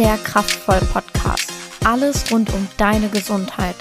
der 0.00 0.16
Kraftvoll 0.16 0.80
Podcast. 0.94 1.52
Alles 1.84 2.32
rund 2.32 2.50
um 2.54 2.66
deine 2.78 3.10
Gesundheit. 3.10 3.76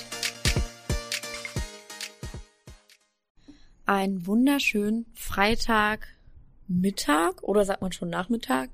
Ein 3.85 4.27
wunderschönen 4.27 5.05
Freitagmittag 5.13 7.41
oder 7.41 7.63
sagt 7.63 7.81
man 7.81 7.93
schon 7.93 8.09
Nachmittag? 8.09 8.69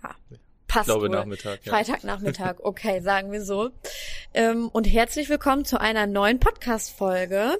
Ja, 0.00 0.14
passt. 0.68 0.88
Ich 0.88 0.94
glaube 0.94 1.08
wohl. 1.08 1.16
Nachmittag. 1.16 1.58
Ja. 1.64 1.72
Freitagnachmittag, 1.72 2.58
okay, 2.62 3.00
sagen 3.00 3.32
wir 3.32 3.42
so. 3.42 3.70
Ähm, 4.32 4.68
und 4.68 4.84
herzlich 4.84 5.28
willkommen 5.28 5.64
zu 5.64 5.80
einer 5.80 6.06
neuen 6.06 6.38
Podcast-Folge. 6.38 7.58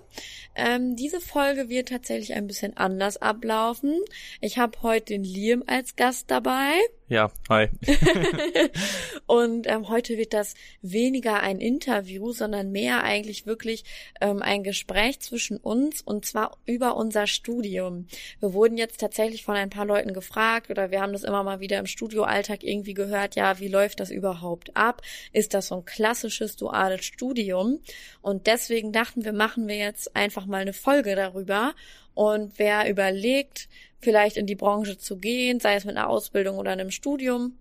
Ähm, 0.54 0.94
diese 0.94 1.20
Folge 1.20 1.68
wird 1.68 1.88
tatsächlich 1.88 2.34
ein 2.34 2.46
bisschen 2.46 2.76
anders 2.76 3.16
ablaufen. 3.16 3.98
Ich 4.40 4.58
habe 4.58 4.80
heute 4.82 5.06
den 5.06 5.24
Liam 5.24 5.64
als 5.66 5.96
Gast 5.96 6.30
dabei. 6.30 6.74
Ja, 7.08 7.30
hi. 7.48 7.68
und 9.26 9.68
ähm, 9.68 9.88
heute 9.88 10.18
wird 10.18 10.32
das 10.32 10.54
weniger 10.82 11.40
ein 11.40 11.60
Interview, 11.60 12.32
sondern 12.32 12.72
mehr 12.72 13.04
eigentlich 13.04 13.46
wirklich 13.46 13.84
ähm, 14.20 14.42
ein 14.42 14.64
Gespräch 14.64 15.20
zwischen 15.20 15.56
uns 15.56 16.02
und 16.02 16.24
zwar 16.24 16.56
über 16.66 16.96
unser 16.96 17.28
Studium. 17.28 18.08
Wir 18.40 18.52
wurden 18.52 18.76
jetzt 18.76 18.98
tatsächlich 18.98 19.44
von 19.44 19.54
ein 19.54 19.70
paar 19.70 19.84
Leuten 19.84 20.14
gefragt 20.14 20.68
oder 20.68 20.90
wir 20.90 21.00
haben 21.00 21.12
das 21.12 21.22
immer 21.22 21.44
mal 21.44 21.60
wieder 21.60 21.78
im 21.78 21.86
Studioalltag 21.86 22.64
irgendwie 22.64 22.94
gehört, 22.94 23.36
ja, 23.36 23.60
wie 23.60 23.68
läuft 23.68 24.00
das 24.00 24.10
überhaupt 24.10 24.76
ab? 24.76 25.00
Ist 25.32 25.54
das 25.54 25.68
so 25.68 25.76
ein 25.76 25.84
klassisches 25.84 26.56
duales 26.56 27.04
Studium? 27.04 27.78
Und 28.20 28.48
deswegen 28.48 28.90
dachten 28.90 29.24
wir, 29.24 29.32
machen 29.32 29.68
wir 29.68 29.76
jetzt 29.76 30.16
einfach 30.16 30.46
mal 30.46 30.62
eine 30.62 30.72
Folge 30.72 31.14
darüber 31.14 31.72
und 32.16 32.58
wer 32.58 32.88
überlegt, 32.88 33.68
vielleicht 34.00 34.36
in 34.36 34.46
die 34.46 34.54
Branche 34.54 34.98
zu 34.98 35.16
gehen, 35.16 35.60
sei 35.60 35.74
es 35.74 35.84
mit 35.84 35.96
einer 35.96 36.08
Ausbildung 36.08 36.58
oder 36.58 36.72
einem 36.72 36.90
Studium, 36.90 37.56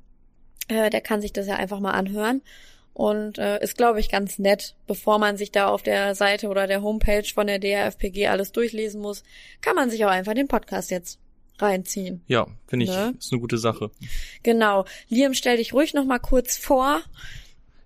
äh, 0.68 0.90
der 0.90 1.02
kann 1.02 1.22
sich 1.22 1.34
das 1.34 1.48
ja 1.48 1.56
einfach 1.56 1.80
mal 1.80 1.92
anhören. 1.92 2.42
Und 2.94 3.40
äh, 3.40 3.62
ist, 3.62 3.76
glaube 3.76 4.00
ich, 4.00 4.10
ganz 4.10 4.40
nett, 4.40 4.74
bevor 4.88 5.20
man 5.20 5.36
sich 5.36 5.52
da 5.52 5.68
auf 5.68 5.84
der 5.84 6.16
Seite 6.16 6.48
oder 6.48 6.66
der 6.66 6.82
Homepage 6.82 7.28
von 7.34 7.48
der 7.48 7.60
DRFPG 7.60 8.28
alles 8.28 8.54
durchlesen 8.54 9.02
muss, 9.02 9.24
kann 9.60 9.76
man 9.76 9.90
sich 9.90 10.06
auch 10.06 10.10
einfach 10.10 10.34
den 10.34 10.48
Podcast 10.48 10.92
jetzt 10.92 11.20
reinziehen. 11.60 12.24
Ja, 12.28 12.48
finde 12.68 12.86
ich, 12.86 12.92
ne? 12.92 13.14
ist 13.18 13.34
eine 13.34 13.42
gute 13.42 13.58
Sache. 13.58 13.92
Genau. 14.44 14.86
Liam, 15.10 15.34
stell 15.34 15.58
dich 15.58 15.74
ruhig 15.74 15.94
noch 15.94 16.06
mal 16.06 16.20
kurz 16.20 16.58
vor. 16.58 17.02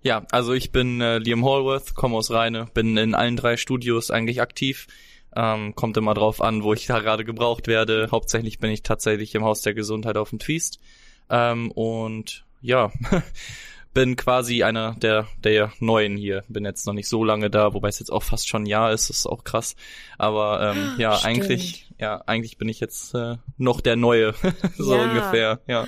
Ja, 0.02 0.24
also 0.30 0.52
ich 0.52 0.70
bin 0.72 1.00
äh, 1.00 1.18
Liam 1.18 1.44
Hallworth, 1.44 1.94
komme 1.94 2.16
aus 2.16 2.30
Rheine, 2.30 2.68
bin 2.72 2.96
in 2.96 3.14
allen 3.14 3.36
drei 3.36 3.56
Studios 3.56 4.10
eigentlich 4.10 4.40
aktiv. 4.40 4.86
Ähm, 5.34 5.74
kommt 5.74 5.96
immer 5.96 6.14
drauf 6.14 6.40
an, 6.40 6.62
wo 6.62 6.72
ich 6.72 6.86
da 6.86 7.00
gerade 7.00 7.24
gebraucht 7.24 7.68
werde. 7.68 8.08
Hauptsächlich 8.10 8.58
bin 8.58 8.70
ich 8.70 8.82
tatsächlich 8.82 9.34
im 9.34 9.44
Haus 9.44 9.62
der 9.62 9.74
Gesundheit 9.74 10.16
auf 10.16 10.30
dem 10.30 10.38
Twist. 10.38 10.80
Ähm, 11.28 11.70
und 11.70 12.44
ja, 12.60 12.90
bin 13.94 14.16
quasi 14.16 14.62
einer 14.62 14.94
der, 14.94 15.26
der 15.42 15.72
Neuen 15.80 16.16
hier. 16.16 16.44
Bin 16.48 16.64
jetzt 16.64 16.86
noch 16.86 16.94
nicht 16.94 17.08
so 17.08 17.24
lange 17.24 17.50
da, 17.50 17.74
wobei 17.74 17.88
es 17.88 17.98
jetzt 17.98 18.10
auch 18.10 18.22
fast 18.22 18.48
schon 18.48 18.64
ein 18.64 18.66
Jahr 18.66 18.92
ist, 18.92 19.08
das 19.08 19.18
ist 19.18 19.26
auch 19.26 19.44
krass. 19.44 19.76
Aber 20.18 20.74
ähm, 20.74 20.94
ja, 20.98 21.14
Stimmt. 21.16 21.26
eigentlich, 21.26 21.90
ja, 21.98 22.22
eigentlich 22.26 22.58
bin 22.58 22.68
ich 22.68 22.80
jetzt 22.80 23.14
äh, 23.14 23.36
noch 23.56 23.80
der 23.80 23.96
Neue, 23.96 24.34
so 24.76 24.94
ja. 24.94 25.02
ungefähr, 25.02 25.60
ja. 25.66 25.86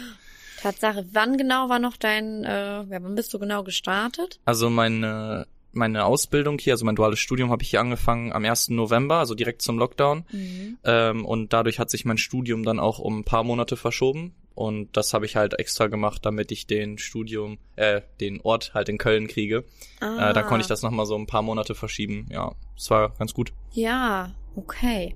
Tatsache. 0.61 1.07
Wann 1.13 1.37
genau 1.37 1.69
war 1.69 1.81
noch 1.81 1.97
dein, 1.97 2.45
äh, 2.45 2.83
ja, 2.85 3.03
wann 3.03 3.15
bist 3.15 3.35
du 3.35 3.39
genau 3.39 3.65
gestartet? 3.65 4.39
Also 4.45 4.71
meine 4.71 5.47
meine 5.73 6.05
Ausbildung 6.05 6.59
hier, 6.59 6.75
also 6.75 6.85
mein 6.85 6.97
duales 6.97 7.19
Studium 7.19 7.51
habe 7.51 7.63
ich 7.63 7.71
hier 7.71 7.81
angefangen 7.81 8.33
am 8.33 8.45
1. 8.45 8.71
November, 8.71 9.17
also 9.17 9.35
direkt 9.35 9.63
zum 9.63 9.79
Lockdown. 9.79 10.25
Mhm. 10.31 10.79
Ähm, 10.85 11.25
und 11.25 11.53
dadurch 11.53 11.79
hat 11.79 11.91
sich 11.91 12.05
mein 12.05 12.19
Studium 12.19 12.63
dann 12.65 12.79
auch 12.79 12.99
um 12.99 13.21
ein 13.21 13.25
paar 13.25 13.45
Monate 13.45 13.77
verschoben. 13.77 14.35
Und 14.55 14.97
das 14.97 15.15
habe 15.15 15.25
ich 15.25 15.37
halt 15.37 15.59
extra 15.59 15.87
gemacht, 15.87 16.27
damit 16.27 16.53
ich 16.53 16.67
den 16.67 16.99
Studium, 16.99 17.59
äh, 17.77 18.03
den 18.21 18.41
Ort 18.43 18.75
halt 18.75 18.89
in 18.89 18.99
Köln 18.99 19.27
kriege. 19.27 19.65
Ah. 20.01 20.31
Äh, 20.31 20.33
da 20.35 20.43
konnte 20.43 20.63
ich 20.63 20.69
das 20.69 20.83
nochmal 20.83 21.07
so 21.07 21.17
ein 21.17 21.27
paar 21.27 21.43
Monate 21.43 21.75
verschieben. 21.75 22.27
Ja, 22.31 22.55
es 22.77 22.91
war 22.91 23.15
ganz 23.19 23.33
gut. 23.33 23.53
Ja, 23.73 24.35
okay. 24.55 25.15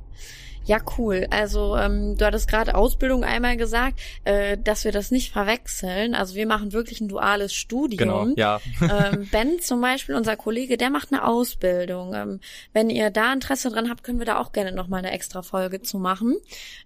Ja, 0.66 0.81
cool. 0.99 1.28
Also 1.31 1.77
ähm, 1.77 2.16
du 2.16 2.27
hattest 2.27 2.49
gerade 2.49 2.75
Ausbildung 2.75 3.22
einmal 3.22 3.56
gesagt, 3.56 4.00
äh, 4.25 4.59
dass 4.59 4.84
wir 4.84 4.91
das 4.91 5.12
nicht 5.12 5.32
verwechseln. 5.32 6.15
Also 6.15 6.34
wir 6.34 6.47
machen 6.47 6.72
wirklich 6.72 7.00
ein 7.00 7.09
duales 7.09 7.54
Studium. 7.54 7.97
Genau, 7.97 8.27
ja. 8.37 8.60
ähm, 8.81 9.28
ben 9.31 9.60
zum 9.60 9.81
Beispiel, 9.81 10.16
unser 10.16 10.37
Kollege, 10.37 10.77
der 10.77 10.91
macht 10.91 11.12
eine 11.12 11.25
Ausbildung. 11.25 12.15
Ähm, 12.15 12.41
wenn 12.72 12.91
ihr 12.91 13.10
da 13.10 13.32
Interesse 13.32 13.71
dran 13.71 13.88
habt, 13.88 14.03
können 14.03 14.19
wir 14.19 14.27
da 14.27 14.41
auch 14.41 14.50
gerne 14.50 14.72
nochmal 14.72 14.99
eine 14.99 15.12
extra 15.12 15.43
Folge 15.43 15.82
zu 15.82 15.99
machen. 15.99 16.37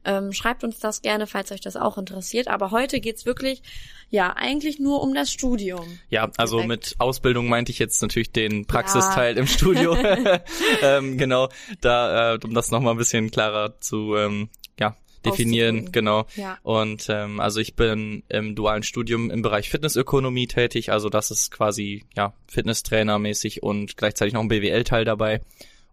Ähm, 0.04 0.32
schreibt 0.32 0.62
uns 0.62 0.78
das 0.78 1.00
gerne, 1.00 1.26
falls 1.26 1.50
euch 1.50 1.62
das 1.62 1.76
auch 1.76 1.97
interessiert. 1.97 2.48
Aber 2.48 2.70
heute 2.70 3.00
geht's 3.00 3.24
wirklich 3.24 3.62
ja, 4.10 4.34
eigentlich 4.36 4.80
nur 4.80 5.02
um 5.02 5.14
das 5.14 5.32
Studium. 5.32 6.00
Ja, 6.10 6.30
also 6.36 6.56
Direkt. 6.56 6.68
mit 6.68 6.94
Ausbildung 6.98 7.48
meinte 7.48 7.70
ich 7.70 7.78
jetzt 7.78 8.02
natürlich 8.02 8.32
den 8.32 8.66
Praxisteil 8.66 9.34
ja. 9.36 9.41
im 9.41 9.47
Studio. 9.47 9.97
ähm, 10.82 11.16
genau, 11.16 11.48
da, 11.80 12.34
äh, 12.34 12.38
um 12.42 12.52
das 12.52 12.72
nochmal 12.72 12.94
ein 12.94 12.98
bisschen 12.98 13.30
klarer 13.30 13.69
zu 13.81 14.16
ähm, 14.16 14.48
ja, 14.78 14.97
definieren, 15.25 15.92
genau. 15.92 16.26
Ja. 16.36 16.58
Und 16.62 17.06
ähm, 17.08 17.41
also 17.41 17.60
ich 17.60 17.75
bin 17.75 18.22
im 18.28 18.54
dualen 18.54 18.82
Studium 18.82 19.31
im 19.31 19.42
Bereich 19.42 19.70
Fitnessökonomie 19.70 20.47
tätig, 20.47 20.92
also 20.92 21.08
das 21.08 21.31
ist 21.31 21.50
quasi 21.50 22.04
ja 22.16 22.32
Fitnesstrainer-mäßig 22.48 23.62
und 23.62 23.97
gleichzeitig 23.97 24.34
noch 24.34 24.42
ein 24.42 24.48
BWL-Teil 24.48 25.04
dabei. 25.04 25.41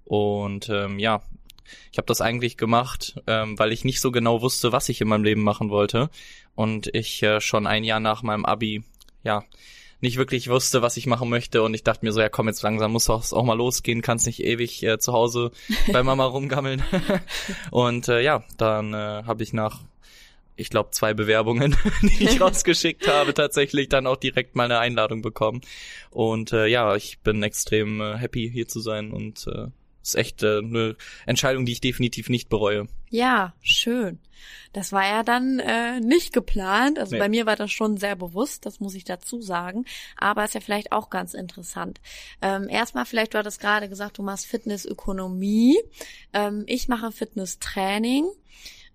Und 0.06 0.70
ähm, 0.70 1.00
ja, 1.00 1.22
ich 1.92 1.98
habe 1.98 2.06
das 2.06 2.22
eigentlich 2.22 2.58
gemacht, 2.58 3.22
ähm, 3.28 3.60
weil 3.60 3.74
ich 3.74 3.84
nicht 3.84 4.00
so 4.00 4.12
genau 4.12 4.42
wusste, 4.42 4.72
was 4.72 4.90
ich 4.90 5.02
in 5.02 5.08
meinem 5.08 5.24
Leben 5.24 5.44
machen 5.44 5.70
wollte. 5.70 6.10
Und 6.56 6.88
ich 6.96 7.22
äh, 7.24 7.42
schon 7.42 7.68
ein 7.68 7.84
Jahr 7.84 8.00
nach 8.00 8.24
meinem 8.24 8.46
Abi, 8.46 8.84
ja, 9.24 9.44
nicht 10.00 10.18
wirklich 10.18 10.50
wusste, 10.50 10.82
was 10.82 10.98
ich 10.98 11.08
machen 11.08 11.30
möchte. 11.30 11.64
Und 11.64 11.74
ich 11.74 11.84
dachte 11.84 12.06
mir 12.06 12.12
so, 12.12 12.22
ja 12.22 12.30
komm, 12.30 12.48
jetzt 12.48 12.62
langsam 12.62 12.92
muss 12.92 13.10
es 13.10 13.34
auch 13.34 13.44
mal 13.44 13.58
losgehen, 13.58 14.02
kannst 14.02 14.26
nicht 14.26 14.44
ewig 14.44 14.84
äh, 14.84 15.00
zu 15.00 15.14
Hause 15.14 15.52
bei 15.92 16.04
Mama 16.04 16.26
rumgammeln. 16.26 16.84
und 17.72 18.08
äh, 18.08 18.22
ja, 18.22 18.44
dann 18.58 18.94
äh, 18.94 19.24
habe 19.26 19.44
ich 19.44 19.54
nach 19.54 19.82
ich 20.60 20.72
glaube, 20.72 20.90
zwei 20.90 21.14
Bewerbungen, 21.14 21.76
die 22.02 22.24
ich 22.24 22.42
rausgeschickt 22.42 23.08
habe, 23.08 23.34
tatsächlich 23.34 23.90
dann 23.90 24.08
auch 24.08 24.18
direkt 24.18 24.56
mal 24.56 24.64
eine 24.64 24.80
Einladung 24.80 25.22
bekommen. 25.22 25.62
Und 26.10 26.52
äh, 26.52 26.66
ja, 26.66 26.96
ich 26.96 27.20
bin 27.20 27.44
extrem 27.44 28.02
äh, 28.02 28.18
happy 28.18 28.50
hier 28.52 28.68
zu 28.68 28.80
sein 28.80 29.12
und 29.12 29.46
äh, 29.48 29.68
ist 30.08 30.16
echt 30.16 30.44
äh, 30.44 30.60
eine 30.60 30.96
Entscheidung, 31.26 31.66
die 31.66 31.74
ich 31.74 31.82
definitiv 31.82 32.30
nicht 32.30 32.50
bereue. 32.50 32.88
Ja, 33.10 33.54
schön. 33.62 34.20
Das 34.74 34.92
war 34.92 35.04
ja 35.04 35.24
dann 35.24 35.60
äh, 35.60 36.00
nicht 36.00 36.34
geplant. 36.34 37.00
Also 37.00 37.16
nee. 37.16 37.20
bei 37.20 37.30
mir 37.30 37.46
war 37.46 37.56
das 37.56 37.72
schon 37.72 37.98
sehr 37.98 38.16
bewusst, 38.16 38.66
das 38.66 38.80
muss 38.80 38.96
ich 38.96 39.04
dazu 39.04 39.42
sagen. 39.42 39.86
Aber 40.18 40.44
ist 40.44 40.54
ja 40.54 40.62
vielleicht 40.62 40.92
auch 40.92 41.10
ganz 41.10 41.34
interessant. 41.34 42.00
Ähm, 42.42 42.70
erstmal 42.70 43.06
vielleicht, 43.06 43.34
du 43.34 43.38
hattest 43.38 43.60
gerade 43.60 43.90
gesagt, 43.90 44.18
du 44.18 44.24
machst 44.24 44.46
Fitnessökonomie. 44.46 45.78
Ähm, 46.34 46.64
ich 46.68 46.88
mache 46.88 47.12
Fitnesstraining. 47.12 48.26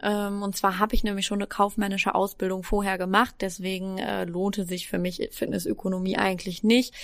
Ähm, 0.02 0.42
und 0.42 0.56
zwar 0.56 0.78
habe 0.78 0.94
ich 0.94 1.04
nämlich 1.04 1.26
schon 1.26 1.38
eine 1.38 1.46
kaufmännische 1.46 2.14
Ausbildung 2.14 2.64
vorher 2.64 2.98
gemacht, 2.98 3.36
deswegen 3.40 3.98
äh, 3.98 4.24
lohnte 4.24 4.64
sich 4.64 4.88
für 4.88 4.98
mich 4.98 5.28
Fitnessökonomie 5.30 6.16
eigentlich 6.16 6.64
nicht. 6.64 6.94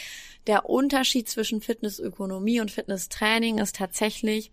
Der 0.48 0.68
Unterschied 0.68 1.28
zwischen 1.28 1.60
Fitnessökonomie 1.60 2.60
und 2.60 2.70
Fitnesstraining 2.70 3.58
ist 3.58 3.76
tatsächlich, 3.76 4.50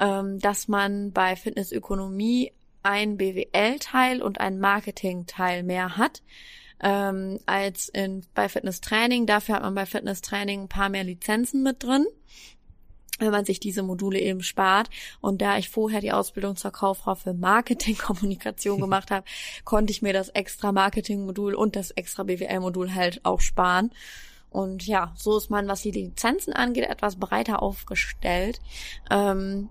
ähm, 0.00 0.38
dass 0.40 0.68
man 0.68 1.12
bei 1.12 1.36
Fitnessökonomie 1.36 2.52
ein 2.82 3.18
BWL-Teil 3.18 4.22
und 4.22 4.40
ein 4.40 4.58
Marketing-Teil 4.58 5.62
mehr 5.62 5.98
hat 5.98 6.22
ähm, 6.80 7.38
als 7.44 7.90
in, 7.90 8.24
bei 8.34 8.48
Fitnesstraining. 8.48 9.26
Dafür 9.26 9.56
hat 9.56 9.62
man 9.62 9.74
bei 9.74 9.86
Fitnesstraining 9.86 10.62
ein 10.62 10.68
paar 10.68 10.88
mehr 10.88 11.04
Lizenzen 11.04 11.62
mit 11.62 11.82
drin 11.82 12.06
wenn 13.20 13.30
man 13.30 13.44
sich 13.44 13.60
diese 13.60 13.84
Module 13.84 14.18
eben 14.18 14.42
spart. 14.42 14.90
Und 15.20 15.40
da 15.40 15.56
ich 15.56 15.70
vorher 15.70 16.00
die 16.00 16.10
Ausbildung 16.10 16.56
zur 16.56 16.72
Kauffrau 16.72 17.14
für 17.14 17.32
Marketingkommunikation 17.32 18.80
gemacht 18.80 19.12
habe, 19.12 19.24
konnte 19.64 19.92
ich 19.92 20.02
mir 20.02 20.12
das 20.12 20.30
extra 20.30 20.72
Marketingmodul 20.72 21.54
und 21.54 21.76
das 21.76 21.92
extra 21.92 22.24
BWL-Modul 22.24 22.92
halt 22.92 23.24
auch 23.24 23.40
sparen. 23.40 23.92
Und 24.54 24.86
ja, 24.86 25.12
so 25.16 25.36
ist 25.36 25.50
man, 25.50 25.66
was 25.66 25.82
die 25.82 25.90
Lizenzen 25.90 26.52
angeht, 26.52 26.84
etwas 26.88 27.16
breiter 27.16 27.60
aufgestellt. 27.60 28.60
Ähm, 29.10 29.68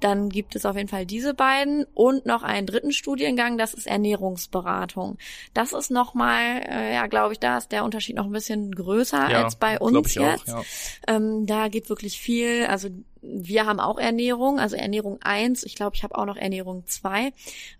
dann 0.00 0.28
gibt 0.28 0.54
es 0.56 0.66
auf 0.66 0.76
jeden 0.76 0.88
Fall 0.88 1.06
diese 1.06 1.34
beiden 1.34 1.84
und 1.94 2.26
noch 2.26 2.42
einen 2.42 2.66
dritten 2.66 2.92
Studiengang, 2.92 3.58
das 3.58 3.74
ist 3.74 3.86
Ernährungsberatung. 3.86 5.18
Das 5.54 5.72
ist 5.72 5.90
nochmal, 5.90 6.62
äh, 6.68 6.94
ja, 6.94 7.06
glaube 7.06 7.32
ich, 7.32 7.40
da 7.40 7.58
ist 7.58 7.72
der 7.72 7.84
Unterschied 7.84 8.16
noch 8.16 8.26
ein 8.26 8.32
bisschen 8.32 8.72
größer 8.72 9.30
ja, 9.30 9.44
als 9.44 9.56
bei 9.56 9.78
uns 9.78 10.14
jetzt. 10.14 10.52
Auch, 10.52 10.64
ja. 11.08 11.16
ähm, 11.16 11.46
da 11.46 11.68
geht 11.68 11.88
wirklich 11.88 12.20
viel, 12.20 12.66
also 12.66 12.88
wir 13.28 13.66
haben 13.66 13.80
auch 13.80 13.98
Ernährung, 13.98 14.60
also 14.60 14.76
Ernährung 14.76 15.18
eins. 15.22 15.64
ich 15.64 15.74
glaube, 15.74 15.96
ich 15.96 16.04
habe 16.04 16.16
auch 16.16 16.26
noch 16.26 16.36
Ernährung 16.36 16.86
zwei. 16.86 17.32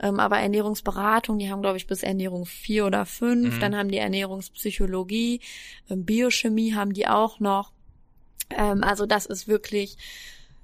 ähm, 0.03 0.19
aber 0.19 0.39
Ernährungsberatung, 0.39 1.39
die 1.39 1.51
haben, 1.51 1.63
glaube 1.63 1.77
ich, 1.77 1.87
bis 1.87 2.03
Ernährung 2.03 2.47
vier 2.47 2.87
oder 2.87 3.07
fünf. 3.07 3.57
Mhm. 3.57 3.61
Dann 3.61 3.77
haben 3.77 3.91
die 3.91 3.99
Ernährungspsychologie, 3.99 5.41
ähm, 5.91 6.05
Biochemie 6.05 6.75
haben 6.75 6.93
die 6.93 7.07
auch 7.07 7.41
noch. 7.41 7.73
Ähm, 8.51 8.83
also 8.83 9.07
das 9.07 9.27
ist 9.27 9.47
wirklich 9.49 9.97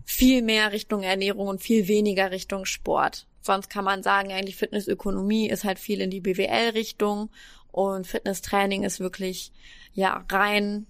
viel 0.04 0.42
mehr 0.42 0.72
Richtung 0.72 1.02
Ernährung 1.02 1.48
und 1.48 1.62
viel 1.62 1.88
weniger 1.88 2.30
Richtung 2.30 2.64
Sport. 2.64 3.26
Sonst 3.40 3.70
kann 3.70 3.84
man 3.84 4.02
sagen, 4.02 4.32
eigentlich 4.32 4.56
Fitnessökonomie 4.56 5.48
ist 5.48 5.64
halt 5.64 5.78
viel 5.78 6.00
in 6.00 6.10
die 6.10 6.20
BWL-Richtung 6.20 7.30
Und 7.72 8.06
Fitnesstraining 8.06 8.84
ist 8.84 9.00
wirklich 9.00 9.50
ja 9.94 10.24
rein 10.30 10.86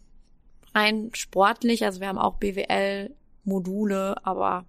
rein 0.74 1.10
sportlich. 1.14 1.84
Also 1.84 2.00
wir 2.00 2.08
haben 2.08 2.18
auch 2.18 2.36
BWL 2.36 3.14
Module, 3.44 4.16
aber 4.24 4.66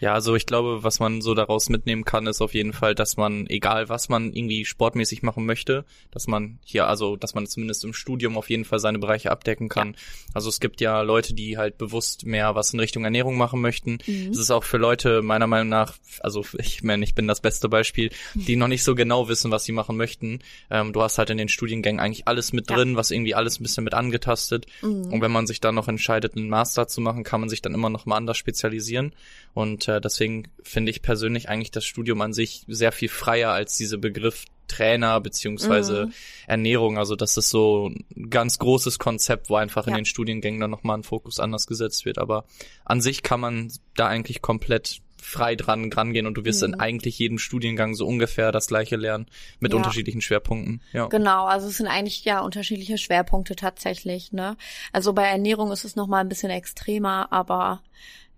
ja, 0.00 0.14
also 0.14 0.36
ich 0.36 0.46
glaube, 0.46 0.84
was 0.84 1.00
man 1.00 1.20
so 1.20 1.34
daraus 1.34 1.68
mitnehmen 1.68 2.04
kann, 2.04 2.26
ist 2.26 2.40
auf 2.40 2.54
jeden 2.54 2.72
Fall, 2.72 2.94
dass 2.94 3.16
man, 3.16 3.46
egal 3.48 3.88
was 3.88 4.08
man 4.08 4.32
irgendwie 4.32 4.64
sportmäßig 4.64 5.22
machen 5.22 5.44
möchte, 5.44 5.84
dass 6.12 6.28
man 6.28 6.58
hier, 6.64 6.86
also 6.86 7.16
dass 7.16 7.34
man 7.34 7.46
zumindest 7.46 7.84
im 7.84 7.92
Studium 7.92 8.36
auf 8.36 8.48
jeden 8.48 8.64
Fall 8.64 8.78
seine 8.78 8.98
Bereiche 8.98 9.30
abdecken 9.30 9.68
kann. 9.68 9.88
Ja. 9.88 9.98
Also 10.34 10.48
es 10.50 10.60
gibt 10.60 10.80
ja 10.80 11.02
Leute, 11.02 11.34
die 11.34 11.58
halt 11.58 11.78
bewusst 11.78 12.26
mehr 12.26 12.54
was 12.54 12.72
in 12.72 12.80
Richtung 12.80 13.04
Ernährung 13.04 13.36
machen 13.36 13.60
möchten. 13.60 13.98
Mhm. 14.06 14.30
Es 14.30 14.38
ist 14.38 14.50
auch 14.50 14.64
für 14.64 14.78
Leute 14.78 15.22
meiner 15.22 15.48
Meinung 15.48 15.68
nach, 15.68 15.94
also 16.20 16.44
ich 16.58 16.82
meine, 16.82 17.04
ich 17.04 17.14
bin 17.14 17.26
das 17.26 17.40
beste 17.40 17.68
Beispiel, 17.68 18.10
die 18.34 18.56
noch 18.56 18.68
nicht 18.68 18.84
so 18.84 18.94
genau 18.94 19.28
wissen, 19.28 19.50
was 19.50 19.64
sie 19.64 19.72
machen 19.72 19.96
möchten. 19.96 20.40
Ähm, 20.70 20.92
du 20.92 21.02
hast 21.02 21.18
halt 21.18 21.30
in 21.30 21.38
den 21.38 21.48
Studiengängen 21.48 22.00
eigentlich 22.00 22.28
alles 22.28 22.52
mit 22.52 22.70
drin, 22.70 22.92
ja. 22.92 22.96
was 22.96 23.10
irgendwie 23.10 23.34
alles 23.34 23.58
ein 23.58 23.64
bisschen 23.64 23.84
mit 23.84 23.94
angetastet. 23.94 24.66
Mhm. 24.80 25.12
Und 25.12 25.20
wenn 25.22 25.32
man 25.32 25.48
sich 25.48 25.60
dann 25.60 25.74
noch 25.74 25.88
entscheidet, 25.88 26.36
einen 26.36 26.48
Master 26.48 26.86
zu 26.86 27.00
machen, 27.00 27.24
kann 27.24 27.40
man 27.40 27.48
sich 27.48 27.62
dann 27.62 27.74
immer 27.74 27.90
noch 27.90 28.06
mal 28.06 28.16
anders 28.16 28.36
spezialisieren. 28.36 29.12
Und 29.58 29.88
äh, 29.88 30.00
deswegen 30.00 30.44
finde 30.62 30.92
ich 30.92 31.02
persönlich 31.02 31.48
eigentlich 31.48 31.72
das 31.72 31.84
Studium 31.84 32.20
an 32.20 32.32
sich 32.32 32.62
sehr 32.68 32.92
viel 32.92 33.08
freier 33.08 33.50
als 33.50 33.76
diese 33.76 33.98
Begriff 33.98 34.44
Trainer 34.68 35.20
beziehungsweise 35.20 36.06
mhm. 36.06 36.12
Ernährung. 36.46 36.96
Also 36.96 37.16
das 37.16 37.36
ist 37.36 37.50
so 37.50 37.88
ein 37.88 38.30
ganz 38.30 38.60
großes 38.60 39.00
Konzept, 39.00 39.50
wo 39.50 39.56
einfach 39.56 39.86
ja. 39.86 39.90
in 39.90 39.96
den 39.96 40.04
Studiengängen 40.04 40.60
dann 40.60 40.70
nochmal 40.70 40.98
ein 40.98 41.02
Fokus 41.02 41.40
anders 41.40 41.66
gesetzt 41.66 42.04
wird. 42.04 42.18
Aber 42.18 42.44
an 42.84 43.00
sich 43.00 43.24
kann 43.24 43.40
man 43.40 43.72
da 43.96 44.06
eigentlich 44.06 44.42
komplett 44.42 45.00
frei 45.20 45.56
dran 45.56 45.92
rangehen 45.92 46.28
und 46.28 46.34
du 46.34 46.44
wirst 46.44 46.62
mhm. 46.62 46.74
in 46.74 46.80
eigentlich 46.80 47.18
jedem 47.18 47.38
Studiengang 47.40 47.96
so 47.96 48.06
ungefähr 48.06 48.52
das 48.52 48.68
gleiche 48.68 48.94
lernen 48.94 49.26
mit 49.58 49.72
ja. 49.72 49.76
unterschiedlichen 49.76 50.20
Schwerpunkten. 50.20 50.82
Ja. 50.92 51.08
Genau, 51.08 51.46
also 51.46 51.66
es 51.66 51.78
sind 51.78 51.88
eigentlich 51.88 52.24
ja 52.24 52.42
unterschiedliche 52.42 52.96
Schwerpunkte 52.96 53.56
tatsächlich, 53.56 54.30
ne? 54.30 54.56
Also 54.92 55.14
bei 55.14 55.24
Ernährung 55.24 55.72
ist 55.72 55.84
es 55.84 55.96
noch 55.96 56.06
mal 56.06 56.20
ein 56.20 56.28
bisschen 56.28 56.50
extremer, 56.50 57.32
aber 57.32 57.82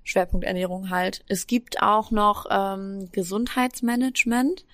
Schwerpunkt 0.05 0.47
Ernährung 0.47 0.91
halt. 0.91 1.25
Es 1.29 1.47
gibt 1.47 1.83
auch 1.83 2.11
noch 2.11 2.47
ähm, 2.51 3.09
Gesundheitsmanagement. 3.13 4.65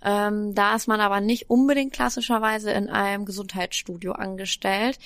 Ähm, 0.00 0.54
da 0.54 0.76
ist 0.76 0.86
man 0.86 1.00
aber 1.00 1.20
nicht 1.20 1.50
unbedingt 1.50 1.92
klassischerweise 1.92 2.70
in 2.70 2.88
einem 2.88 3.24
Gesundheitsstudio 3.24 4.12
angestellt. 4.12 4.98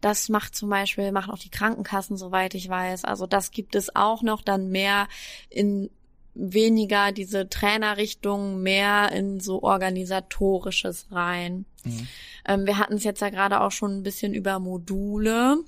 Das 0.00 0.28
macht 0.28 0.56
zum 0.56 0.68
Beispiel, 0.70 1.12
machen 1.12 1.30
auch 1.30 1.38
die 1.38 1.50
Krankenkassen, 1.50 2.16
soweit 2.16 2.54
ich 2.54 2.68
weiß. 2.68 3.04
Also 3.04 3.26
das 3.26 3.52
gibt 3.52 3.76
es 3.76 3.94
auch 3.94 4.22
noch 4.22 4.42
dann 4.42 4.70
mehr 4.70 5.06
in 5.50 5.90
weniger 6.34 7.12
diese 7.12 7.48
Trainerrichtung, 7.48 8.62
mehr 8.62 9.12
in 9.12 9.40
so 9.40 9.62
organisatorisches 9.62 11.06
rein. 11.10 11.64
Mhm. 11.84 12.08
Ähm, 12.46 12.66
wir 12.66 12.78
hatten 12.78 12.94
es 12.94 13.04
jetzt 13.04 13.20
ja 13.20 13.30
gerade 13.30 13.60
auch 13.60 13.72
schon 13.72 13.98
ein 13.98 14.02
bisschen 14.02 14.34
über 14.34 14.58
Module. 14.58 15.58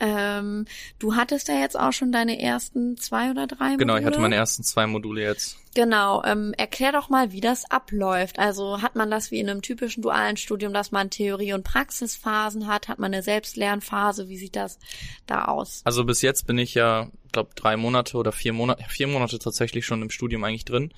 Ähm, 0.00 0.66
du 0.98 1.16
hattest 1.16 1.48
ja 1.48 1.54
jetzt 1.54 1.78
auch 1.78 1.92
schon 1.92 2.12
deine 2.12 2.40
ersten 2.40 2.96
zwei 2.96 3.30
oder 3.30 3.46
drei 3.46 3.70
Module. 3.70 3.78
Genau, 3.78 3.96
ich 3.96 4.04
hatte 4.04 4.20
meine 4.20 4.36
ersten 4.36 4.62
zwei 4.62 4.86
Module 4.86 5.22
jetzt. 5.22 5.58
Genau, 5.74 6.22
ähm, 6.24 6.54
erklär 6.56 6.92
doch 6.92 7.08
mal, 7.08 7.32
wie 7.32 7.40
das 7.40 7.70
abläuft. 7.70 8.38
Also 8.38 8.82
hat 8.82 8.96
man 8.96 9.10
das 9.10 9.30
wie 9.30 9.40
in 9.40 9.48
einem 9.48 9.62
typischen 9.62 10.02
dualen 10.02 10.36
Studium, 10.36 10.72
dass 10.72 10.92
man 10.92 11.10
Theorie- 11.10 11.52
und 11.52 11.64
Praxisphasen 11.64 12.66
hat? 12.66 12.88
Hat 12.88 12.98
man 12.98 13.12
eine 13.12 13.22
Selbstlernphase? 13.22 14.28
Wie 14.28 14.38
sieht 14.38 14.56
das 14.56 14.78
da 15.26 15.46
aus? 15.46 15.82
Also 15.84 16.04
bis 16.04 16.22
jetzt 16.22 16.46
bin 16.46 16.58
ich 16.58 16.74
ja, 16.74 17.08
glaube 17.32 17.50
drei 17.54 17.76
Monate 17.76 18.16
oder 18.16 18.32
vier 18.32 18.52
Monate, 18.52 18.84
vier 18.88 19.08
Monate 19.08 19.38
tatsächlich 19.38 19.84
schon 19.84 20.02
im 20.02 20.10
Studium 20.10 20.44
eigentlich 20.44 20.64
drin. 20.64 20.92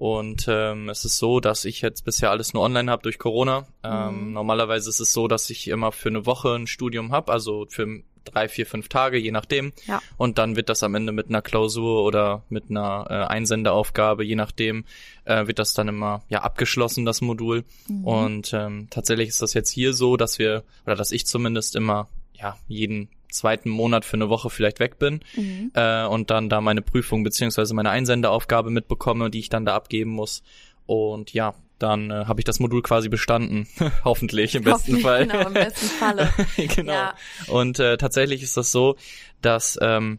Und 0.00 0.46
ähm, 0.48 0.88
es 0.88 1.04
ist 1.04 1.18
so, 1.18 1.40
dass 1.40 1.66
ich 1.66 1.82
jetzt 1.82 2.06
bisher 2.06 2.30
alles 2.30 2.54
nur 2.54 2.62
online 2.62 2.90
habe 2.90 3.02
durch 3.02 3.18
Corona. 3.18 3.66
Ähm, 3.84 4.28
mhm. 4.28 4.32
Normalerweise 4.32 4.88
ist 4.88 4.98
es 4.98 5.12
so, 5.12 5.28
dass 5.28 5.50
ich 5.50 5.68
immer 5.68 5.92
für 5.92 6.08
eine 6.08 6.24
Woche 6.24 6.54
ein 6.54 6.66
Studium 6.66 7.12
habe, 7.12 7.30
also 7.30 7.66
für 7.68 8.02
drei, 8.24 8.48
vier, 8.48 8.66
fünf 8.66 8.88
Tage, 8.88 9.18
je 9.18 9.30
nachdem. 9.30 9.72
Ja. 9.86 10.00
Und 10.16 10.38
dann 10.38 10.56
wird 10.56 10.68
das 10.68 10.82
am 10.82 10.94
Ende 10.94 11.12
mit 11.12 11.28
einer 11.28 11.42
Klausur 11.42 12.04
oder 12.04 12.42
mit 12.48 12.70
einer 12.70 13.06
äh, 13.08 13.14
Einsendeaufgabe, 13.32 14.24
je 14.24 14.36
nachdem, 14.36 14.84
äh, 15.24 15.46
wird 15.46 15.58
das 15.58 15.74
dann 15.74 15.88
immer 15.88 16.22
ja 16.28 16.42
abgeschlossen, 16.42 17.04
das 17.04 17.20
Modul. 17.20 17.64
Mhm. 17.88 18.04
Und 18.04 18.52
ähm, 18.52 18.88
tatsächlich 18.90 19.28
ist 19.28 19.42
das 19.42 19.54
jetzt 19.54 19.70
hier 19.70 19.92
so, 19.92 20.16
dass 20.16 20.38
wir, 20.38 20.64
oder 20.86 20.96
dass 20.96 21.12
ich 21.12 21.26
zumindest 21.26 21.76
immer 21.76 22.08
ja 22.34 22.56
jeden 22.68 23.08
zweiten 23.30 23.70
Monat 23.70 24.04
für 24.04 24.14
eine 24.14 24.28
Woche 24.28 24.50
vielleicht 24.50 24.80
weg 24.80 24.98
bin 24.98 25.20
mhm. 25.36 25.70
äh, 25.74 26.04
und 26.04 26.30
dann 26.30 26.48
da 26.48 26.60
meine 26.60 26.82
Prüfung 26.82 27.22
beziehungsweise 27.22 27.74
meine 27.74 27.90
Einsendeaufgabe 27.90 28.70
mitbekomme, 28.70 29.30
die 29.30 29.38
ich 29.38 29.48
dann 29.48 29.64
da 29.64 29.74
abgeben 29.76 30.10
muss. 30.10 30.42
Und 30.86 31.32
ja, 31.32 31.54
dann 31.82 32.10
äh, 32.10 32.26
habe 32.26 32.40
ich 32.40 32.44
das 32.44 32.60
Modul 32.60 32.82
quasi 32.82 33.08
bestanden. 33.08 33.66
Hoffentlich 34.04 34.54
im 34.54 34.62
besten 34.62 34.92
Hoffentlich, 34.92 35.02
Fall. 35.02 35.26
Genau, 35.26 35.46
im 35.46 35.54
besten 35.54 35.86
Falle. 35.86 36.32
genau. 36.76 36.92
Ja. 36.92 37.14
Und 37.48 37.78
äh, 37.80 37.96
tatsächlich 37.96 38.42
ist 38.42 38.56
das 38.56 38.70
so, 38.70 38.96
dass 39.42 39.78
ähm, 39.80 40.18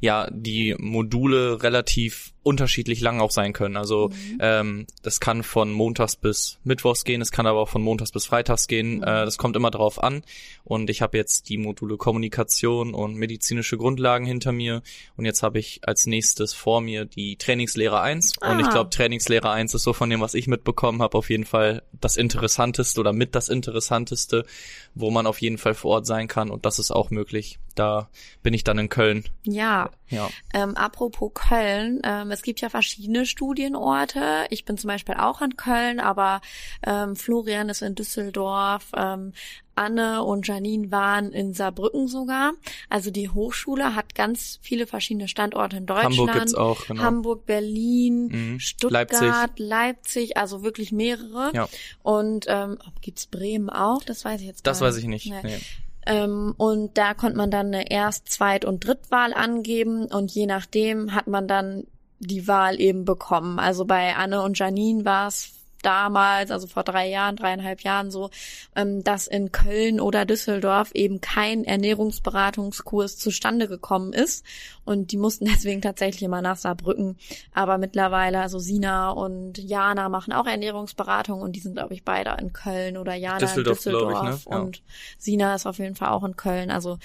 ja 0.00 0.28
die 0.30 0.74
Module 0.78 1.62
relativ 1.62 2.32
unterschiedlich 2.42 3.00
lang 3.00 3.20
auch 3.20 3.30
sein 3.30 3.52
können. 3.52 3.76
Also 3.76 4.08
mhm. 4.08 4.38
ähm, 4.40 4.86
das 5.02 5.20
kann 5.20 5.42
von 5.42 5.72
Montags 5.72 6.16
bis 6.16 6.58
Mittwochs 6.64 7.04
gehen, 7.04 7.20
es 7.20 7.32
kann 7.32 7.46
aber 7.46 7.60
auch 7.60 7.68
von 7.68 7.82
Montags 7.82 8.12
bis 8.12 8.26
Freitags 8.26 8.66
gehen. 8.66 8.98
Mhm. 8.98 9.02
Äh, 9.02 9.24
das 9.24 9.36
kommt 9.36 9.56
immer 9.56 9.70
drauf 9.70 10.02
an. 10.02 10.22
Und 10.64 10.88
ich 10.88 11.02
habe 11.02 11.18
jetzt 11.18 11.48
die 11.48 11.58
Module 11.58 11.96
Kommunikation 11.96 12.94
und 12.94 13.16
medizinische 13.16 13.76
Grundlagen 13.76 14.24
hinter 14.24 14.52
mir. 14.52 14.82
Und 15.16 15.26
jetzt 15.26 15.42
habe 15.42 15.58
ich 15.58 15.80
als 15.84 16.06
nächstes 16.06 16.54
vor 16.54 16.80
mir 16.80 17.04
die 17.04 17.36
Trainingslehre 17.36 18.00
1. 18.00 18.34
Ah. 18.40 18.52
Und 18.52 18.60
ich 18.60 18.66
ah. 18.66 18.70
glaube, 18.70 18.90
Trainingslehre 18.90 19.50
1 19.50 19.74
ist 19.74 19.82
so 19.82 19.92
von 19.92 20.08
dem, 20.08 20.20
was 20.20 20.34
ich 20.34 20.46
mitbekommen 20.46 21.02
habe, 21.02 21.18
auf 21.18 21.28
jeden 21.28 21.44
Fall 21.44 21.82
das 22.00 22.16
Interessanteste 22.16 23.00
oder 23.00 23.12
mit 23.12 23.34
das 23.34 23.48
Interessanteste, 23.48 24.46
wo 24.94 25.10
man 25.10 25.26
auf 25.26 25.40
jeden 25.40 25.58
Fall 25.58 25.74
vor 25.74 25.92
Ort 25.92 26.06
sein 26.06 26.28
kann. 26.28 26.50
Und 26.50 26.64
das 26.64 26.78
ist 26.78 26.90
auch 26.90 27.10
möglich. 27.10 27.58
Da 27.74 28.08
bin 28.42 28.54
ich 28.54 28.64
dann 28.64 28.78
in 28.78 28.88
Köln. 28.88 29.24
Ja. 29.44 29.90
ja. 30.08 30.28
Ähm, 30.52 30.76
apropos 30.76 31.32
Köln, 31.34 32.00
ähm, 32.04 32.29
ähm, 32.30 32.32
es 32.32 32.42
gibt 32.42 32.60
ja 32.60 32.68
verschiedene 32.68 33.26
Studienorte. 33.26 34.46
Ich 34.50 34.64
bin 34.64 34.78
zum 34.78 34.88
Beispiel 34.88 35.16
auch 35.16 35.42
in 35.42 35.56
Köln, 35.56 36.00
aber 36.00 36.40
ähm, 36.86 37.16
Florian 37.16 37.68
ist 37.68 37.82
in 37.82 37.94
Düsseldorf. 37.94 38.92
Ähm, 38.96 39.32
Anne 39.76 40.22
und 40.24 40.46
Janine 40.46 40.90
waren 40.90 41.32
in 41.32 41.54
Saarbrücken 41.54 42.06
sogar. 42.06 42.52
Also 42.90 43.10
die 43.10 43.30
Hochschule 43.30 43.94
hat 43.94 44.14
ganz 44.14 44.58
viele 44.60 44.86
verschiedene 44.86 45.26
Standorte 45.26 45.78
in 45.78 45.86
Deutschland. 45.86 46.18
Hamburg 46.18 46.32
gibt's 46.34 46.54
auch, 46.54 46.86
genau. 46.86 47.02
Hamburg, 47.02 47.46
Berlin, 47.46 48.26
mhm. 48.26 48.60
Stuttgart, 48.60 49.10
Leipzig. 49.10 49.58
Leipzig. 49.58 50.36
also 50.36 50.62
wirklich 50.62 50.92
mehrere. 50.92 51.50
Ja. 51.54 51.68
Und 52.02 52.44
ähm, 52.48 52.78
gibt's 53.00 53.26
Bremen 53.26 53.70
auch? 53.70 54.02
Das 54.04 54.24
weiß 54.24 54.40
ich 54.40 54.48
jetzt 54.48 54.64
gar 54.64 54.72
nicht. 54.72 54.80
Das 54.80 54.86
weiß 54.86 54.96
ich 54.96 55.06
nicht. 55.06 55.26
Nee. 55.26 55.40
Nee. 55.42 55.58
Ähm, 56.06 56.54
und 56.56 56.96
da 56.96 57.14
konnte 57.14 57.36
man 57.36 57.50
dann 57.50 57.66
eine 57.66 57.90
Erst-, 57.90 58.30
Zweit- 58.30 58.64
und 58.64 58.86
Drittwahl 58.86 59.34
angeben 59.34 60.06
und 60.06 60.30
je 60.30 60.46
nachdem 60.46 61.14
hat 61.14 61.26
man 61.26 61.46
dann 61.46 61.86
die 62.20 62.46
Wahl 62.46 62.80
eben 62.80 63.04
bekommen. 63.04 63.58
Also 63.58 63.84
bei 63.84 64.14
Anne 64.14 64.42
und 64.42 64.58
Janine 64.58 65.04
war 65.04 65.28
es 65.28 65.54
damals, 65.82 66.50
also 66.50 66.66
vor 66.66 66.82
drei 66.82 67.08
Jahren, 67.08 67.36
dreieinhalb 67.36 67.80
Jahren 67.82 68.10
so, 68.10 68.30
ähm, 68.76 69.02
dass 69.02 69.26
in 69.26 69.52
Köln 69.52 70.00
oder 70.00 70.24
Düsseldorf 70.24 70.92
eben 70.92 71.20
kein 71.20 71.64
Ernährungsberatungskurs 71.64 73.16
zustande 73.16 73.68
gekommen 73.68 74.12
ist. 74.12 74.44
Und 74.84 75.12
die 75.12 75.16
mussten 75.16 75.44
deswegen 75.52 75.80
tatsächlich 75.80 76.22
immer 76.22 76.42
nach 76.42 76.56
Saarbrücken. 76.56 77.16
Aber 77.52 77.78
mittlerweile, 77.78 78.40
also 78.40 78.58
Sina 78.58 79.10
und 79.10 79.58
Jana 79.58 80.08
machen 80.08 80.32
auch 80.32 80.46
Ernährungsberatung 80.46 81.40
und 81.40 81.56
die 81.56 81.60
sind, 81.60 81.76
glaube 81.76 81.94
ich, 81.94 82.04
beide 82.04 82.36
in 82.40 82.52
Köln 82.52 82.96
oder 82.96 83.14
Jana 83.14 83.38
Düsseldorf, 83.38 83.86
in 83.86 83.92
Düsseldorf. 83.92 84.40
Ich, 84.40 84.46
ne? 84.46 84.52
ja. 84.52 84.58
Und 84.58 84.82
Sina 85.18 85.54
ist 85.54 85.66
auf 85.66 85.78
jeden 85.78 85.94
Fall 85.94 86.10
auch 86.10 86.24
in 86.24 86.36
Köln. 86.36 86.70
Also 86.70 86.98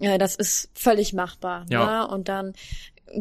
äh, 0.00 0.18
das 0.18 0.36
ist 0.36 0.70
völlig 0.74 1.12
machbar. 1.12 1.64
Ja. 1.70 2.04
Ne? 2.06 2.08
Und 2.08 2.28
dann 2.28 2.52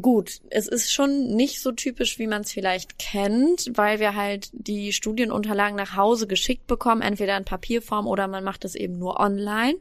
Gut, 0.02 0.42
es 0.50 0.68
ist 0.68 0.92
schon 0.92 1.36
nicht 1.36 1.62
so 1.62 1.72
typisch, 1.72 2.20
wie 2.20 2.28
man 2.28 2.42
es 2.42 2.52
vielleicht 2.52 3.00
kennt, 3.00 3.72
weil 3.74 4.00
wir 4.00 4.16
halt 4.16 4.50
die 4.52 4.92
Studienunterlagen 4.92 5.78
nach 5.78 5.96
Hause 5.96 6.28
geschickt 6.28 6.68
bekommen, 6.68 7.02
entweder 7.02 7.38
in 7.38 7.46
Papierform 7.46 8.06
oder 8.08 8.28
man 8.28 8.44
macht 8.44 8.66
es 8.66 8.76
eben 8.76 8.98
nur 8.98 9.20
online. 9.20 9.76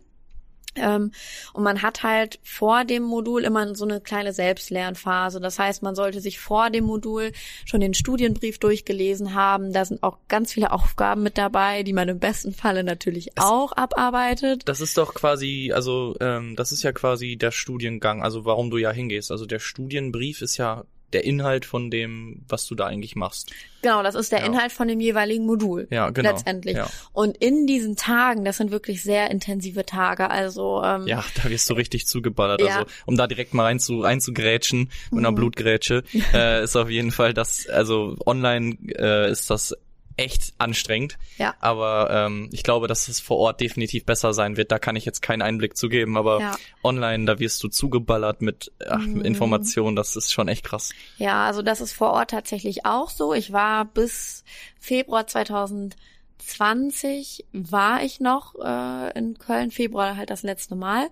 Ähm, 0.77 1.13
und 1.53 1.63
man 1.63 1.83
hat 1.83 2.03
halt 2.03 2.39
vor 2.43 2.85
dem 2.85 3.03
Modul 3.03 3.45
immer 3.45 3.75
so 3.75 3.85
eine 3.85 4.01
kleine 4.01 4.33
Selbstlernphase. 4.33 5.41
Das 5.41 5.59
heißt, 5.59 5.83
man 5.83 5.95
sollte 5.95 6.21
sich 6.21 6.39
vor 6.39 6.71
dem 6.71 6.85
Modul 6.85 7.33
schon 7.65 7.81
den 7.81 7.95
Studienbrief 7.95 8.59
durchgelesen 8.59 9.35
haben. 9.35 9.73
Da 9.73 9.85
sind 9.85 10.03
auch 10.03 10.19
ganz 10.29 10.53
viele 10.53 10.71
Aufgaben 10.77 11.23
mit 11.23 11.39
dabei, 11.39 11.83
die 11.83 11.93
man 11.93 12.09
im 12.09 12.19
besten 12.19 12.53
Falle 12.53 12.85
natürlich 12.85 13.29
es, 13.29 13.45
auch 13.45 13.73
abarbeitet. 13.73 14.63
Das 14.67 14.81
ist 14.81 14.97
doch 14.97 15.15
quasi, 15.15 15.73
also 15.75 16.17
ähm, 16.21 16.57
das 16.57 16.73
ist 16.73 16.83
ja 16.83 16.93
quasi 16.93 17.37
der 17.37 17.51
Studiengang, 17.51 18.23
also 18.23 18.45
warum 18.45 18.71
du 18.71 18.79
ja 18.79 18.91
hingehst. 18.91 19.31
Also 19.31 19.47
der 19.47 19.59
Studienbrief 19.59 20.43
ist 20.43 20.57
ja 20.57 20.85
der 21.17 21.25
Inhalt 21.25 21.65
von 21.65 21.91
dem, 21.91 22.43
was 22.47 22.67
du 22.67 22.75
da 22.75 22.85
eigentlich 22.85 23.17
machst. 23.17 23.51
Genau, 23.81 24.03
das 24.03 24.15
ist 24.15 24.33
der 24.33 24.41
ja. 24.41 24.45
Inhalt 24.45 24.71
von 24.71 24.87
dem 24.87 25.01
jeweiligen 25.01 25.47
Modul. 25.47 25.89
Ja, 25.91 26.11
genau. 26.11 26.31
Letztendlich. 26.31 26.77
Ja. 26.77 26.91
Und 27.15 27.39
in 27.39 27.67
diesen 27.67 27.97
Tagen, 27.97 28.45
das 28.45 28.59
sind 28.59 28.71
wirklich 28.71 29.03
sehr 29.03 29.31
intensive 29.31 29.87
Tage. 29.87 30.29
Also 30.29 30.83
ähm, 30.85 31.07
ja, 31.07 31.25
da 31.43 31.49
wirst 31.49 31.71
du 31.71 31.75
richtig 31.75 32.07
zugeballert. 32.07 32.61
Ja. 32.61 32.81
Also 32.81 32.91
um 33.07 33.17
da 33.17 33.27
direkt 33.27 33.55
mal 33.55 33.63
rein 33.63 33.81
zu 33.81 34.01
reinzugrätschen 34.01 34.91
mit 35.11 35.21
einer 35.21 35.31
mhm. 35.31 35.37
Blutgrätsche, 35.37 36.05
äh, 36.35 36.65
ist 36.65 36.77
auf 36.77 36.91
jeden 36.91 37.13
Fall 37.13 37.33
das. 37.33 37.67
Also 37.67 38.17
online 38.27 38.77
äh, 38.99 39.31
ist 39.31 39.49
das 39.49 39.75
echt 40.17 40.55
anstrengend. 40.59 41.19
Ja. 41.39 41.55
Aber 41.61 42.09
ähm, 42.11 42.49
ich 42.53 42.63
glaube, 42.63 42.89
dass 42.89 43.09
es 43.09 43.21
vor 43.21 43.39
Ort 43.39 43.61
definitiv 43.61 44.05
besser 44.05 44.33
sein 44.33 44.57
wird. 44.57 44.73
Da 44.73 44.79
kann 44.79 44.97
ich 44.97 45.05
jetzt 45.05 45.23
keinen 45.23 45.43
Einblick 45.43 45.77
zu 45.77 45.89
geben. 45.89 46.17
Aber 46.17 46.41
ja. 46.41 46.57
online, 46.83 47.27
da 47.27 47.39
wirst 47.39 47.63
du 47.63 47.69
zugeballert 47.69 48.43
mit 48.43 48.73
ach, 48.87 48.99
mhm. 48.99 49.23
Informationen. 49.23 49.97
Das 49.97 50.17
ist 50.17 50.33
schon 50.33 50.49
echt 50.49 50.65
krass. 50.65 50.91
Ja, 51.19 51.47
also 51.47 51.63
das 51.63 51.81
ist 51.81 51.93
vor 51.93 52.11
Ort 52.13 52.31
tatsächlich 52.31 52.87
auch 52.87 53.11
so. 53.11 53.35
Ich 53.35 53.53
war 53.53 53.85
bis 53.85 54.45
Februar 54.79 55.27
2000 55.27 55.97
20 56.39 57.45
war 57.53 58.03
ich 58.03 58.21
noch 58.21 58.55
äh, 58.57 59.19
in 59.19 59.39
Köln, 59.39 59.71
Februar 59.71 60.17
halt 60.17 60.31
das 60.31 60.43
letzte 60.43 60.77
Mal. 60.77 61.09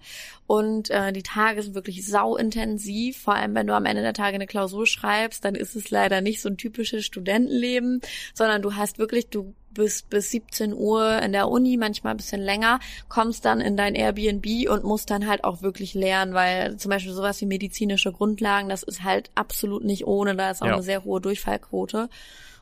Und 0.46 0.90
äh, 0.90 1.12
die 1.12 1.22
Tage 1.22 1.62
sind 1.62 1.74
wirklich 1.74 2.06
sauintensiv. 2.06 3.18
Vor 3.18 3.34
allem, 3.34 3.54
wenn 3.54 3.66
du 3.66 3.74
am 3.74 3.86
Ende 3.86 4.02
der 4.02 4.12
Tage 4.12 4.34
eine 4.34 4.46
Klausur 4.46 4.86
schreibst, 4.86 5.44
dann 5.44 5.54
ist 5.54 5.76
es 5.76 5.90
leider 5.90 6.20
nicht 6.20 6.40
so 6.40 6.48
ein 6.48 6.56
typisches 6.56 7.04
Studentenleben, 7.04 8.00
sondern 8.34 8.62
du 8.62 8.74
hast 8.76 8.98
wirklich, 8.98 9.28
du 9.28 9.54
bist 9.74 10.08
bis 10.08 10.30
17 10.30 10.72
Uhr 10.72 11.20
in 11.20 11.32
der 11.32 11.48
Uni, 11.48 11.76
manchmal 11.76 12.14
ein 12.14 12.16
bisschen 12.16 12.40
länger, 12.40 12.78
kommst 13.08 13.44
dann 13.44 13.60
in 13.60 13.76
dein 13.76 13.94
Airbnb 13.94 14.70
und 14.70 14.84
musst 14.84 15.10
dann 15.10 15.26
halt 15.26 15.44
auch 15.44 15.62
wirklich 15.62 15.94
lernen, 15.94 16.32
weil 16.32 16.76
zum 16.76 16.90
Beispiel 16.90 17.12
sowas 17.12 17.40
wie 17.40 17.46
medizinische 17.46 18.12
Grundlagen, 18.12 18.68
das 18.68 18.82
ist 18.82 19.02
halt 19.02 19.30
absolut 19.34 19.84
nicht 19.84 20.06
ohne, 20.06 20.36
da 20.36 20.50
ist 20.50 20.62
auch 20.62 20.66
ja. 20.66 20.74
eine 20.74 20.82
sehr 20.82 21.04
hohe 21.04 21.20
Durchfallquote. 21.20 22.08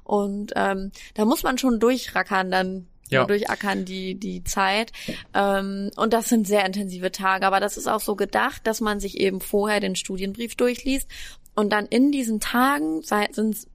Und 0.05 0.53
ähm, 0.57 0.93
da 1.15 1.25
muss 1.25 1.43
man 1.43 1.59
schon 1.59 1.81
durchrackern 1.81 2.51
dann 2.51 2.87
ja. 3.09 3.25
durchackern 3.25 3.85
die 3.85 4.15
die 4.15 4.43
Zeit 4.43 4.91
ähm, 5.35 5.91
und 5.97 6.15
das 6.15 6.31
sind 6.31 6.47
sehr 6.47 6.65
intensive 6.65 7.13
Tage 7.13 7.47
aber 7.47 7.61
das 7.61 7.77
ist 7.77 7.87
auch 7.87 8.01
so 8.01 8.17
gedacht 8.17 8.67
dass 8.67 8.81
man 8.81 9.01
sich 9.01 9.21
eben 9.21 9.43
vorher 9.43 9.81
den 9.81 9.97
Studienbrief 9.97 10.55
durchliest 10.55 11.07
und 11.55 11.75
dann 11.75 11.85
in 11.85 12.11
diesen 12.11 12.41
Tagen 12.41 13.03
sind 13.03 13.67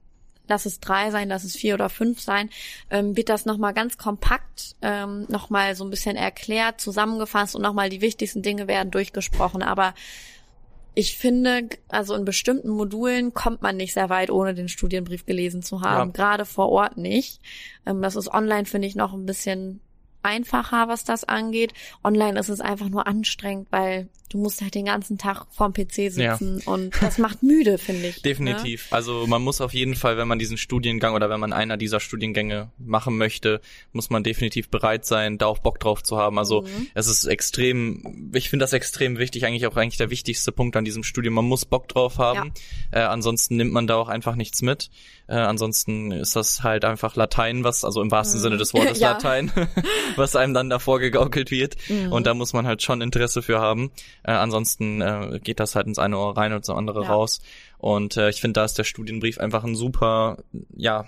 lass 0.48 0.66
es 0.66 0.80
drei 0.80 1.10
sein, 1.10 1.28
lass 1.28 1.44
es 1.44 1.56
vier 1.56 1.74
oder 1.74 1.88
fünf 1.88 2.20
sein, 2.20 2.50
ähm, 2.90 3.16
wird 3.16 3.28
das 3.28 3.44
nochmal 3.44 3.74
ganz 3.74 3.98
kompakt 3.98 4.76
ähm, 4.82 5.26
nochmal 5.28 5.74
so 5.74 5.84
ein 5.84 5.90
bisschen 5.90 6.16
erklärt, 6.16 6.80
zusammengefasst 6.80 7.54
und 7.54 7.62
nochmal 7.62 7.90
die 7.90 8.00
wichtigsten 8.00 8.42
Dinge 8.42 8.66
werden 8.66 8.90
durchgesprochen. 8.90 9.62
Aber 9.62 9.94
ich 10.94 11.16
finde, 11.16 11.68
also 11.88 12.14
in 12.14 12.24
bestimmten 12.24 12.68
Modulen 12.68 13.32
kommt 13.34 13.62
man 13.62 13.76
nicht 13.76 13.94
sehr 13.94 14.10
weit, 14.10 14.30
ohne 14.30 14.54
den 14.54 14.68
Studienbrief 14.68 15.26
gelesen 15.26 15.62
zu 15.62 15.82
haben. 15.82 16.10
Ja. 16.10 16.12
Gerade 16.12 16.44
vor 16.44 16.70
Ort 16.70 16.96
nicht. 16.96 17.40
Ähm, 17.86 18.02
das 18.02 18.16
ist 18.16 18.28
online, 18.28 18.64
finde 18.64 18.88
ich, 18.88 18.96
noch 18.96 19.12
ein 19.12 19.26
bisschen 19.26 19.80
einfacher, 20.22 20.88
was 20.88 21.04
das 21.04 21.24
angeht. 21.24 21.72
Online 22.04 22.38
ist 22.38 22.48
es 22.48 22.60
einfach 22.60 22.88
nur 22.88 23.06
anstrengend, 23.06 23.68
weil 23.70 24.08
du 24.28 24.38
musst 24.38 24.60
halt 24.60 24.74
den 24.74 24.84
ganzen 24.84 25.18
Tag 25.18 25.46
vorm 25.50 25.72
PC 25.72 26.12
sitzen 26.12 26.60
ja. 26.64 26.72
und 26.72 26.94
das 27.00 27.18
macht 27.18 27.42
müde, 27.42 27.78
finde 27.78 28.08
ich. 28.08 28.16
Ne? 28.16 28.22
Definitiv. 28.22 28.90
Ne? 28.90 28.96
Also 28.96 29.26
man 29.26 29.42
muss 29.42 29.60
auf 29.60 29.72
jeden 29.72 29.94
Fall, 29.94 30.16
wenn 30.16 30.28
man 30.28 30.38
diesen 30.38 30.58
Studiengang 30.58 31.14
oder 31.14 31.30
wenn 31.30 31.40
man 31.40 31.52
einer 31.52 31.76
dieser 31.76 32.00
Studiengänge 32.00 32.70
machen 32.78 33.16
möchte, 33.16 33.60
muss 33.92 34.10
man 34.10 34.22
definitiv 34.22 34.68
bereit 34.68 35.04
sein, 35.04 35.38
da 35.38 35.46
auch 35.46 35.58
Bock 35.58 35.80
drauf 35.80 36.02
zu 36.02 36.18
haben. 36.18 36.38
Also 36.38 36.62
mhm. 36.62 36.88
es 36.94 37.06
ist 37.06 37.24
extrem, 37.24 38.30
ich 38.34 38.50
finde 38.50 38.64
das 38.64 38.72
extrem 38.72 39.18
wichtig, 39.18 39.46
eigentlich 39.46 39.66
auch 39.66 39.76
eigentlich 39.76 39.98
der 39.98 40.10
wichtigste 40.10 40.52
Punkt 40.52 40.76
an 40.76 40.84
diesem 40.84 41.04
Studium. 41.04 41.34
Man 41.34 41.46
muss 41.46 41.64
Bock 41.64 41.88
drauf 41.88 42.18
haben. 42.18 42.52
Ja. 42.92 43.00
Äh, 43.00 43.04
ansonsten 43.06 43.56
nimmt 43.56 43.72
man 43.72 43.86
da 43.86 43.96
auch 43.96 44.08
einfach 44.08 44.36
nichts 44.36 44.62
mit. 44.62 44.90
Äh, 45.28 45.36
ansonsten 45.36 46.10
ist 46.10 46.36
das 46.36 46.62
halt 46.62 46.86
einfach 46.86 47.14
Latein, 47.14 47.62
was, 47.62 47.84
also 47.84 48.00
im 48.00 48.10
wahrsten 48.10 48.40
mhm. 48.40 48.42
Sinne 48.42 48.56
des 48.56 48.72
Wortes 48.72 48.98
ja. 48.98 49.12
Latein, 49.12 49.52
was 50.16 50.36
einem 50.36 50.54
dann 50.54 50.70
davor 50.70 51.00
gegaukelt 51.00 51.50
wird. 51.50 51.76
Mhm. 51.88 52.12
Und 52.12 52.26
da 52.26 52.34
muss 52.34 52.52
man 52.52 52.66
halt 52.66 52.82
schon 52.82 53.00
Interesse 53.00 53.42
für 53.42 53.60
haben. 53.60 53.90
Äh, 54.22 54.32
ansonsten 54.32 55.00
äh, 55.00 55.40
geht 55.42 55.60
das 55.60 55.74
halt 55.74 55.86
ins 55.86 55.98
eine 55.98 56.18
Ohr 56.18 56.36
rein 56.36 56.52
und 56.52 56.58
ins 56.58 56.70
andere 56.70 57.02
ja. 57.02 57.08
raus. 57.08 57.40
Und 57.78 58.16
äh, 58.16 58.30
ich 58.30 58.40
finde, 58.40 58.60
da 58.60 58.64
ist 58.64 58.78
der 58.78 58.84
Studienbrief 58.84 59.38
einfach 59.38 59.64
ein 59.64 59.74
super, 59.74 60.38
ja, 60.74 61.06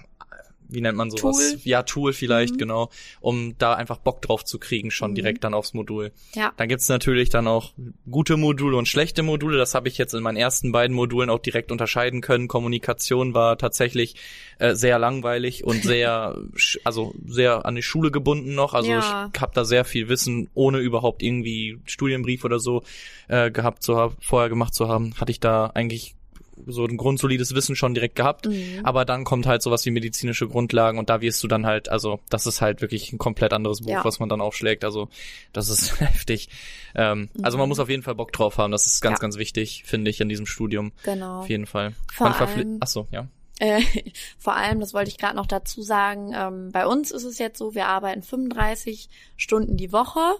wie 0.72 0.80
nennt 0.80 0.96
man 0.96 1.10
sowas? 1.10 1.38
Tool. 1.38 1.60
Ja, 1.64 1.82
Tool 1.82 2.12
vielleicht, 2.12 2.54
mhm. 2.54 2.58
genau, 2.58 2.90
um 3.20 3.54
da 3.58 3.74
einfach 3.74 3.98
Bock 3.98 4.22
drauf 4.22 4.44
zu 4.44 4.58
kriegen, 4.58 4.90
schon 4.90 5.12
mhm. 5.12 5.14
direkt 5.16 5.44
dann 5.44 5.54
aufs 5.54 5.74
Modul. 5.74 6.12
Ja. 6.34 6.52
Dann 6.56 6.68
gibt's 6.68 6.88
natürlich 6.88 7.28
dann 7.28 7.46
auch 7.46 7.72
gute 8.10 8.36
Module 8.36 8.76
und 8.76 8.88
schlechte 8.88 9.22
Module. 9.22 9.58
Das 9.58 9.74
habe 9.74 9.88
ich 9.88 9.98
jetzt 9.98 10.14
in 10.14 10.22
meinen 10.22 10.36
ersten 10.36 10.72
beiden 10.72 10.94
Modulen 10.94 11.30
auch 11.30 11.38
direkt 11.38 11.72
unterscheiden 11.72 12.20
können. 12.20 12.48
Kommunikation 12.48 13.34
war 13.34 13.58
tatsächlich 13.58 14.16
äh, 14.58 14.74
sehr 14.74 14.98
langweilig 14.98 15.64
und 15.64 15.82
sehr, 15.84 16.38
also 16.84 17.14
sehr 17.26 17.66
an 17.66 17.74
die 17.74 17.82
Schule 17.82 18.10
gebunden 18.10 18.54
noch. 18.54 18.74
Also 18.74 18.90
ja. 18.90 19.30
ich 19.32 19.40
habe 19.40 19.52
da 19.54 19.64
sehr 19.64 19.84
viel 19.84 20.08
Wissen, 20.08 20.48
ohne 20.54 20.78
überhaupt 20.78 21.22
irgendwie 21.22 21.78
Studienbrief 21.84 22.44
oder 22.44 22.58
so 22.58 22.82
äh, 23.28 23.50
gehabt 23.50 23.82
zu 23.82 23.96
haben, 23.96 24.16
vorher 24.20 24.48
gemacht 24.48 24.74
zu 24.74 24.88
haben, 24.88 25.14
hatte 25.18 25.32
ich 25.32 25.40
da 25.40 25.66
eigentlich 25.74 26.14
so 26.66 26.84
ein 26.84 26.96
grundsolides 26.96 27.54
Wissen 27.54 27.76
schon 27.76 27.94
direkt 27.94 28.16
gehabt, 28.16 28.46
mhm. 28.46 28.80
aber 28.82 29.04
dann 29.04 29.24
kommt 29.24 29.46
halt 29.46 29.62
sowas 29.62 29.84
wie 29.86 29.90
medizinische 29.90 30.48
Grundlagen 30.48 30.98
und 30.98 31.10
da 31.10 31.20
wirst 31.20 31.42
du 31.42 31.48
dann 31.48 31.66
halt, 31.66 31.88
also 31.88 32.20
das 32.30 32.46
ist 32.46 32.60
halt 32.60 32.80
wirklich 32.80 33.12
ein 33.12 33.18
komplett 33.18 33.52
anderes 33.52 33.82
Buch, 33.82 33.90
ja. 33.90 34.04
was 34.04 34.20
man 34.20 34.28
dann 34.28 34.40
aufschlägt, 34.40 34.84
also 34.84 35.08
das 35.52 35.68
ist 35.68 36.00
heftig. 36.00 36.48
Ähm, 36.94 37.30
mhm. 37.32 37.44
Also 37.44 37.58
man 37.58 37.68
muss 37.68 37.78
auf 37.78 37.88
jeden 37.88 38.02
Fall 38.02 38.14
Bock 38.14 38.32
drauf 38.32 38.58
haben, 38.58 38.70
das 38.70 38.86
ist 38.86 39.00
ganz, 39.00 39.18
ja. 39.18 39.20
ganz 39.20 39.36
wichtig, 39.36 39.84
finde 39.84 40.10
ich, 40.10 40.20
in 40.20 40.28
diesem 40.28 40.46
Studium. 40.46 40.92
Genau. 41.04 41.40
Auf 41.40 41.48
jeden 41.48 41.66
Fall. 41.66 41.94
Vor 42.12 42.34
allem, 42.34 42.78
Ach 42.80 42.86
so, 42.86 43.06
ja. 43.10 43.28
Äh, 43.58 43.82
vor 44.38 44.56
allem, 44.56 44.80
das 44.80 44.94
wollte 44.94 45.10
ich 45.10 45.18
gerade 45.18 45.36
noch 45.36 45.46
dazu 45.46 45.82
sagen, 45.82 46.32
ähm, 46.34 46.70
bei 46.72 46.86
uns 46.86 47.10
ist 47.10 47.24
es 47.24 47.38
jetzt 47.38 47.58
so, 47.58 47.74
wir 47.74 47.86
arbeiten 47.86 48.22
35 48.22 49.08
Stunden 49.36 49.76
die 49.76 49.92
Woche 49.92 50.36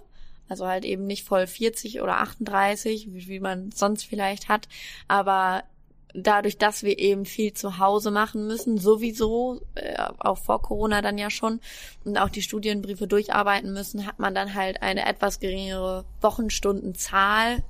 also 0.50 0.66
halt 0.66 0.84
eben 0.84 1.06
nicht 1.06 1.24
voll 1.24 1.46
40 1.46 2.02
oder 2.02 2.18
38, 2.18 3.14
wie, 3.14 3.28
wie 3.28 3.40
man 3.40 3.70
sonst 3.70 4.02
vielleicht 4.02 4.48
hat. 4.48 4.68
Aber 5.06 5.62
dadurch, 6.14 6.58
dass 6.58 6.82
wir 6.82 6.98
eben 6.98 7.24
viel 7.24 7.52
zu 7.52 7.78
Hause 7.78 8.10
machen 8.10 8.46
müssen, 8.46 8.78
sowieso, 8.78 9.60
äh, 9.74 9.96
auch 10.18 10.38
vor 10.38 10.62
Corona 10.62 11.02
dann 11.02 11.18
ja 11.18 11.30
schon, 11.30 11.60
und 12.04 12.16
auch 12.16 12.30
die 12.30 12.42
Studienbriefe 12.42 13.06
durcharbeiten 13.06 13.72
müssen, 13.72 14.06
hat 14.06 14.18
man 14.18 14.34
dann 14.34 14.54
halt 14.54 14.82
eine 14.82 15.06
etwas 15.06 15.38
geringere 15.38 16.04
Wochenstundenzahl. 16.20 17.62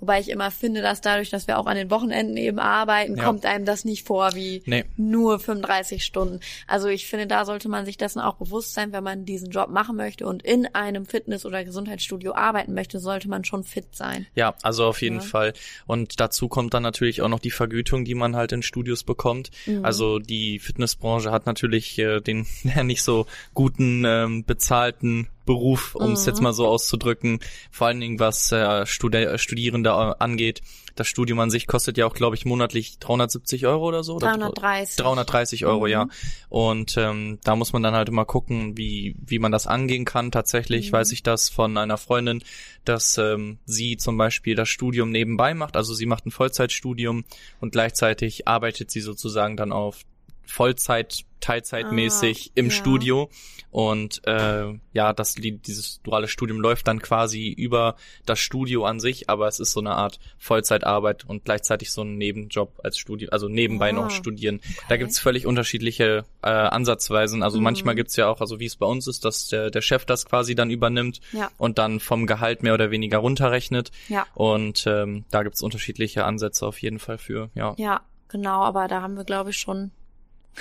Wobei 0.00 0.20
ich 0.20 0.28
immer 0.28 0.50
finde, 0.50 0.82
dass 0.82 1.00
dadurch, 1.00 1.30
dass 1.30 1.46
wir 1.46 1.58
auch 1.58 1.66
an 1.66 1.76
den 1.76 1.90
Wochenenden 1.90 2.36
eben 2.36 2.58
arbeiten, 2.58 3.16
ja. 3.16 3.24
kommt 3.24 3.46
einem 3.46 3.64
das 3.64 3.84
nicht 3.84 4.06
vor 4.06 4.34
wie 4.34 4.62
nee. 4.66 4.84
nur 4.96 5.38
35 5.38 6.04
Stunden. 6.04 6.40
Also 6.66 6.88
ich 6.88 7.06
finde, 7.06 7.26
da 7.26 7.44
sollte 7.44 7.68
man 7.68 7.86
sich 7.86 7.96
dessen 7.96 8.20
auch 8.20 8.34
bewusst 8.34 8.74
sein, 8.74 8.92
wenn 8.92 9.04
man 9.04 9.24
diesen 9.24 9.50
Job 9.50 9.70
machen 9.70 9.96
möchte 9.96 10.26
und 10.26 10.42
in 10.42 10.66
einem 10.74 11.06
Fitness- 11.06 11.46
oder 11.46 11.64
Gesundheitsstudio 11.64 12.34
arbeiten 12.34 12.74
möchte, 12.74 13.00
sollte 13.00 13.28
man 13.28 13.44
schon 13.44 13.64
fit 13.64 13.96
sein. 13.96 14.26
Ja, 14.34 14.54
also 14.62 14.84
auf 14.84 15.00
jeden 15.00 15.20
ja. 15.20 15.22
Fall. 15.22 15.52
Und 15.86 16.20
dazu 16.20 16.48
kommt 16.48 16.74
dann 16.74 16.82
natürlich 16.82 17.22
auch 17.22 17.28
noch 17.28 17.40
die 17.40 17.50
Vergütung 17.50 17.87
Vergütung, 17.88 18.04
die 18.04 18.14
man 18.14 18.36
halt 18.36 18.52
in 18.52 18.62
Studios 18.62 19.04
bekommt. 19.04 19.50
Mhm. 19.66 19.84
Also 19.84 20.18
die 20.18 20.58
Fitnessbranche 20.58 21.30
hat 21.30 21.46
natürlich 21.46 21.98
äh, 21.98 22.20
den 22.20 22.46
nicht 22.84 23.02
so 23.02 23.26
guten 23.54 24.04
ähm, 24.06 24.44
bezahlten 24.44 25.28
Beruf, 25.44 25.94
um 25.94 26.12
es 26.12 26.22
mhm. 26.22 26.28
jetzt 26.28 26.42
mal 26.42 26.52
so 26.52 26.66
auszudrücken. 26.66 27.40
Vor 27.70 27.86
allen 27.86 28.00
Dingen 28.00 28.20
was 28.20 28.52
äh, 28.52 28.84
Studi 28.86 29.38
Studierende 29.38 30.20
angeht. 30.20 30.60
Das 30.98 31.06
Studium 31.06 31.38
an 31.40 31.50
sich 31.50 31.66
kostet 31.66 31.96
ja 31.96 32.06
auch, 32.06 32.14
glaube 32.14 32.36
ich, 32.36 32.44
monatlich 32.44 32.98
370 32.98 33.66
Euro 33.66 33.86
oder 33.86 34.02
so. 34.02 34.18
330. 34.18 34.96
330 34.96 35.66
Euro, 35.66 35.84
mhm. 35.84 35.90
ja. 35.90 36.08
Und 36.48 36.96
ähm, 36.96 37.38
da 37.44 37.56
muss 37.56 37.72
man 37.72 37.82
dann 37.82 37.94
halt 37.94 38.08
immer 38.08 38.24
gucken, 38.24 38.76
wie, 38.76 39.14
wie 39.24 39.38
man 39.38 39.52
das 39.52 39.66
angehen 39.66 40.04
kann. 40.04 40.30
Tatsächlich 40.30 40.90
mhm. 40.90 40.96
weiß 40.96 41.12
ich 41.12 41.22
das 41.22 41.48
von 41.48 41.76
einer 41.76 41.98
Freundin, 41.98 42.42
dass 42.84 43.18
ähm, 43.18 43.58
sie 43.64 43.96
zum 43.96 44.16
Beispiel 44.16 44.54
das 44.54 44.68
Studium 44.68 45.10
nebenbei 45.10 45.54
macht. 45.54 45.76
Also 45.76 45.94
sie 45.94 46.06
macht 46.06 46.26
ein 46.26 46.30
Vollzeitstudium 46.30 47.24
und 47.60 47.72
gleichzeitig 47.72 48.48
arbeitet 48.48 48.90
sie 48.90 49.00
sozusagen 49.00 49.56
dann 49.56 49.72
auf 49.72 50.04
Vollzeit, 50.44 51.24
Teilzeitmäßig 51.40 52.48
ah, 52.48 52.52
im 52.54 52.66
ja. 52.66 52.70
Studio. 52.72 53.30
Und 53.70 54.26
äh, 54.26 54.78
ja, 54.92 55.12
das 55.12 55.34
dieses 55.34 56.00
duale 56.02 56.26
Studium 56.26 56.60
läuft 56.60 56.88
dann 56.88 57.02
quasi 57.02 57.48
über 57.48 57.96
das 58.24 58.38
Studio 58.38 58.86
an 58.86 58.98
sich, 58.98 59.28
aber 59.28 59.46
es 59.46 59.60
ist 59.60 59.72
so 59.72 59.80
eine 59.80 59.94
Art 59.94 60.18
Vollzeitarbeit 60.38 61.26
und 61.26 61.44
gleichzeitig 61.44 61.90
so 61.90 62.02
ein 62.02 62.16
Nebenjob 62.16 62.80
als 62.82 62.96
Studio, 62.96 63.28
also 63.30 63.48
nebenbei 63.48 63.90
ah, 63.90 63.92
noch 63.92 64.10
studieren. 64.10 64.56
Okay. 64.56 64.86
Da 64.88 64.96
gibt's 64.96 65.18
völlig 65.18 65.46
unterschiedliche 65.46 66.24
äh, 66.42 66.48
Ansatzweisen. 66.48 67.42
Also 67.42 67.58
mhm. 67.58 67.64
manchmal 67.64 67.94
gibt's 67.94 68.16
ja 68.16 68.28
auch, 68.28 68.40
also 68.40 68.58
wie 68.58 68.66
es 68.66 68.76
bei 68.76 68.86
uns 68.86 69.06
ist, 69.06 69.24
dass 69.26 69.48
der, 69.48 69.70
der 69.70 69.82
Chef 69.82 70.06
das 70.06 70.24
quasi 70.24 70.54
dann 70.54 70.70
übernimmt 70.70 71.20
ja. 71.32 71.50
und 71.58 71.78
dann 71.78 72.00
vom 72.00 72.26
Gehalt 72.26 72.62
mehr 72.62 72.72
oder 72.72 72.90
weniger 72.90 73.18
runterrechnet. 73.18 73.90
Ja. 74.08 74.26
Und 74.34 74.86
ähm, 74.86 75.24
da 75.30 75.42
gibt's 75.42 75.62
unterschiedliche 75.62 76.24
Ansätze 76.24 76.66
auf 76.66 76.80
jeden 76.80 76.98
Fall 76.98 77.18
für, 77.18 77.50
ja. 77.54 77.74
Ja, 77.76 78.00
genau, 78.28 78.62
aber 78.62 78.88
da 78.88 79.02
haben 79.02 79.16
wir, 79.16 79.24
glaube 79.24 79.50
ich, 79.50 79.58
schon 79.58 79.90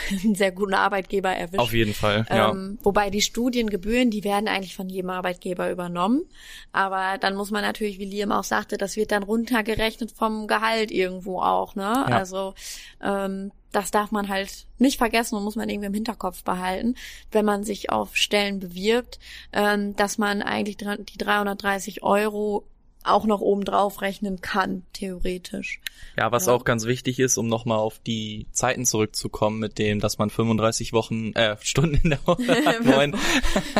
einen 0.09 0.35
sehr 0.35 0.51
guten 0.51 0.73
Arbeitgeber 0.73 1.29
erwischt. 1.29 1.59
Auf 1.59 1.73
jeden 1.73 1.93
Fall, 1.93 2.25
ja. 2.29 2.51
Ähm, 2.51 2.77
wobei 2.83 3.09
die 3.09 3.21
Studiengebühren, 3.21 4.09
die 4.09 4.23
werden 4.23 4.47
eigentlich 4.47 4.75
von 4.75 4.89
jedem 4.89 5.09
Arbeitgeber 5.09 5.71
übernommen. 5.71 6.23
Aber 6.71 7.17
dann 7.19 7.35
muss 7.35 7.51
man 7.51 7.61
natürlich, 7.61 7.99
wie 7.99 8.05
Liam 8.05 8.31
auch 8.31 8.43
sagte, 8.43 8.77
das 8.77 8.95
wird 8.95 9.11
dann 9.11 9.23
runtergerechnet 9.23 10.11
vom 10.11 10.47
Gehalt 10.47 10.91
irgendwo 10.91 11.41
auch, 11.41 11.75
ne? 11.75 11.83
Ja. 11.83 12.17
Also 12.17 12.53
ähm, 13.01 13.51
das 13.71 13.91
darf 13.91 14.11
man 14.11 14.29
halt 14.29 14.65
nicht 14.77 14.97
vergessen 14.97 15.35
und 15.35 15.43
muss 15.43 15.55
man 15.55 15.69
irgendwie 15.69 15.87
im 15.87 15.93
Hinterkopf 15.93 16.43
behalten, 16.43 16.95
wenn 17.31 17.45
man 17.45 17.63
sich 17.63 17.89
auf 17.91 18.15
Stellen 18.15 18.59
bewirbt, 18.59 19.19
ähm, 19.53 19.95
dass 19.95 20.17
man 20.17 20.41
eigentlich 20.41 20.77
die 20.77 21.17
330 21.17 22.03
Euro 22.03 22.65
auch 23.09 23.25
noch 23.25 23.41
oben 23.41 23.65
drauf 23.65 24.01
rechnen 24.01 24.41
kann, 24.41 24.83
theoretisch. 24.93 25.79
Ja, 26.17 26.31
was 26.31 26.47
ja. 26.47 26.53
auch 26.53 26.63
ganz 26.63 26.85
wichtig 26.85 27.19
ist, 27.19 27.37
um 27.37 27.47
nochmal 27.47 27.79
auf 27.79 27.99
die 27.99 28.47
Zeiten 28.51 28.85
zurückzukommen, 28.85 29.59
mit 29.59 29.77
dem, 29.77 29.99
dass 29.99 30.17
man 30.17 30.29
35 30.29 30.93
Wochen, 30.93 31.33
äh, 31.33 31.57
Stunden 31.61 31.95
in 32.03 32.09
der 32.11 32.25
Woche 32.25 32.47
hat, 32.65 32.83
neun, 32.83 33.15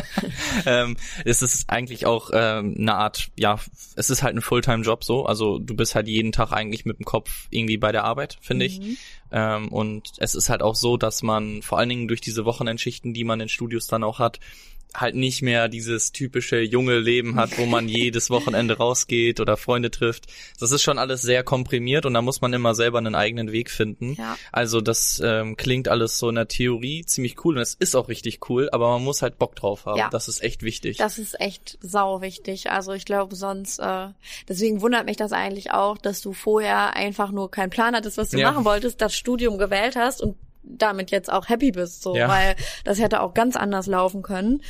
ähm, 0.66 0.98
ist 1.26 1.42
es 1.42 1.68
eigentlich 1.68 2.06
auch 2.06 2.30
ähm, 2.34 2.76
eine 2.78 2.96
Art, 2.96 3.30
ja, 3.38 3.60
es 3.96 4.10
ist 4.10 4.24
halt 4.24 4.36
ein 4.36 4.42
Fulltime-Job 4.42 5.04
so, 5.04 5.26
also 5.26 5.60
du 5.60 5.76
bist 5.76 5.96
halt 5.96 6.08
jeden 6.08 6.32
Tag 6.32 6.52
eigentlich 6.52 6.86
mit 6.86 7.00
dem 7.00 7.06
Kopf 7.06 7.48
irgendwie 7.50 7.78
bei 7.78 7.92
der 7.92 8.04
Arbeit, 8.04 8.38
finde 8.42 8.66
mhm. 8.66 8.72
ich. 8.72 8.98
Ähm, 9.32 9.68
und 9.70 10.10
es 10.18 10.36
ist 10.36 10.50
halt 10.50 10.62
auch 10.62 10.76
so, 10.76 10.98
dass 10.98 11.22
man 11.24 11.62
vor 11.62 11.80
allen 11.80 11.90
Dingen 11.90 12.08
durch 12.08 12.22
diese 12.22 12.46
Wochenendschichten, 12.46 13.14
die 13.14 13.24
man 13.24 13.40
in 13.40 13.50
Studios 13.50 13.88
dann 13.88 14.04
auch 14.04 14.20
hat, 14.20 14.40
halt 14.94 15.16
nicht 15.16 15.42
mehr 15.42 15.68
dieses 15.68 16.12
typische 16.12 16.60
junge 16.60 17.00
Leben 17.00 17.36
hat, 17.36 17.58
wo 17.58 17.66
man 17.66 17.88
jedes 17.88 18.30
Wochenende 18.30 18.78
rausgeht 18.78 19.40
oder 19.40 19.58
Freunde 19.58 19.92
trifft. 19.92 20.26
Das 20.60 20.72
ist 20.72 20.82
schon 20.82 20.98
alles 20.98 21.22
sehr 21.22 21.44
komprimiert 21.44 22.06
und 22.06 22.14
da 22.14 22.22
muss 22.22 22.42
man 22.42 22.54
immer 22.54 22.74
selber 22.76 22.98
einen 22.98 23.16
eigenen 23.16 23.52
Weg 23.52 23.70
finden. 23.70 24.14
Ja. 24.14 24.38
Also 24.52 24.82
das 24.82 25.22
ähm, 25.24 25.56
klingt 25.58 25.88
alles 25.88 26.18
so 26.18 26.30
in 26.30 26.36
der 26.36 26.48
Theorie 26.48 27.06
ziemlich 27.06 27.44
cool 27.46 27.56
und 27.56 27.62
es 27.62 27.76
ist 27.76 27.96
auch 27.96 28.10
richtig 28.10 28.50
cool, 28.50 28.70
aber 28.72 28.90
man 28.90 29.04
muss 29.04 29.22
halt 29.22 29.38
Bock 29.38 29.56
drauf 29.56 29.86
haben. 29.86 30.00
Ja. 30.00 30.10
Das 30.10 30.28
ist 30.28 30.42
echt 30.44 30.64
wichtig. 30.64 30.98
Das 30.98 31.18
ist 31.20 31.40
echt 31.40 31.78
sau 31.82 32.22
wichtig. 32.22 32.72
Also 32.72 32.94
ich 32.94 33.06
glaube 33.06 33.36
sonst, 33.36 33.80
äh, 33.80 34.08
deswegen 34.48 34.82
wundert 34.82 35.06
mich 35.06 35.18
das 35.18 35.32
eigentlich 35.32 35.72
auch, 35.72 35.98
dass 35.98 36.22
du 36.22 36.34
vorher 36.34 36.96
einfach 36.96 37.32
nur 37.32 37.52
keinen 37.52 37.70
Plan 37.70 37.96
hattest, 37.96 38.18
was 38.18 38.30
du 38.30 38.40
ja. 38.40 38.52
machen 38.52 38.66
wolltest, 38.66 39.02
das 39.02 39.16
Studium 39.16 39.58
gewählt 39.58 39.96
hast 39.96 40.22
und 40.22 40.36
damit 40.70 41.12
jetzt 41.12 41.32
auch 41.32 41.50
happy 41.50 41.72
bist, 41.72 42.02
so, 42.02 42.16
ja. 42.16 42.28
weil 42.28 42.56
das 42.84 43.00
hätte 43.00 43.22
auch 43.22 43.34
ganz 43.34 43.56
anders 43.56 43.88
laufen 43.88 44.22
können. 44.22 44.62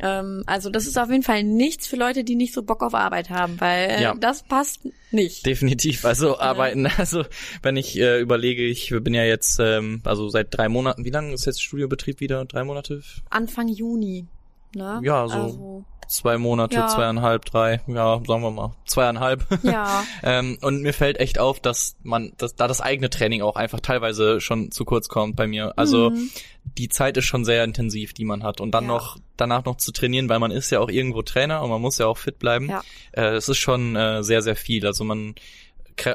Ähm, 0.00 0.42
also 0.46 0.70
das 0.70 0.86
ist 0.86 0.98
auf 0.98 1.10
jeden 1.10 1.22
Fall 1.22 1.44
nichts 1.44 1.86
für 1.86 1.96
Leute, 1.96 2.24
die 2.24 2.34
nicht 2.34 2.52
so 2.52 2.62
Bock 2.62 2.82
auf 2.82 2.94
Arbeit 2.94 3.30
haben, 3.30 3.60
weil 3.60 3.90
äh, 3.90 4.02
ja. 4.02 4.14
das 4.14 4.42
passt 4.42 4.80
nicht. 5.10 5.46
Definitiv. 5.46 6.04
Also 6.04 6.38
arbeiten, 6.38 6.86
also 6.98 7.24
wenn 7.62 7.76
ich 7.76 7.98
äh, 7.98 8.20
überlege, 8.20 8.64
ich 8.64 8.94
bin 9.00 9.14
ja 9.14 9.24
jetzt 9.24 9.60
ähm, 9.60 10.00
also 10.04 10.28
seit 10.28 10.56
drei 10.56 10.68
Monaten, 10.68 11.04
wie 11.04 11.10
lange 11.10 11.32
ist 11.32 11.46
jetzt 11.46 11.62
Studiobetrieb 11.62 12.20
wieder? 12.20 12.44
Drei 12.44 12.64
Monate? 12.64 13.02
Anfang 13.30 13.68
Juni. 13.68 14.26
Ne? 14.74 15.00
Ja, 15.04 15.28
so 15.28 15.34
also, 15.34 15.84
zwei 16.14 16.38
Monate, 16.38 16.76
ja. 16.76 16.86
zweieinhalb, 16.86 17.44
drei, 17.44 17.80
ja, 17.86 18.20
sagen 18.26 18.42
wir 18.42 18.50
mal, 18.50 18.74
zweieinhalb. 18.86 19.44
Ja. 19.64 20.04
ähm, 20.22 20.58
und 20.60 20.82
mir 20.82 20.92
fällt 20.92 21.18
echt 21.18 21.38
auf, 21.38 21.58
dass 21.58 21.96
man, 22.02 22.32
dass 22.36 22.54
da 22.54 22.68
das 22.68 22.80
eigene 22.80 23.08
Training 23.08 23.42
auch 23.42 23.56
einfach 23.56 23.80
teilweise 23.80 24.40
schon 24.40 24.70
zu 24.70 24.84
kurz 24.84 25.08
kommt 25.08 25.36
bei 25.36 25.46
mir. 25.46 25.72
Also 25.76 26.10
mhm. 26.10 26.30
die 26.64 26.88
Zeit 26.88 27.16
ist 27.16 27.24
schon 27.24 27.44
sehr 27.44 27.64
intensiv, 27.64 28.12
die 28.12 28.24
man 28.24 28.42
hat. 28.42 28.60
Und 28.60 28.72
dann 28.72 28.84
ja. 28.84 28.88
noch 28.88 29.16
danach 29.36 29.64
noch 29.64 29.76
zu 29.76 29.90
trainieren, 29.90 30.28
weil 30.28 30.38
man 30.38 30.50
ist 30.50 30.70
ja 30.70 30.80
auch 30.80 30.90
irgendwo 30.90 31.22
Trainer 31.22 31.62
und 31.62 31.70
man 31.70 31.80
muss 31.80 31.98
ja 31.98 32.06
auch 32.06 32.18
fit 32.18 32.38
bleiben. 32.38 32.68
Ja. 32.68 32.82
Äh, 33.12 33.34
es 33.34 33.48
ist 33.48 33.58
schon 33.58 33.96
äh, 33.96 34.22
sehr, 34.22 34.42
sehr 34.42 34.56
viel. 34.56 34.86
Also 34.86 35.02
man 35.02 35.34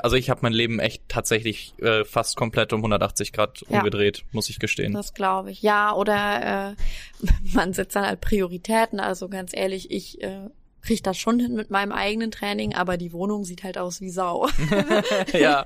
also 0.02 0.16
ich 0.16 0.30
habe 0.30 0.42
mein 0.44 0.54
Leben 0.54 0.80
echt 0.80 1.04
tatsächlich 1.08 1.74
äh, 1.80 2.04
fast 2.04 2.36
komplett 2.36 2.74
um 2.74 2.80
180 2.80 3.34
Grad 3.34 3.64
ja. 3.68 3.80
umgedreht, 3.80 4.24
muss 4.32 4.50
ich 4.50 4.60
gestehen. 4.60 4.94
Das 4.94 5.14
glaube 5.14 5.52
ich. 5.52 5.62
Ja, 5.62 5.94
oder 5.94 6.76
äh, 6.76 7.28
man 7.54 7.74
setzt 7.74 7.96
dann 7.96 8.06
halt 8.06 8.22
Prioritäten. 8.22 9.00
Also 9.00 9.30
ganz 9.30 9.56
ehrlich, 9.56 9.92
ich 9.92 10.22
äh, 10.22 10.50
kriege 10.82 11.02
das 11.02 11.18
schon 11.18 11.40
hin 11.40 11.56
mit 11.56 11.70
meinem 11.70 11.92
eigenen 11.92 12.32
Training, 12.32 12.74
aber 12.74 12.98
die 12.98 13.14
Wohnung 13.14 13.44
sieht 13.44 13.64
halt 13.64 13.78
aus 13.78 14.02
wie 14.02 14.10
Sau. 14.10 14.48
ja, 15.34 15.66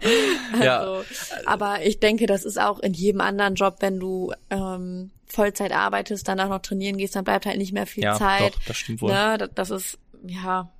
also, 0.53 0.63
ja. 0.63 1.01
Aber 1.45 1.85
ich 1.85 1.99
denke, 1.99 2.25
das 2.25 2.45
ist 2.45 2.59
auch 2.59 2.79
in 2.79 2.93
jedem 2.93 3.21
anderen 3.21 3.55
Job, 3.55 3.77
wenn 3.79 3.99
du 3.99 4.33
ähm, 4.49 5.11
Vollzeit 5.25 5.71
arbeitest, 5.71 6.27
danach 6.27 6.49
noch 6.49 6.61
trainieren 6.61 6.97
gehst, 6.97 7.15
dann 7.15 7.23
bleibt 7.23 7.45
halt 7.45 7.57
nicht 7.57 7.73
mehr 7.73 7.87
viel 7.87 8.03
ja, 8.03 8.15
Zeit. 8.15 8.53
Doch, 8.53 8.63
das 8.67 8.77
stimmt 8.77 9.01
wohl. 9.01 9.11
Ne? 9.11 9.49
Das 9.55 9.69
ist 9.69 9.97
ja 10.25 10.71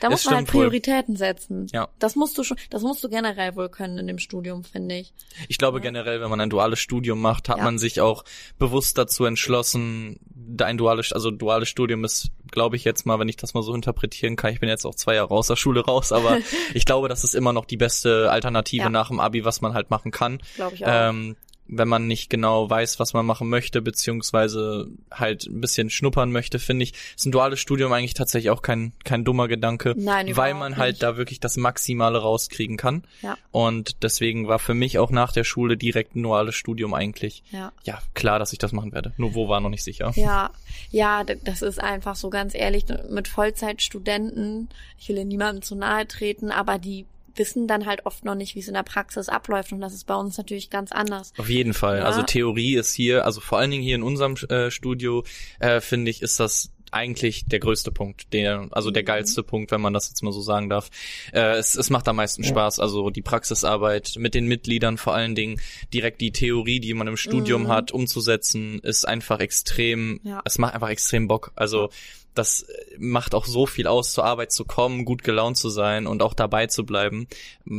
da 0.00 0.10
muss 0.10 0.24
man 0.24 0.36
halt 0.36 0.46
Prioritäten 0.48 1.14
wohl. 1.14 1.18
setzen. 1.18 1.66
Ja. 1.72 1.88
Das 1.98 2.16
musst 2.16 2.36
du 2.38 2.44
schon, 2.44 2.56
das 2.70 2.82
musst 2.82 3.02
du 3.02 3.08
generell 3.08 3.56
wohl 3.56 3.68
können 3.68 3.98
in 3.98 4.06
dem 4.06 4.18
Studium, 4.18 4.64
finde 4.64 4.96
ich. 4.96 5.12
Ich 5.48 5.58
glaube 5.58 5.78
ja. 5.78 5.82
generell, 5.82 6.20
wenn 6.20 6.30
man 6.30 6.40
ein 6.40 6.50
duales 6.50 6.80
Studium 6.80 7.20
macht, 7.20 7.48
hat 7.48 7.58
ja. 7.58 7.64
man 7.64 7.78
sich 7.78 8.00
auch 8.00 8.24
bewusst 8.58 8.98
dazu 8.98 9.24
entschlossen, 9.24 10.18
ein 10.60 10.78
duales, 10.78 11.12
also 11.12 11.30
duales 11.30 11.68
Studium 11.68 12.04
ist, 12.04 12.30
glaube 12.50 12.76
ich 12.76 12.84
jetzt 12.84 13.06
mal, 13.06 13.18
wenn 13.18 13.28
ich 13.28 13.36
das 13.36 13.54
mal 13.54 13.62
so 13.62 13.74
interpretieren 13.74 14.36
kann, 14.36 14.52
ich 14.52 14.60
bin 14.60 14.68
jetzt 14.68 14.84
auch 14.84 14.94
zwei 14.94 15.14
Jahre 15.14 15.30
aus 15.30 15.46
der 15.46 15.56
Schule 15.56 15.84
raus, 15.84 16.12
aber 16.12 16.38
ich 16.74 16.84
glaube, 16.84 17.08
das 17.08 17.24
ist 17.24 17.34
immer 17.34 17.52
noch 17.52 17.64
die 17.64 17.76
beste 17.76 18.30
Alternative 18.30 18.84
ja. 18.84 18.90
nach 18.90 19.08
dem 19.08 19.20
Abi, 19.20 19.44
was 19.44 19.60
man 19.60 19.74
halt 19.74 19.90
machen 19.90 20.10
kann. 20.10 20.40
Glaube 20.56 20.74
ich 20.74 20.84
auch. 20.84 20.90
Ähm, 21.10 21.36
wenn 21.74 21.88
man 21.88 22.06
nicht 22.06 22.28
genau 22.28 22.68
weiß, 22.68 22.98
was 23.00 23.14
man 23.14 23.24
machen 23.24 23.48
möchte, 23.48 23.80
beziehungsweise 23.80 24.88
halt 25.10 25.46
ein 25.46 25.60
bisschen 25.60 25.88
schnuppern 25.88 26.30
möchte, 26.30 26.58
finde 26.58 26.84
ich, 26.84 26.92
ist 27.16 27.26
ein 27.26 27.32
duales 27.32 27.60
Studium 27.60 27.92
eigentlich 27.92 28.14
tatsächlich 28.14 28.50
auch 28.50 28.60
kein, 28.60 28.92
kein 29.04 29.24
dummer 29.24 29.48
Gedanke, 29.48 29.94
Nein, 29.96 30.36
weil 30.36 30.54
man 30.54 30.76
halt 30.76 30.94
nicht. 30.94 31.02
da 31.02 31.16
wirklich 31.16 31.40
das 31.40 31.56
Maximale 31.56 32.18
rauskriegen 32.18 32.76
kann. 32.76 33.04
Ja. 33.22 33.38
Und 33.50 34.02
deswegen 34.02 34.48
war 34.48 34.58
für 34.58 34.74
mich 34.74 34.98
auch 34.98 35.10
nach 35.10 35.32
der 35.32 35.44
Schule 35.44 35.78
direkt 35.78 36.14
ein 36.14 36.22
duales 36.22 36.54
Studium 36.54 36.92
eigentlich. 36.92 37.42
Ja. 37.50 37.72
ja, 37.84 37.98
klar, 38.12 38.38
dass 38.38 38.52
ich 38.52 38.58
das 38.58 38.72
machen 38.72 38.92
werde. 38.92 39.12
Nur 39.16 39.34
wo 39.34 39.48
war 39.48 39.60
noch 39.60 39.70
nicht 39.70 39.84
sicher. 39.84 40.12
Ja, 40.14 40.50
ja, 40.90 41.24
das 41.24 41.62
ist 41.62 41.80
einfach 41.80 42.16
so 42.16 42.28
ganz 42.28 42.54
ehrlich 42.54 42.84
mit 43.08 43.28
Vollzeitstudenten. 43.28 44.68
Ich 44.98 45.08
will 45.08 45.24
niemandem 45.24 45.62
zu 45.62 45.74
nahe 45.74 46.06
treten, 46.06 46.50
aber 46.50 46.78
die 46.78 47.06
wissen 47.36 47.66
dann 47.66 47.86
halt 47.86 48.06
oft 48.06 48.24
noch 48.24 48.34
nicht, 48.34 48.54
wie 48.54 48.60
es 48.60 48.68
in 48.68 48.74
der 48.74 48.82
Praxis 48.82 49.28
abläuft 49.28 49.72
und 49.72 49.80
das 49.80 49.94
ist 49.94 50.06
bei 50.06 50.14
uns 50.14 50.36
natürlich 50.38 50.70
ganz 50.70 50.92
anders. 50.92 51.32
Auf 51.38 51.48
jeden 51.48 51.74
Fall. 51.74 51.98
Ja. 51.98 52.04
Also 52.04 52.22
Theorie 52.22 52.76
ist 52.76 52.92
hier, 52.92 53.24
also 53.24 53.40
vor 53.40 53.58
allen 53.58 53.70
Dingen 53.70 53.82
hier 53.82 53.96
in 53.96 54.02
unserem 54.02 54.34
äh, 54.48 54.70
Studio, 54.70 55.24
äh, 55.60 55.80
finde 55.80 56.10
ich, 56.10 56.22
ist 56.22 56.40
das 56.40 56.70
eigentlich 56.92 57.46
der 57.46 57.58
größte 57.58 57.90
Punkt, 57.90 58.32
der, 58.32 58.68
also 58.70 58.90
der 58.90 59.02
mhm. 59.02 59.06
geilste 59.06 59.42
Punkt, 59.42 59.70
wenn 59.70 59.80
man 59.80 59.92
das 59.92 60.08
jetzt 60.08 60.22
mal 60.22 60.32
so 60.32 60.42
sagen 60.42 60.68
darf. 60.68 60.90
Äh, 61.32 61.56
es, 61.56 61.74
es 61.74 61.90
macht 61.90 62.06
am 62.06 62.16
meisten 62.16 62.44
Spaß, 62.44 62.78
also 62.78 63.10
die 63.10 63.22
Praxisarbeit 63.22 64.14
mit 64.18 64.34
den 64.34 64.46
Mitgliedern 64.46 64.98
vor 64.98 65.14
allen 65.14 65.34
Dingen, 65.34 65.60
direkt 65.92 66.20
die 66.20 66.32
Theorie, 66.32 66.80
die 66.80 66.94
man 66.94 67.08
im 67.08 67.16
Studium 67.16 67.64
mhm. 67.64 67.68
hat, 67.68 67.90
umzusetzen, 67.92 68.78
ist 68.80 69.08
einfach 69.08 69.40
extrem, 69.40 70.20
ja. 70.22 70.42
es 70.44 70.58
macht 70.58 70.74
einfach 70.74 70.90
extrem 70.90 71.28
Bock. 71.28 71.52
Also 71.56 71.88
das 72.34 72.66
macht 72.98 73.34
auch 73.34 73.44
so 73.44 73.66
viel 73.66 73.86
aus, 73.86 74.12
zur 74.12 74.24
Arbeit 74.24 74.52
zu 74.52 74.64
kommen, 74.64 75.04
gut 75.04 75.22
gelaunt 75.22 75.56
zu 75.56 75.68
sein 75.68 76.06
und 76.06 76.22
auch 76.22 76.34
dabei 76.34 76.66
zu 76.66 76.84
bleiben. 76.84 77.28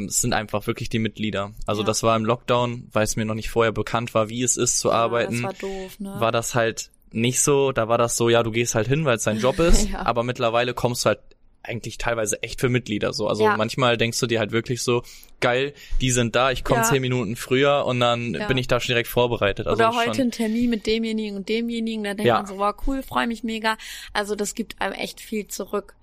Es 0.07 0.21
sind 0.21 0.33
einfach 0.33 0.67
wirklich 0.67 0.89
die 0.89 0.99
Mitglieder. 0.99 1.51
Also 1.65 1.81
ja. 1.81 1.87
das 1.87 2.03
war 2.03 2.15
im 2.15 2.25
Lockdown, 2.25 2.87
weil 2.91 3.03
es 3.03 3.15
mir 3.15 3.25
noch 3.25 3.35
nicht 3.35 3.49
vorher 3.49 3.71
bekannt 3.71 4.13
war, 4.13 4.29
wie 4.29 4.43
es 4.43 4.57
ist 4.57 4.79
zu 4.79 4.89
ja, 4.89 4.95
arbeiten. 4.95 5.41
Das 5.41 5.43
war 5.43 5.53
doof, 5.53 5.99
ne? 5.99 6.15
War 6.19 6.31
das 6.31 6.55
halt 6.55 6.91
nicht 7.11 7.41
so, 7.41 7.71
da 7.71 7.87
war 7.87 7.97
das 7.97 8.17
so, 8.17 8.29
ja, 8.29 8.43
du 8.43 8.51
gehst 8.51 8.75
halt 8.75 8.87
hin, 8.87 9.05
weil 9.05 9.17
es 9.17 9.23
dein 9.23 9.39
Job 9.39 9.59
ist, 9.59 9.89
ja. 9.91 10.05
aber 10.05 10.23
mittlerweile 10.23 10.73
kommst 10.73 11.05
du 11.05 11.09
halt 11.09 11.19
eigentlich 11.63 11.97
teilweise 11.97 12.43
echt 12.43 12.59
für 12.59 12.69
Mitglieder 12.69 13.13
so. 13.13 13.27
Also 13.27 13.43
ja. 13.43 13.57
manchmal 13.57 13.97
denkst 13.97 14.19
du 14.19 14.27
dir 14.27 14.39
halt 14.39 14.51
wirklich 14.51 14.83
so, 14.83 15.03
geil, 15.39 15.73
die 16.01 16.11
sind 16.11 16.35
da, 16.35 16.51
ich 16.51 16.63
komme 16.63 16.81
ja. 16.81 16.85
zehn 16.85 17.01
Minuten 17.01 17.35
früher 17.35 17.85
und 17.85 17.99
dann 17.99 18.33
ja. 18.33 18.47
bin 18.47 18.57
ich 18.57 18.67
da 18.67 18.79
schon 18.79 18.89
direkt 18.89 19.09
vorbereitet. 19.09 19.67
Also 19.67 19.83
Oder 19.83 19.95
heute 19.95 20.21
ein 20.21 20.31
Termin 20.31 20.69
mit 20.69 20.85
demjenigen 20.85 21.35
und 21.35 21.49
demjenigen, 21.49 22.03
da 22.03 22.13
denkt 22.13 22.31
man 22.31 22.45
so, 22.45 22.57
wow, 22.57 22.75
cool, 22.85 23.01
freue 23.01 23.27
mich 23.27 23.43
mega. 23.43 23.77
Also 24.13 24.35
das 24.35 24.55
gibt 24.55 24.81
einem 24.81 24.93
echt 24.93 25.21
viel 25.21 25.47
zurück. 25.47 25.95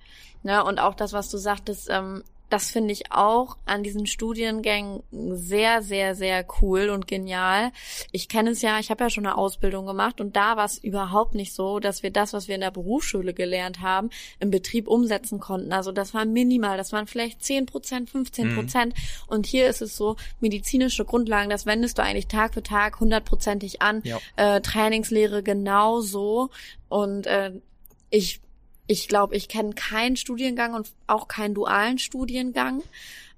Ne? 0.42 0.64
Und 0.64 0.78
auch 0.78 0.94
das, 0.94 1.12
was 1.12 1.30
du 1.30 1.38
sagtest, 1.38 1.88
ähm, 1.90 2.24
das 2.50 2.70
finde 2.70 2.92
ich 2.92 3.12
auch 3.12 3.56
an 3.64 3.82
diesen 3.82 4.06
Studiengängen 4.06 5.02
sehr, 5.10 5.82
sehr, 5.82 6.14
sehr 6.14 6.44
cool 6.60 6.90
und 6.90 7.06
genial. 7.06 7.70
Ich 8.12 8.28
kenne 8.28 8.50
es 8.50 8.60
ja, 8.60 8.78
ich 8.78 8.90
habe 8.90 9.04
ja 9.04 9.10
schon 9.10 9.24
eine 9.24 9.38
Ausbildung 9.38 9.86
gemacht 9.86 10.20
und 10.20 10.36
da 10.36 10.56
war 10.56 10.64
es 10.64 10.76
überhaupt 10.78 11.34
nicht 11.34 11.54
so, 11.54 11.78
dass 11.78 12.02
wir 12.02 12.10
das, 12.10 12.32
was 12.32 12.48
wir 12.48 12.56
in 12.56 12.60
der 12.60 12.72
Berufsschule 12.72 13.32
gelernt 13.32 13.80
haben, 13.80 14.10
im 14.40 14.50
Betrieb 14.50 14.88
umsetzen 14.88 15.38
konnten. 15.38 15.72
Also 15.72 15.92
das 15.92 16.12
war 16.12 16.24
minimal, 16.24 16.76
das 16.76 16.92
waren 16.92 17.06
vielleicht 17.06 17.42
10 17.42 17.66
Prozent, 17.66 18.10
15 18.10 18.54
Prozent. 18.56 18.94
Mhm. 18.94 19.34
Und 19.34 19.46
hier 19.46 19.68
ist 19.68 19.80
es 19.80 19.96
so, 19.96 20.16
medizinische 20.40 21.04
Grundlagen, 21.04 21.50
das 21.50 21.66
wendest 21.66 21.98
du 21.98 22.02
eigentlich 22.02 22.26
Tag 22.26 22.54
für 22.54 22.62
Tag 22.62 22.98
hundertprozentig 22.98 23.80
an. 23.80 24.02
Ja. 24.04 24.18
Äh, 24.36 24.60
Trainingslehre 24.60 25.42
genauso. 25.42 26.50
Und 26.88 27.26
äh, 27.26 27.52
ich 28.10 28.40
ich 28.90 29.06
glaube, 29.06 29.36
ich 29.36 29.46
kenne 29.46 29.72
keinen 29.74 30.16
Studiengang 30.16 30.74
und 30.74 30.90
auch 31.06 31.28
keinen 31.28 31.54
dualen 31.54 31.98
Studiengang. 31.98 32.82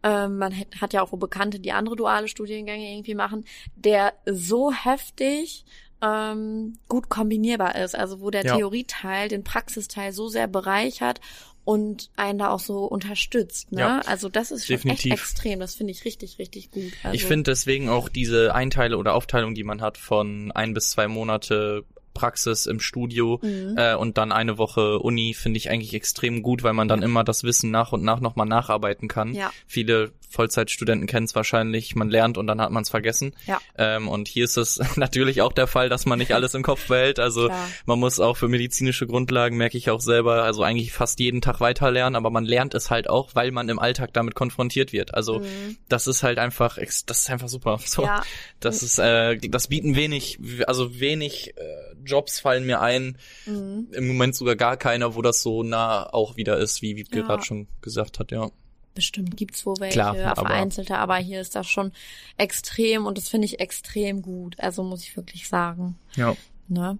Ähm, 0.02 0.38
man 0.38 0.54
hat 0.80 0.94
ja 0.94 1.02
auch 1.02 1.10
Bekannte, 1.10 1.60
die 1.60 1.72
andere 1.72 1.94
duale 1.94 2.26
Studiengänge 2.26 2.90
irgendwie 2.90 3.14
machen, 3.14 3.44
der 3.76 4.14
so 4.24 4.72
heftig 4.72 5.66
ähm, 6.00 6.78
gut 6.88 7.10
kombinierbar 7.10 7.76
ist. 7.76 7.94
Also 7.94 8.22
wo 8.22 8.30
der 8.30 8.46
ja. 8.46 8.56
Theorieteil 8.56 9.28
den 9.28 9.44
Praxisteil 9.44 10.14
so 10.14 10.28
sehr 10.28 10.46
bereichert 10.48 11.20
und 11.64 12.10
einen 12.16 12.38
da 12.38 12.48
auch 12.48 12.58
so 12.58 12.86
unterstützt. 12.86 13.72
Ne? 13.72 13.80
Ja, 13.80 13.98
also 14.06 14.30
das 14.30 14.52
ist 14.52 14.66
schon 14.66 14.76
definitiv. 14.76 15.12
echt 15.12 15.20
extrem. 15.20 15.60
Das 15.60 15.74
finde 15.74 15.90
ich 15.90 16.06
richtig, 16.06 16.38
richtig 16.38 16.70
gut. 16.70 16.92
Also 17.02 17.14
ich 17.14 17.26
finde 17.26 17.50
deswegen 17.50 17.90
auch 17.90 18.08
diese 18.08 18.54
Einteile 18.54 18.96
oder 18.96 19.12
Aufteilung, 19.12 19.54
die 19.54 19.64
man 19.64 19.82
hat 19.82 19.98
von 19.98 20.50
ein 20.50 20.72
bis 20.72 20.88
zwei 20.88 21.08
Monate 21.08 21.84
Praxis 22.14 22.66
im 22.66 22.80
Studio 22.80 23.40
mhm. 23.42 23.74
äh, 23.76 23.94
und 23.94 24.18
dann 24.18 24.32
eine 24.32 24.58
Woche 24.58 24.98
Uni 24.98 25.34
finde 25.34 25.58
ich 25.58 25.70
eigentlich 25.70 25.94
extrem 25.94 26.42
gut, 26.42 26.62
weil 26.62 26.72
man 26.72 26.88
dann 26.88 27.02
immer 27.02 27.24
das 27.24 27.44
Wissen 27.44 27.70
nach 27.70 27.92
und 27.92 28.02
nach 28.02 28.20
nochmal 28.20 28.46
nacharbeiten 28.46 29.08
kann. 29.08 29.34
Ja. 29.34 29.50
Viele 29.66 30.12
Vollzeitstudenten 30.32 31.06
kennen 31.06 31.26
es 31.26 31.34
wahrscheinlich, 31.34 31.94
man 31.94 32.10
lernt 32.10 32.38
und 32.38 32.46
dann 32.46 32.60
hat 32.60 32.70
man 32.70 32.82
es 32.82 32.90
vergessen. 32.90 33.34
Ja. 33.46 33.60
Ähm, 33.76 34.08
und 34.08 34.28
hier 34.28 34.44
ist 34.44 34.56
es 34.56 34.80
natürlich 34.96 35.42
auch 35.42 35.52
der 35.52 35.66
Fall, 35.66 35.88
dass 35.88 36.06
man 36.06 36.18
nicht 36.18 36.32
alles 36.32 36.54
im 36.54 36.62
Kopf 36.62 36.88
behält. 36.88 37.18
Also 37.18 37.46
Klar. 37.46 37.68
man 37.86 37.98
muss 37.98 38.18
auch 38.18 38.36
für 38.36 38.48
medizinische 38.48 39.06
Grundlagen, 39.06 39.56
merke 39.56 39.78
ich 39.78 39.90
auch 39.90 40.00
selber, 40.00 40.42
also 40.42 40.62
eigentlich 40.62 40.92
fast 40.92 41.20
jeden 41.20 41.40
Tag 41.40 41.60
weiter 41.60 41.90
lernen, 41.90 42.16
aber 42.16 42.30
man 42.30 42.44
lernt 42.44 42.74
es 42.74 42.90
halt 42.90 43.08
auch, 43.08 43.34
weil 43.34 43.50
man 43.52 43.68
im 43.68 43.78
Alltag 43.78 44.12
damit 44.12 44.34
konfrontiert 44.34 44.92
wird. 44.92 45.14
Also 45.14 45.40
mhm. 45.40 45.76
das 45.88 46.06
ist 46.06 46.22
halt 46.22 46.38
einfach, 46.38 46.76
das 46.76 47.02
ist 47.06 47.30
einfach 47.30 47.48
super. 47.48 47.78
So, 47.92 48.04
ja. 48.04 48.22
Das 48.58 48.82
ist, 48.82 48.98
äh, 48.98 49.36
das 49.36 49.68
bieten 49.68 49.96
wenig, 49.96 50.38
also 50.66 50.98
wenig 50.98 51.54
äh, 51.58 51.62
Jobs 52.04 52.40
fallen 52.40 52.64
mir 52.64 52.80
ein. 52.80 53.18
Mhm. 53.44 53.88
Im 53.92 54.08
Moment 54.08 54.34
sogar 54.34 54.56
gar 54.56 54.78
keiner, 54.78 55.14
wo 55.14 55.20
das 55.20 55.42
so 55.42 55.62
nah 55.62 56.08
auch 56.12 56.36
wieder 56.36 56.58
ist, 56.58 56.80
wie 56.80 56.96
Wiebke 56.96 57.18
ja. 57.18 57.26
gerade 57.26 57.44
schon 57.44 57.68
gesagt 57.82 58.18
hat, 58.18 58.30
ja. 58.30 58.50
Bestimmt 58.94 59.36
gibt's 59.36 59.64
wo 59.64 59.74
welche, 59.78 59.94
Klar, 59.94 60.14
vereinzelte, 60.34 60.94
aber, 60.98 61.14
aber 61.14 61.22
hier 61.22 61.40
ist 61.40 61.54
das 61.56 61.66
schon 61.66 61.92
extrem 62.36 63.06
und 63.06 63.16
das 63.16 63.28
finde 63.28 63.46
ich 63.46 63.60
extrem 63.60 64.22
gut. 64.22 64.58
Also 64.60 64.82
muss 64.82 65.02
ich 65.02 65.16
wirklich 65.16 65.48
sagen. 65.48 65.98
Ja. 66.14 66.36
Ne? 66.68 66.98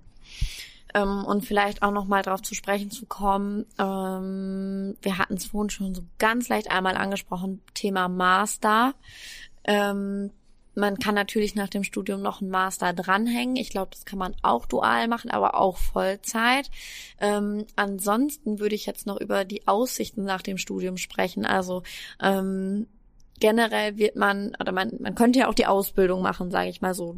Ähm, 0.95 1.25
und 1.25 1.45
vielleicht 1.45 1.83
auch 1.83 1.91
noch 1.91 2.07
mal 2.07 2.23
darauf 2.23 2.43
zu 2.43 2.55
sprechen 2.55 2.91
zu 2.91 3.07
kommen. 3.07 3.67
Ähm, 3.79 4.97
wir 5.03 5.19
hatten 5.19 5.35
es 5.35 5.47
vorhin 5.47 5.71
schon 5.71 5.95
so 5.95 6.03
ganz 6.19 6.49
leicht 6.49 6.71
einmal 6.71 6.97
angesprochen, 6.97 7.61
Thema 7.75 8.09
Master. 8.09 8.95
Ähm, 9.65 10.31
man 10.75 10.99
kann 10.99 11.15
natürlich 11.15 11.55
nach 11.55 11.69
dem 11.69 11.85
Studium 11.85 12.23
noch 12.23 12.41
einen 12.41 12.51
Master 12.51 12.93
dranhängen. 12.93 13.57
Ich 13.57 13.71
glaube, 13.71 13.91
das 13.93 14.05
kann 14.05 14.19
man 14.19 14.35
auch 14.43 14.67
dual 14.67 15.09
machen, 15.09 15.31
aber 15.31 15.55
auch 15.55 15.77
Vollzeit. 15.77 16.71
Ähm, 17.21 17.67
ansonsten 17.77 18.59
würde 18.59 18.75
ich 18.75 18.87
jetzt 18.87 19.07
noch 19.07 19.21
über 19.21 19.45
die 19.45 19.67
Aussichten 19.69 20.25
nach 20.25 20.43
dem 20.43 20.59
Studium 20.59 20.97
sprechen. 20.97 21.45
Also 21.45 21.83
ähm, 22.21 22.87
generell 23.41 23.99
wird 23.99 24.17
man, 24.17 24.57
oder 24.61 24.73
man, 24.73 24.93
man 25.01 25.15
könnte 25.15 25.41
ja 25.41 25.49
auch 25.49 25.55
die 25.55 25.67
Ausbildung 25.67 26.23
machen, 26.23 26.51
sage 26.51 26.71
ich 26.71 26.81
mal 26.81 26.95
so. 26.95 27.17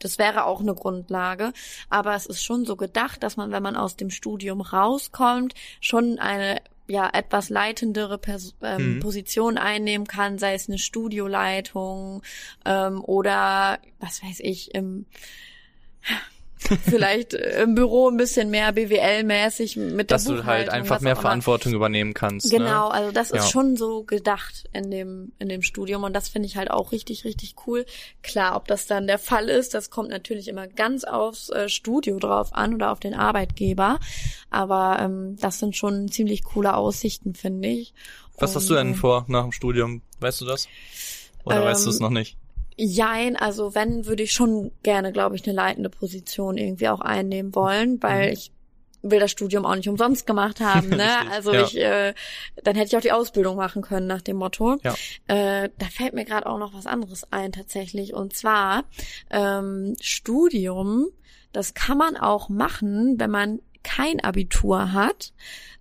Das 0.00 0.18
wäre 0.18 0.44
auch 0.44 0.60
eine 0.60 0.74
Grundlage. 0.74 1.52
Aber 1.88 2.14
es 2.14 2.26
ist 2.26 2.42
schon 2.42 2.64
so 2.64 2.76
gedacht, 2.76 3.22
dass 3.22 3.36
man, 3.36 3.50
wenn 3.50 3.62
man 3.62 3.76
aus 3.76 3.96
dem 3.96 4.10
Studium 4.10 4.60
rauskommt, 4.60 5.54
schon 5.80 6.18
eine 6.18 6.60
ja 6.88 7.08
etwas 7.12 7.48
leitendere 7.48 8.18
Pers 8.18 8.54
ähm, 8.62 8.94
mhm. 8.96 9.00
Position 9.00 9.58
einnehmen 9.58 10.06
kann, 10.06 10.38
sei 10.38 10.54
es 10.54 10.68
eine 10.68 10.78
Studioleitung 10.78 12.22
ähm, 12.64 13.02
oder 13.04 13.78
was 13.98 14.22
weiß 14.22 14.40
ich 14.40 14.74
im 14.74 15.06
vielleicht 16.58 17.34
im 17.34 17.74
Büro 17.74 18.08
ein 18.08 18.16
bisschen 18.16 18.50
mehr 18.50 18.72
BWL-mäßig 18.72 19.76
mit 19.76 20.10
Dass 20.10 20.24
der 20.24 20.36
Dass 20.36 20.42
du 20.42 20.46
halt 20.46 20.68
einfach 20.70 21.00
mehr 21.00 21.16
Verantwortung 21.16 21.72
übernehmen 21.72 22.14
kannst. 22.14 22.52
Ne? 22.52 22.58
Genau, 22.58 22.88
ne? 22.88 22.94
also 22.94 23.12
das 23.12 23.30
ja. 23.30 23.36
ist 23.36 23.50
schon 23.50 23.76
so 23.76 24.04
gedacht 24.04 24.64
in 24.72 24.90
dem, 24.90 25.32
in 25.38 25.48
dem 25.48 25.62
Studium 25.62 26.04
und 26.04 26.12
das 26.12 26.28
finde 26.28 26.46
ich 26.46 26.56
halt 26.56 26.70
auch 26.70 26.92
richtig, 26.92 27.24
richtig 27.24 27.54
cool. 27.66 27.84
Klar, 28.22 28.56
ob 28.56 28.66
das 28.68 28.86
dann 28.86 29.06
der 29.06 29.18
Fall 29.18 29.48
ist, 29.48 29.74
das 29.74 29.90
kommt 29.90 30.08
natürlich 30.08 30.48
immer 30.48 30.66
ganz 30.66 31.04
aufs 31.04 31.50
äh, 31.50 31.68
Studio 31.68 32.18
drauf 32.18 32.54
an 32.54 32.74
oder 32.74 32.92
auf 32.92 33.00
den 33.00 33.14
Arbeitgeber. 33.14 33.98
Aber 34.50 34.98
ähm, 35.00 35.36
das 35.38 35.58
sind 35.58 35.76
schon 35.76 36.08
ziemlich 36.08 36.44
coole 36.44 36.74
Aussichten, 36.74 37.34
finde 37.34 37.68
ich. 37.68 37.94
Was 38.38 38.50
und, 38.50 38.56
hast 38.56 38.70
du 38.70 38.74
denn 38.74 38.94
vor 38.94 39.24
nach 39.28 39.42
dem 39.42 39.52
Studium? 39.52 40.02
Weißt 40.20 40.40
du 40.40 40.46
das? 40.46 40.68
Oder 41.44 41.58
ähm, 41.58 41.64
weißt 41.64 41.86
du 41.86 41.90
es 41.90 42.00
noch 42.00 42.10
nicht? 42.10 42.36
Jein, 42.76 43.36
also 43.36 43.74
wenn, 43.74 44.06
würde 44.06 44.22
ich 44.22 44.32
schon 44.32 44.70
gerne, 44.82 45.10
glaube 45.10 45.34
ich, 45.34 45.44
eine 45.44 45.54
leitende 45.54 45.88
Position 45.88 46.58
irgendwie 46.58 46.88
auch 46.88 47.00
einnehmen 47.00 47.54
wollen, 47.54 48.02
weil 48.02 48.26
mhm. 48.26 48.32
ich 48.34 48.52
will 49.02 49.20
das 49.20 49.30
Studium 49.30 49.64
auch 49.64 49.76
nicht 49.76 49.88
umsonst 49.88 50.26
gemacht 50.26 50.60
haben, 50.60 50.88
ne? 50.90 51.30
also 51.30 51.52
ja. 51.52 51.62
ich, 51.62 51.76
äh, 51.76 52.14
dann 52.62 52.76
hätte 52.76 52.88
ich 52.88 52.96
auch 52.96 53.02
die 53.02 53.12
Ausbildung 53.12 53.56
machen 53.56 53.82
können 53.82 54.06
nach 54.06 54.22
dem 54.22 54.36
Motto. 54.36 54.76
Ja. 54.82 54.94
Äh, 55.26 55.70
da 55.78 55.86
fällt 55.86 56.14
mir 56.14 56.24
gerade 56.24 56.46
auch 56.46 56.58
noch 56.58 56.74
was 56.74 56.86
anderes 56.86 57.30
ein 57.32 57.52
tatsächlich 57.52 58.14
und 58.14 58.34
zwar 58.34 58.84
ähm, 59.30 59.96
Studium. 60.00 61.06
Das 61.52 61.72
kann 61.72 61.96
man 61.96 62.16
auch 62.16 62.50
machen, 62.50 63.18
wenn 63.18 63.30
man 63.30 63.60
kein 63.86 64.20
Abitur 64.20 64.92
hat, 64.92 65.32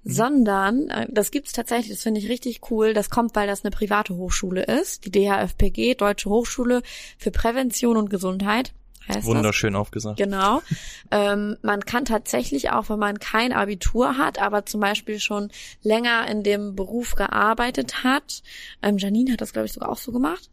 mhm. 0.04 0.12
sondern 0.12 0.90
äh, 0.90 1.08
das 1.10 1.32
gibt's 1.32 1.54
tatsächlich, 1.54 1.90
das 1.90 2.04
finde 2.04 2.22
ich 2.22 2.30
richtig 2.30 2.62
cool. 2.70 2.94
Das 2.94 3.10
kommt, 3.10 3.36
weil 3.36 3.48
das 3.48 3.66
eine 3.66 3.72
private 3.72 4.16
Hochschule 4.16 4.64
ist, 4.64 5.06
die 5.06 5.12
DHFPG, 5.12 5.96
Deutsche 5.96 6.30
Hochschule 6.30 6.84
für 7.18 7.32
Prävention 7.32 7.98
und 7.98 8.10
Gesundheit 8.10 8.74
heißt 9.08 9.26
Wunderschön 9.26 9.74
das. 9.74 9.82
aufgesagt. 9.82 10.18
Genau. 10.18 10.62
Ähm, 11.12 11.58
man 11.62 11.82
kann 11.86 12.06
tatsächlich 12.06 12.72
auch, 12.72 12.90
wenn 12.90 13.00
man 13.00 13.20
kein 13.20 13.54
Abitur 13.54 14.18
hat, 14.18 14.42
aber 14.42 14.66
zum 14.66 14.82
Beispiel 14.82 15.20
schon 15.20 15.52
länger 15.82 16.28
in 16.28 16.44
dem 16.44 16.76
Beruf 16.76 17.16
gearbeitet 17.16 18.04
hat, 18.04 18.44
ähm, 18.82 18.98
Janine 18.98 19.34
hat 19.34 19.42
das, 19.42 19.54
glaube 19.54 19.68
ich, 19.68 19.74
sogar 19.74 19.90
auch 19.90 19.98
so 19.98 20.12
gemacht, 20.12 20.50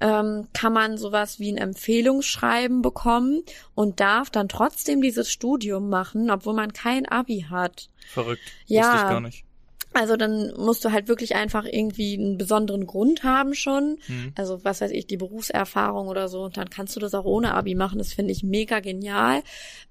ähm, 0.00 0.48
kann 0.52 0.72
man 0.72 0.98
sowas 0.98 1.38
wie 1.40 1.50
ein 1.50 1.56
Empfehlungsschreiben 1.56 2.82
bekommen 2.82 3.42
und 3.74 4.00
darf 4.00 4.30
dann 4.30 4.48
trotzdem 4.48 5.00
dieses 5.00 5.30
Studium 5.30 5.88
machen, 5.88 6.30
obwohl 6.30 6.54
man 6.54 6.72
kein 6.72 7.06
Abi 7.06 7.46
hat. 7.48 7.88
Verrückt. 8.08 8.42
Ja. 8.66 8.82
Wusste 8.82 8.96
ich 8.96 9.10
gar 9.10 9.20
nicht. 9.20 9.44
Also 9.94 10.16
dann 10.16 10.52
musst 10.56 10.84
du 10.84 10.92
halt 10.92 11.08
wirklich 11.08 11.36
einfach 11.36 11.64
irgendwie 11.64 12.18
einen 12.18 12.36
besonderen 12.36 12.86
Grund 12.86 13.22
haben 13.22 13.54
schon. 13.54 13.98
Mhm. 14.08 14.32
Also 14.36 14.64
was 14.64 14.80
weiß 14.80 14.90
ich, 14.90 15.06
die 15.06 15.16
Berufserfahrung 15.16 16.08
oder 16.08 16.28
so. 16.28 16.42
Und 16.42 16.56
dann 16.56 16.68
kannst 16.68 16.96
du 16.96 17.00
das 17.00 17.14
auch 17.14 17.24
ohne 17.24 17.54
Abi 17.54 17.74
machen. 17.74 17.98
Das 17.98 18.12
finde 18.12 18.32
ich 18.32 18.42
mega 18.42 18.80
genial. 18.80 19.42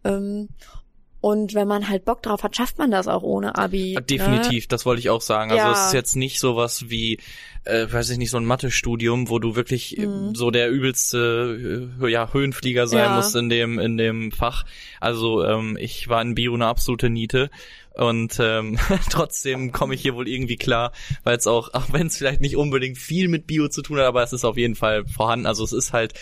Ähm, 0.03 0.49
und 1.23 1.53
wenn 1.53 1.69
man 1.69 1.87
halt 1.87 2.03
Bock 2.03 2.21
drauf 2.21 2.43
hat, 2.43 2.57
schafft 2.57 2.77
man 2.79 2.91
das 2.91 3.07
auch 3.07 3.23
ohne 3.23 3.55
Abi. 3.55 3.93
Ne? 3.93 4.01
Definitiv, 4.01 4.65
ne? 4.65 4.67
das 4.67 4.85
wollte 4.85 4.99
ich 4.99 5.09
auch 5.09 5.21
sagen. 5.21 5.51
Also 5.51 5.63
ja. 5.63 5.71
es 5.71 5.87
ist 5.87 5.93
jetzt 5.93 6.17
nicht 6.17 6.37
sowas 6.37 6.89
wie, 6.89 7.17
äh, 7.63 7.87
weiß 7.89 8.09
ich 8.09 8.17
nicht, 8.17 8.29
so 8.29 8.35
ein 8.35 8.43
Mathestudium, 8.43 9.29
wo 9.29 9.39
du 9.39 9.55
wirklich 9.55 9.97
mhm. 9.97 10.35
so 10.35 10.51
der 10.51 10.69
übelste 10.69 11.89
äh, 12.01 12.09
ja, 12.09 12.33
Höhenflieger 12.33 12.87
sein 12.87 13.05
ja. 13.05 13.15
musst 13.15 13.37
in 13.37 13.47
dem, 13.47 13.79
in 13.79 13.95
dem 13.95 14.33
Fach. 14.33 14.65
Also 14.99 15.45
ähm, 15.45 15.77
ich 15.79 16.09
war 16.09 16.21
in 16.21 16.35
Bio 16.35 16.55
eine 16.55 16.65
absolute 16.65 17.09
Niete 17.09 17.49
und 17.95 18.37
ähm, 18.39 18.79
trotzdem 19.09 19.71
komme 19.71 19.95
ich 19.95 20.01
hier 20.01 20.15
wohl 20.15 20.27
irgendwie 20.27 20.55
klar, 20.55 20.91
weil 21.23 21.37
es 21.37 21.47
auch, 21.47 21.73
auch 21.73 21.91
wenn 21.91 22.07
es 22.07 22.17
vielleicht 22.17 22.41
nicht 22.41 22.55
unbedingt 22.55 22.97
viel 22.97 23.27
mit 23.27 23.45
Bio 23.47 23.67
zu 23.67 23.81
tun 23.81 23.97
hat, 23.97 24.05
aber 24.05 24.23
es 24.23 24.33
ist 24.33 24.45
auf 24.45 24.57
jeden 24.57 24.75
Fall 24.75 25.05
vorhanden. 25.05 25.45
Also 25.45 25.63
es 25.63 25.73
ist 25.73 25.93
halt, 25.93 26.13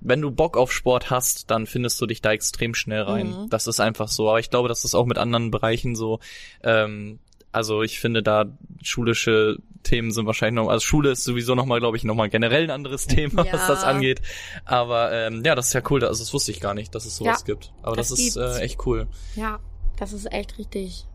wenn 0.00 0.20
du 0.20 0.30
Bock 0.30 0.56
auf 0.56 0.72
Sport 0.72 1.10
hast, 1.10 1.50
dann 1.50 1.66
findest 1.66 2.00
du 2.00 2.06
dich 2.06 2.20
da 2.20 2.32
extrem 2.32 2.74
schnell 2.74 3.02
rein. 3.02 3.30
Mhm. 3.30 3.50
Das 3.50 3.66
ist 3.66 3.80
einfach 3.80 4.08
so. 4.08 4.28
Aber 4.28 4.40
ich 4.40 4.50
glaube, 4.50 4.68
das 4.68 4.84
ist 4.84 4.94
auch 4.94 5.06
mit 5.06 5.18
anderen 5.18 5.50
Bereichen 5.50 5.94
so. 5.94 6.18
Ähm, 6.62 7.20
also 7.52 7.82
ich 7.82 7.98
finde 7.98 8.22
da 8.22 8.46
schulische 8.82 9.56
Themen 9.82 10.12
sind 10.12 10.26
wahrscheinlich 10.26 10.62
noch, 10.62 10.70
also 10.70 10.84
Schule 10.84 11.10
ist 11.10 11.24
sowieso 11.24 11.54
nochmal, 11.54 11.80
glaube 11.80 11.96
ich, 11.96 12.04
nochmal 12.04 12.28
generell 12.28 12.64
ein 12.64 12.70
anderes 12.70 13.06
Thema, 13.06 13.44
ja. 13.44 13.52
was 13.52 13.66
das 13.66 13.84
angeht. 13.84 14.20
Aber 14.64 15.12
ähm, 15.12 15.42
ja, 15.44 15.54
das 15.54 15.68
ist 15.68 15.72
ja 15.72 15.82
cool, 15.90 16.04
also 16.04 16.22
das 16.22 16.32
wusste 16.32 16.50
ich 16.50 16.60
gar 16.60 16.74
nicht, 16.74 16.94
dass 16.94 17.06
es 17.06 17.16
sowas 17.16 17.40
ja, 17.40 17.54
gibt. 17.54 17.72
Aber 17.82 17.96
das, 17.96 18.10
das 18.10 18.20
ist 18.20 18.36
äh, 18.36 18.60
echt 18.60 18.86
cool. 18.86 19.08
Ja, 19.34 19.58
das 19.96 20.12
ist 20.12 20.30
echt 20.32 20.58
richtig 20.58 21.06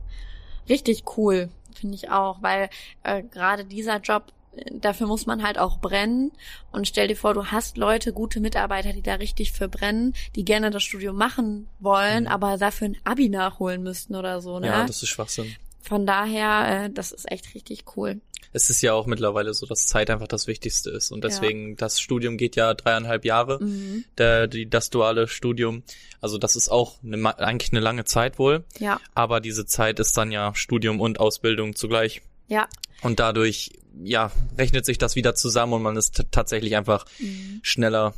richtig 0.70 1.04
cool, 1.18 1.50
finde 1.74 1.96
ich 1.96 2.10
auch, 2.10 2.42
weil 2.42 2.70
äh, 3.04 3.24
gerade 3.24 3.66
dieser 3.66 4.00
Job 4.00 4.32
dafür 4.72 5.08
muss 5.08 5.26
man 5.26 5.44
halt 5.44 5.58
auch 5.58 5.80
brennen. 5.80 6.32
Und 6.72 6.88
stell 6.88 7.08
dir 7.08 7.18
vor, 7.18 7.34
du 7.34 7.48
hast 7.48 7.78
Leute, 7.78 8.14
gute 8.14 8.40
Mitarbeiter, 8.40 8.94
die 8.94 9.02
da 9.02 9.16
richtig 9.16 9.52
für 9.52 9.68
brennen, 9.68 10.14
die 10.36 10.46
gerne 10.46 10.72
das 10.72 10.84
Studium 10.84 11.18
machen 11.18 11.68
wollen, 11.80 12.24
mhm. 12.24 12.30
aber 12.30 12.58
dafür 12.58 12.90
ein 12.90 12.98
Abi 13.04 13.30
nachholen 13.30 13.84
müssten 13.84 14.16
oder 14.16 14.42
so. 14.42 14.60
Ne? 14.60 14.68
Ja, 14.68 14.86
das 14.86 15.04
ist 15.04 15.10
Schwachsinn. 15.10 15.56
Von 15.82 16.06
daher, 16.06 16.86
äh, 16.86 16.90
das 16.90 17.12
ist 17.12 17.30
echt 17.32 17.54
richtig 17.54 17.84
cool 17.96 18.22
es 18.56 18.70
ist 18.70 18.82
ja 18.82 18.94
auch 18.94 19.06
mittlerweile 19.06 19.54
so, 19.54 19.66
dass 19.66 19.86
Zeit 19.86 20.10
einfach 20.10 20.30
das 20.30 20.48
Wichtigste 20.48 20.90
ist. 20.90 21.12
Und 21.12 21.26
deswegen, 21.26 21.72
ja. 21.72 21.76
das 21.76 22.00
Studium 22.00 22.38
geht 22.38 22.56
ja 22.56 22.74
dreieinhalb 22.74 23.26
Jahre, 23.26 23.62
mhm. 23.62 24.06
der, 24.18 24.48
die, 24.48 24.70
das 24.70 24.90
duale 24.90 25.28
Studium. 25.28 25.84
Also 26.22 26.38
das 26.38 26.56
ist 26.56 26.70
auch 26.70 27.04
eine, 27.04 27.38
eigentlich 27.38 27.74
eine 27.74 27.82
lange 27.82 28.06
Zeit 28.06 28.40
wohl. 28.40 28.64
Ja. 28.80 29.02
Aber 29.14 29.42
diese 29.42 29.66
Zeit 29.66 30.00
ist 30.00 30.16
dann 30.16 30.32
ja 30.32 30.56
Studium 30.56 31.02
und 31.02 31.20
Ausbildung 31.20 31.76
zugleich. 31.76 32.22
Ja. 32.48 32.70
Und 33.02 33.20
dadurch, 33.20 33.72
ja, 34.02 34.32
rechnet 34.58 34.86
sich 34.86 34.98
das 34.98 35.18
wieder 35.18 35.36
zusammen 35.36 35.74
und 35.74 35.82
man 35.82 35.98
ist 35.98 36.24
tatsächlich 36.32 36.78
einfach 36.78 37.06
mhm. 37.20 37.60
schneller 37.62 38.14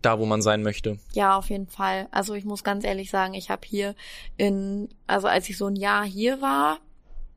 da, 0.00 0.20
wo 0.20 0.26
man 0.26 0.42
sein 0.42 0.62
möchte. 0.62 1.00
Ja, 1.12 1.36
auf 1.36 1.50
jeden 1.50 1.66
Fall. 1.66 2.06
Also 2.12 2.34
ich 2.34 2.44
muss 2.44 2.62
ganz 2.62 2.84
ehrlich 2.84 3.10
sagen, 3.10 3.34
ich 3.34 3.50
habe 3.50 3.66
hier 3.66 3.96
in, 4.36 4.90
also 5.08 5.26
als 5.26 5.48
ich 5.48 5.58
so 5.58 5.66
ein 5.66 5.74
Jahr 5.74 6.04
hier 6.04 6.40
war, 6.40 6.78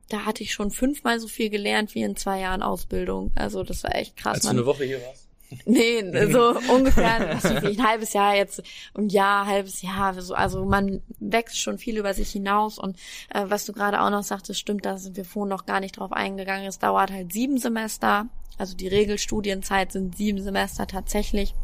da 0.08 0.24
hatte 0.24 0.42
ich 0.42 0.52
schon 0.52 0.70
fünfmal 0.70 1.18
so 1.20 1.28
viel 1.28 1.50
gelernt 1.50 1.94
wie 1.94 2.02
in 2.02 2.16
zwei 2.16 2.40
Jahren 2.40 2.62
Ausbildung. 2.62 3.32
Also 3.34 3.62
das 3.62 3.84
war 3.84 3.94
echt 3.94 4.16
krass. 4.16 4.34
Als 4.34 4.42
du 4.42 4.48
eine 4.50 4.66
Woche 4.66 4.84
hier 4.84 5.00
warst? 5.02 5.28
Nee, 5.66 6.02
so 6.32 6.56
ungefähr 6.72 7.30
ein 7.42 7.86
halbes 7.86 8.12
Jahr 8.12 8.34
jetzt 8.34 8.62
und 8.92 9.12
ja, 9.12 9.44
halbes 9.46 9.82
Jahr. 9.82 10.16
Also 10.32 10.64
man 10.64 11.02
wächst 11.18 11.58
schon 11.58 11.78
viel 11.78 11.96
über 11.98 12.14
sich 12.14 12.30
hinaus 12.30 12.78
und 12.78 12.96
äh, 13.32 13.44
was 13.46 13.64
du 13.64 13.72
gerade 13.72 14.00
auch 14.00 14.10
noch 14.10 14.22
sagtest, 14.22 14.60
stimmt, 14.60 14.84
da 14.84 14.96
sind 14.96 15.16
wir 15.16 15.24
vorhin 15.24 15.50
noch 15.50 15.66
gar 15.66 15.80
nicht 15.80 15.98
drauf 15.98 16.12
eingegangen. 16.12 16.66
Es 16.66 16.78
dauert 16.78 17.10
halt 17.10 17.32
sieben 17.32 17.58
Semester, 17.58 18.26
also 18.58 18.76
die 18.76 18.88
Regelstudienzeit 18.88 19.92
sind 19.92 20.16
sieben 20.16 20.42
Semester 20.42 20.86
tatsächlich. 20.86 21.54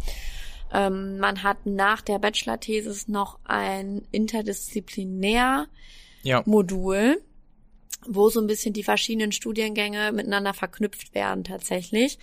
Ähm, 0.72 1.18
man 1.18 1.42
hat 1.42 1.66
nach 1.66 2.00
der 2.00 2.18
Bachelor-Thesis 2.18 3.08
noch 3.08 3.38
ein 3.44 4.02
interdisziplinär 4.12 5.66
ja. 6.22 6.42
Modul 6.46 7.20
wo 8.06 8.28
so 8.30 8.40
ein 8.40 8.46
bisschen 8.46 8.72
die 8.72 8.82
verschiedenen 8.82 9.32
Studiengänge 9.32 10.12
miteinander 10.12 10.54
verknüpft 10.54 11.14
werden 11.14 11.44
tatsächlich. 11.44 12.18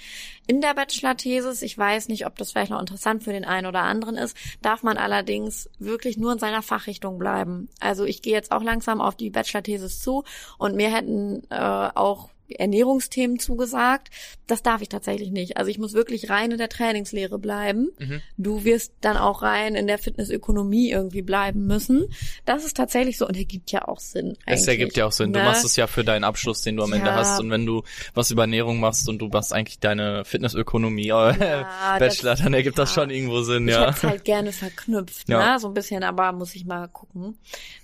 In 0.47 0.61
der 0.61 0.73
Bachelor-Thesis, 0.73 1.61
ich 1.61 1.77
weiß 1.77 2.07
nicht, 2.07 2.25
ob 2.25 2.37
das 2.37 2.51
vielleicht 2.51 2.71
noch 2.71 2.79
interessant 2.79 3.23
für 3.23 3.33
den 3.33 3.45
einen 3.45 3.67
oder 3.67 3.81
anderen 3.81 4.15
ist, 4.15 4.35
darf 4.61 4.83
man 4.83 4.97
allerdings 4.97 5.69
wirklich 5.79 6.17
nur 6.17 6.33
in 6.33 6.39
seiner 6.39 6.61
Fachrichtung 6.61 7.17
bleiben. 7.17 7.69
Also 7.79 8.05
ich 8.05 8.21
gehe 8.21 8.33
jetzt 8.33 8.51
auch 8.51 8.63
langsam 8.63 9.01
auf 9.01 9.15
die 9.15 9.29
Bachelor-Thesis 9.29 10.01
zu 10.01 10.23
und 10.57 10.75
mir 10.75 10.93
hätten 10.93 11.43
äh, 11.49 11.55
auch 11.55 12.29
Ernährungsthemen 12.49 13.39
zugesagt. 13.39 14.09
Das 14.47 14.63
darf 14.63 14.81
ich 14.81 14.89
tatsächlich 14.89 15.31
nicht. 15.31 15.57
Also 15.57 15.69
ich 15.69 15.77
muss 15.77 15.93
wirklich 15.93 16.29
rein 16.29 16.51
in 16.51 16.57
der 16.57 16.69
Trainingslehre 16.69 17.39
bleiben. 17.39 17.89
Mhm. 17.99 18.21
Du 18.37 18.63
wirst 18.63 18.93
dann 19.01 19.17
auch 19.17 19.41
rein 19.41 19.75
in 19.75 19.87
der 19.87 19.97
Fitnessökonomie 19.97 20.91
irgendwie 20.91 21.21
bleiben 21.21 21.67
müssen. 21.67 22.05
Das 22.45 22.63
ist 22.63 22.77
tatsächlich 22.77 23.17
so 23.17 23.27
und 23.27 23.35
ergibt 23.35 23.71
ja 23.71 23.87
auch 23.87 23.99
Sinn. 23.99 24.37
Es 24.45 24.67
ergibt 24.67 24.95
ja 24.95 25.05
auch 25.05 25.11
Sinn. 25.11 25.31
Ne? 25.31 25.39
Du 25.39 25.45
machst 25.45 25.65
es 25.65 25.75
ja 25.75 25.87
für 25.87 26.03
deinen 26.03 26.23
Abschluss, 26.23 26.61
den 26.61 26.77
du 26.77 26.83
am 26.83 26.91
ja. 26.91 26.97
Ende 26.97 27.13
hast. 27.13 27.39
Und 27.39 27.49
wenn 27.51 27.65
du 27.65 27.83
was 28.13 28.31
über 28.31 28.43
Ernährung 28.43 28.79
machst 28.79 29.09
und 29.09 29.19
du 29.19 29.27
machst 29.27 29.53
eigentlich 29.53 29.79
deine 29.79 30.25
Fitnessökonomie 30.25 31.07
äh, 31.07 31.09
ja, 31.09 31.97
Bachelor, 31.99 32.31
das, 32.31 32.43
dann 32.43 32.53
ergibt 32.53 32.77
ja. 32.77 32.83
das 32.83 32.93
schon 32.93 33.09
irgendwo 33.09 33.41
Sinn, 33.41 33.67
ich 33.67 33.73
ja. 33.73 33.89
Ich 33.89 34.03
halt 34.03 34.23
gerne 34.23 34.51
verknüpft, 34.51 35.29
ja. 35.29 35.53
ne? 35.53 35.59
so 35.59 35.67
ein 35.67 35.73
bisschen, 35.73 36.03
aber 36.03 36.31
muss 36.31 36.55
ich 36.55 36.65
mal 36.65 36.87
gucken. 36.87 37.37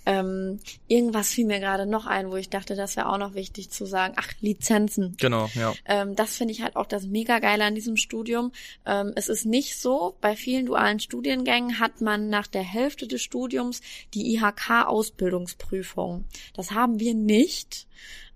Ähm, 0.06 0.60
irgendwas 0.88 1.30
fiel 1.30 1.46
mir 1.46 1.60
gerade 1.60 1.86
noch 1.86 2.06
ein, 2.06 2.30
wo 2.30 2.36
ich 2.36 2.50
dachte, 2.50 2.74
das 2.74 2.96
wäre 2.96 3.08
auch 3.08 3.18
noch 3.18 3.34
wichtig 3.34 3.70
zu 3.70 3.86
sagen. 3.86 4.14
Ach, 4.16 4.32
Lizenzen. 4.54 5.16
Genau, 5.18 5.50
ja. 5.54 5.74
Ähm, 5.84 6.14
das 6.16 6.36
finde 6.36 6.52
ich 6.52 6.62
halt 6.62 6.76
auch 6.76 6.86
das 6.86 7.06
mega 7.06 7.38
geile 7.38 7.64
an 7.64 7.74
diesem 7.74 7.96
Studium. 7.96 8.52
Ähm, 8.86 9.12
es 9.16 9.28
ist 9.28 9.44
nicht 9.44 9.78
so, 9.78 10.16
bei 10.20 10.36
vielen 10.36 10.66
dualen 10.66 11.00
Studiengängen 11.00 11.80
hat 11.80 12.00
man 12.00 12.28
nach 12.28 12.46
der 12.46 12.62
Hälfte 12.62 13.06
des 13.06 13.22
Studiums 13.22 13.80
die 14.14 14.34
IHK-Ausbildungsprüfung. 14.34 16.24
Das 16.54 16.70
haben 16.70 17.00
wir 17.00 17.14
nicht. 17.14 17.86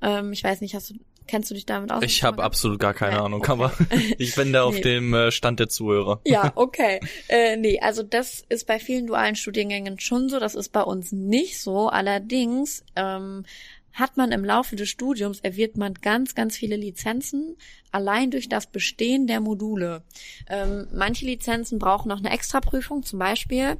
Ähm, 0.03 0.33
ich 0.33 0.45
weiß 0.45 0.61
nicht, 0.61 0.75
hast 0.75 0.91
du 0.91 0.95
Kennst 1.29 1.51
du 1.51 1.55
dich 1.55 1.67
damit 1.67 1.93
aus? 1.93 2.03
Ich 2.03 2.25
habe 2.25 2.43
absolut 2.43 2.81
gar 2.81 2.95
keine 2.95 3.17
ja, 3.17 3.25
Ahnung, 3.25 3.41
okay. 3.41 3.53
aber 3.53 3.73
ich 4.19 4.35
bin 4.35 4.53
da 4.53 4.65
auf 4.65 4.75
nee. 4.77 4.81
dem 4.81 5.13
äh, 5.13 5.31
Stand 5.31 5.61
der 5.61 5.69
Zuhörer. 5.69 6.21
Ja, 6.25 6.53
okay. 6.57 7.01
Äh, 7.29 7.57
nee, 7.57 7.79
also 7.81 8.03
das 8.03 8.47
ist 8.49 8.67
bei 8.67 8.79
vielen 8.79 9.07
dualen 9.07 9.37
Studiengängen 9.37 10.01
schon 10.01 10.31
so, 10.31 10.41
das 10.41 10.55
ist 10.55 10.71
bei 10.71 10.81
uns 10.81 11.13
nicht 11.13 11.61
so. 11.61 11.89
Allerdings 11.89 12.83
ähm, 12.97 13.45
hat 13.99 14.17
man 14.17 14.33
im 14.33 14.45
Laufe 14.45 14.77
des 14.77 14.89
Studiums, 14.89 15.41
erwirbt 15.41 15.77
man 15.77 15.95
ganz, 15.95 16.35
ganz 16.35 16.57
viele 16.57 16.77
Lizenzen, 16.77 17.57
allein 17.91 18.31
durch 18.31 18.49
das 18.49 18.67
Bestehen 18.67 19.27
der 19.27 19.41
Module. 19.41 20.03
Ähm, 20.49 20.87
manche 20.93 21.27
Lizenzen 21.27 21.79
brauchen 21.79 22.09
noch 22.09 22.19
eine 22.19 22.31
Extraprüfung, 22.31 23.03
zum 23.03 23.19
Beispiel 23.19 23.77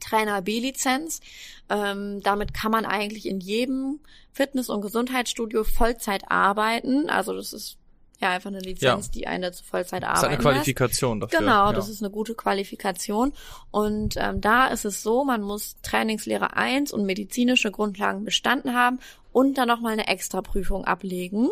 Trainer 0.00 0.42
B-Lizenz. 0.42 1.20
Ähm, 1.68 2.20
damit 2.22 2.54
kann 2.54 2.72
man 2.72 2.84
eigentlich 2.84 3.26
in 3.26 3.40
jedem 3.40 4.00
Fitness- 4.32 4.68
und 4.68 4.80
Gesundheitsstudio 4.80 5.64
Vollzeit 5.64 6.24
arbeiten. 6.28 7.08
Also 7.08 7.34
das 7.34 7.52
ist 7.52 7.78
ja 8.20 8.30
einfach 8.30 8.50
eine 8.50 8.60
Lizenz, 8.60 9.06
ja. 9.06 9.12
die 9.12 9.26
eine 9.26 9.52
zu 9.52 9.64
Vollzeit 9.64 10.04
arbeiten. 10.04 10.22
Das 10.22 10.22
ist 10.22 10.28
eine 10.28 10.42
Qualifikation 10.42 11.20
lässt. 11.20 11.34
dafür. 11.34 11.46
Genau, 11.46 11.66
ja. 11.66 11.72
das 11.72 11.88
ist 11.88 12.02
eine 12.02 12.10
gute 12.10 12.34
Qualifikation. 12.34 13.32
Und 13.70 14.14
ähm, 14.16 14.40
da 14.40 14.68
ist 14.68 14.84
es 14.84 15.02
so, 15.02 15.24
man 15.24 15.42
muss 15.42 15.76
Trainingslehre 15.82 16.56
1 16.56 16.92
und 16.92 17.04
medizinische 17.04 17.70
Grundlagen 17.70 18.24
bestanden 18.24 18.74
haben 18.74 19.00
und 19.32 19.58
dann 19.58 19.68
nochmal 19.68 19.94
eine 19.94 20.08
Extraprüfung 20.08 20.84
ablegen. 20.84 21.50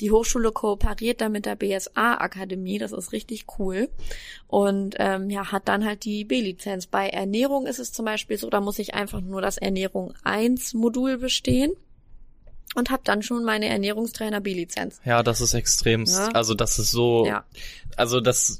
Die 0.00 0.10
Hochschule 0.10 0.52
kooperiert 0.52 1.20
da 1.20 1.28
mit 1.28 1.44
der 1.44 1.56
BSA-Akademie, 1.56 2.78
das 2.78 2.92
ist 2.92 3.12
richtig 3.12 3.46
cool. 3.58 3.88
Und 4.46 4.94
ähm, 4.98 5.28
ja, 5.30 5.50
hat 5.50 5.68
dann 5.68 5.84
halt 5.84 6.04
die 6.04 6.24
B-Lizenz. 6.24 6.86
Bei 6.86 7.08
Ernährung 7.08 7.66
ist 7.66 7.80
es 7.80 7.92
zum 7.92 8.04
Beispiel 8.04 8.38
so, 8.38 8.48
da 8.48 8.60
muss 8.60 8.78
ich 8.78 8.94
einfach 8.94 9.20
nur 9.20 9.42
das 9.42 9.58
Ernährung 9.58 10.14
1 10.22 10.74
Modul 10.74 11.18
bestehen 11.18 11.72
und 12.74 12.90
habe 12.90 13.02
dann 13.04 13.22
schon 13.22 13.44
meine 13.44 13.66
Ernährungstrainer 13.66 14.40
B-Lizenz. 14.40 15.00
Ja, 15.04 15.22
das 15.22 15.40
ist 15.40 15.54
extrem. 15.54 16.04
Ja. 16.04 16.28
Also 16.28 16.54
das 16.54 16.78
ist 16.78 16.90
so. 16.90 17.26
Ja. 17.26 17.44
Also 17.96 18.20
das 18.20 18.58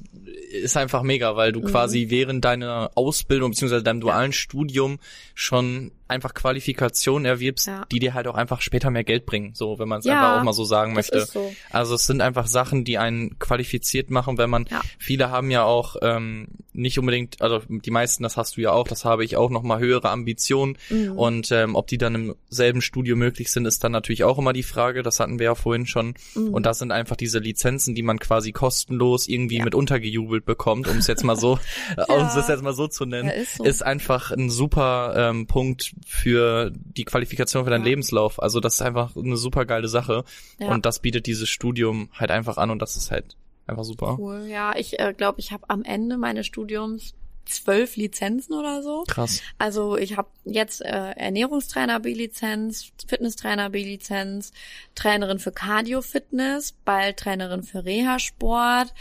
ist 0.51 0.77
einfach 0.77 1.03
mega, 1.03 1.37
weil 1.37 1.53
du 1.53 1.61
mhm. 1.61 1.67
quasi 1.67 2.07
während 2.09 2.45
deiner 2.45 2.91
Ausbildung 2.95 3.51
beziehungsweise 3.51 3.85
deinem 3.85 4.01
dualen 4.01 4.33
ja. 4.33 4.37
Studium 4.37 4.99
schon 5.35 5.93
einfach 6.09 6.35
Qualifikationen 6.35 7.27
erwirbst, 7.27 7.67
ja. 7.67 7.85
die 7.91 7.99
dir 7.99 8.15
halt 8.15 8.27
auch 8.27 8.35
einfach 8.35 8.61
später 8.61 8.91
mehr 8.91 9.05
Geld 9.05 9.27
bringen, 9.27 9.55
so 9.55 9.79
wenn 9.79 9.89
man 9.89 10.01
es 10.01 10.07
ja, 10.07 10.15
einfach 10.15 10.41
auch 10.41 10.45
mal 10.45 10.53
so 10.53 10.65
sagen 10.65 10.95
möchte. 10.95 11.27
So. 11.27 11.53
Also 11.71 11.95
es 11.95 12.07
sind 12.07 12.21
einfach 12.21 12.47
Sachen, 12.47 12.85
die 12.85 12.99
einen 12.99 13.39
qualifiziert 13.39 14.11
machen, 14.11 14.39
wenn 14.39 14.51
man 14.51 14.67
ja. 14.71 14.81
viele 14.99 15.31
haben 15.31 15.51
ja 15.51 15.65
auch 15.65 15.97
ähm, 16.03 16.49
nicht 16.73 16.99
unbedingt, 16.99 17.43
also 17.43 17.61
die 17.69 17.91
meisten, 17.91 18.23
das 18.23 18.37
hast 18.37 18.57
du 18.57 18.61
ja 18.61 18.73
auch, 18.73 18.87
das 18.87 19.05
habe 19.05 19.25
ich 19.25 19.37
auch 19.37 19.51
noch 19.51 19.63
mal 19.63 19.81
höhere 19.81 20.11
Ambitionen 20.11 20.79
mhm. 20.91 21.13
und 21.13 21.51
ähm, 21.53 21.75
ob 21.75 21.89
die 21.89 21.99
dann 21.99 22.15
im 22.15 22.35
selben 22.49 22.81
Studio 22.81 23.17
möglich 23.17 23.51
sind, 23.51 23.67
ist 23.67 23.85
dann 23.85 23.93
natürlich 23.93 24.25
auch 24.25 24.39
immer 24.39 24.53
die 24.53 24.63
Frage. 24.63 25.03
Das 25.03 25.21
hatten 25.21 25.39
wir 25.39 25.45
ja 25.45 25.55
vorhin 25.55 25.87
schon. 25.87 26.15
Mhm. 26.35 26.55
Und 26.55 26.67
das 26.67 26.79
sind 26.79 26.93
einfach 26.93 27.17
diese 27.17 27.39
Lizenzen, 27.39 27.95
die 27.95 28.03
man 28.03 28.19
quasi 28.19 28.53
kostenlos 28.53 29.29
irgendwie 29.29 29.61
mit 29.61 29.75
untergejubelt 29.75 30.45
bekommt, 30.45 30.89
um 30.89 30.99
es 30.99 31.07
jetzt 31.07 31.25
mal 31.25 31.37
so, 31.37 31.59
um 32.09 32.27
es 32.27 32.49
jetzt 32.49 32.63
mal 32.63 32.75
so 32.75 32.89
zu 32.89 33.05
nennen, 33.05 33.29
ist, 33.29 33.57
so. 33.57 33.65
ist 33.65 33.83
einfach 33.83 34.31
ein 34.31 34.51
super 34.51 35.15
ähm, 35.17 35.47
Punkt 35.47 35.95
für 36.07 36.71
die 36.75 37.05
Qualifikation 37.05 37.65
für 37.65 37.71
deinen 37.71 37.85
ja. 37.85 37.91
Lebenslauf. 37.91 38.43
Also 38.43 38.61
das 38.61 38.75
ist 38.75 38.83
einfach 38.83 39.17
eine 39.17 39.37
super 39.37 39.65
geile 39.65 39.89
Sache. 39.89 40.25
Ja. 40.59 40.69
Und 40.69 40.87
das 40.87 41.01
bietet 41.01 41.27
dieses 41.27 41.49
Studium 41.49 42.11
halt 42.13 42.31
einfach 42.31 42.57
an 42.57 42.71
und 42.71 42.81
das 42.81 42.97
ist 42.97 43.11
halt 43.11 43.37
einfach 43.67 43.85
super. 43.85 44.17
Cool, 44.19 44.47
ja. 44.49 44.75
Ich 44.77 44.99
äh, 44.99 45.15
glaube, 45.17 45.41
ich 45.41 45.53
habe 45.53 45.69
am 45.69 45.83
Ende 45.83 46.17
meines 46.17 46.47
Studiums 46.47 47.15
zwölf 47.49 47.97
Lizenzen 47.97 48.55
oder 48.55 48.83
so. 48.83 49.05
Krass. 49.09 49.43
Also 49.59 49.97
ich 49.97 50.17
habe 50.17 50.29
jetzt 50.45 50.83
äh, 50.83 51.13
Ernährungstrainer 51.17 52.01
B-Lizenz, 52.01 52.93
Fitnesstrainer 53.07 53.71
B-Lizenz, 53.71 54.53
Trainerin 54.95 55.39
für 55.39 55.53
Cardio-Fitness, 55.53 56.75
bald 56.85 57.19
Trainerin 57.19 57.63
für 57.63 57.85
Reha-Sport. 57.85 58.93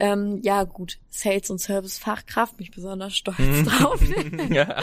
Ähm, 0.00 0.40
ja 0.42 0.64
gut, 0.64 0.98
Sales- 1.10 1.50
und 1.50 1.58
Service-Fachkraft, 1.58 2.58
mich 2.58 2.70
besonders 2.70 3.16
stolz 3.16 3.38
mhm. 3.38 3.64
drauf. 3.64 4.00
ja. 4.50 4.80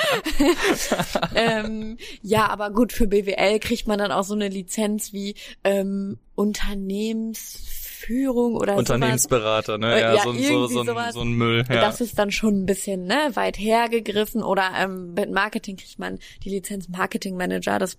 ähm, 1.35 1.97
ja, 2.21 2.47
aber 2.47 2.71
gut, 2.71 2.91
für 2.91 3.07
BWL 3.07 3.59
kriegt 3.59 3.87
man 3.87 3.99
dann 3.99 4.11
auch 4.11 4.23
so 4.23 4.33
eine 4.33 4.47
Lizenz 4.47 5.13
wie 5.13 5.35
ähm, 5.63 6.17
Unternehmens 6.35 7.82
Führung 8.03 8.55
oder 8.55 8.75
Unternehmensberater, 8.75 9.77
sowas. 9.77 9.79
ne? 9.79 10.01
Ja, 10.01 10.15
ja 10.15 10.23
so, 10.23 10.33
so, 10.33 10.67
so, 10.67 10.81
ein, 10.81 11.11
so 11.11 11.21
ein 11.21 11.33
Müll. 11.33 11.63
Ja. 11.69 11.81
Das 11.81 12.01
ist 12.01 12.19
dann 12.19 12.31
schon 12.31 12.63
ein 12.63 12.65
bisschen 12.65 13.05
ne, 13.05 13.31
weit 13.33 13.57
hergegriffen. 13.57 14.43
Oder 14.43 14.71
ähm, 14.77 15.13
mit 15.13 15.31
Marketing 15.31 15.77
kriegt 15.77 15.99
man 15.99 16.19
die 16.43 16.49
Lizenz 16.49 16.89
Marketing 16.89 17.37
Manager. 17.37 17.79
Das 17.79 17.97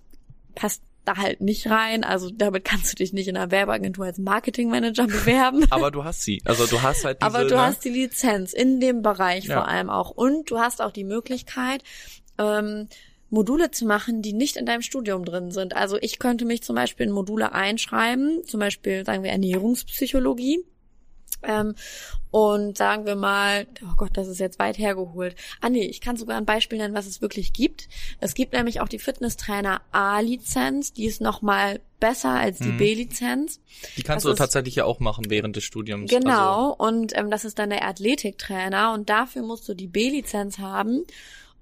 passt 0.53 0.81
da 1.05 1.17
halt 1.17 1.41
nicht 1.41 1.69
rein. 1.69 2.03
Also 2.03 2.29
damit 2.31 2.65
kannst 2.65 2.91
du 2.91 2.95
dich 2.95 3.13
nicht 3.13 3.27
in 3.27 3.37
einer 3.37 3.51
Werbeagentur 3.51 4.05
als 4.05 4.17
Marketingmanager 4.17 5.07
bewerben. 5.07 5.65
Aber 5.69 5.91
du 5.91 6.03
hast 6.03 6.23
sie. 6.23 6.41
Also 6.45 6.65
du 6.67 6.81
hast 6.81 7.05
halt 7.05 7.21
diese, 7.21 7.27
Aber 7.27 7.45
du 7.45 7.55
ne? 7.55 7.61
hast 7.61 7.83
die 7.85 7.89
Lizenz 7.89 8.53
in 8.53 8.79
dem 8.79 9.01
Bereich 9.01 9.45
ja. 9.45 9.55
vor 9.55 9.67
allem 9.67 9.89
auch. 9.89 10.11
Und 10.11 10.51
du 10.51 10.59
hast 10.59 10.81
auch 10.81 10.91
die 10.91 11.03
Möglichkeit, 11.03 11.83
ähm, 12.37 12.87
Module 13.29 13.71
zu 13.71 13.85
machen, 13.85 14.21
die 14.21 14.33
nicht 14.33 14.55
in 14.55 14.65
deinem 14.65 14.81
Studium 14.81 15.25
drin 15.25 15.51
sind. 15.51 15.75
Also 15.75 15.97
ich 15.99 16.19
könnte 16.19 16.45
mich 16.45 16.63
zum 16.63 16.75
Beispiel 16.75 17.07
in 17.07 17.11
Module 17.11 17.53
einschreiben, 17.53 18.43
zum 18.45 18.59
Beispiel 18.59 19.05
sagen 19.05 19.23
wir 19.23 19.31
Ernährungspsychologie. 19.31 20.63
Ähm, 21.43 21.75
und 22.31 22.77
sagen 22.77 23.05
wir 23.05 23.15
mal, 23.15 23.65
oh 23.83 23.95
Gott, 23.95 24.11
das 24.13 24.27
ist 24.27 24.39
jetzt 24.39 24.59
weit 24.59 24.77
hergeholt. 24.77 25.35
Ah 25.61 25.69
nee, 25.69 25.85
ich 25.85 26.01
kann 26.01 26.17
sogar 26.17 26.37
ein 26.37 26.45
Beispiel 26.45 26.77
nennen, 26.77 26.93
was 26.93 27.05
es 27.05 27.21
wirklich 27.21 27.53
gibt. 27.53 27.87
Es 28.19 28.33
gibt 28.33 28.53
nämlich 28.53 28.81
auch 28.81 28.89
die 28.89 28.99
Fitnesstrainer 28.99 29.81
A-Lizenz, 29.91 30.91
die 30.91 31.05
ist 31.05 31.21
nochmal 31.21 31.79
besser 32.01 32.31
als 32.31 32.57
die 32.57 32.69
mhm. 32.69 32.77
B-Lizenz. 32.77 33.61
Die 33.95 34.03
kannst 34.03 34.25
das 34.25 34.33
du 34.33 34.37
tatsächlich 34.37 34.75
ja 34.75 34.85
auch 34.85 34.99
machen 34.99 35.29
während 35.29 35.55
des 35.55 35.63
Studiums. 35.63 36.11
Genau, 36.11 36.71
also. 36.71 36.75
und 36.77 37.17
ähm, 37.17 37.31
das 37.31 37.45
ist 37.45 37.57
dann 37.57 37.69
der 37.69 37.87
Athletiktrainer 37.87 38.91
und 38.93 39.09
dafür 39.09 39.43
musst 39.43 39.69
du 39.69 39.73
die 39.73 39.87
B-Lizenz 39.87 40.57
haben 40.57 41.05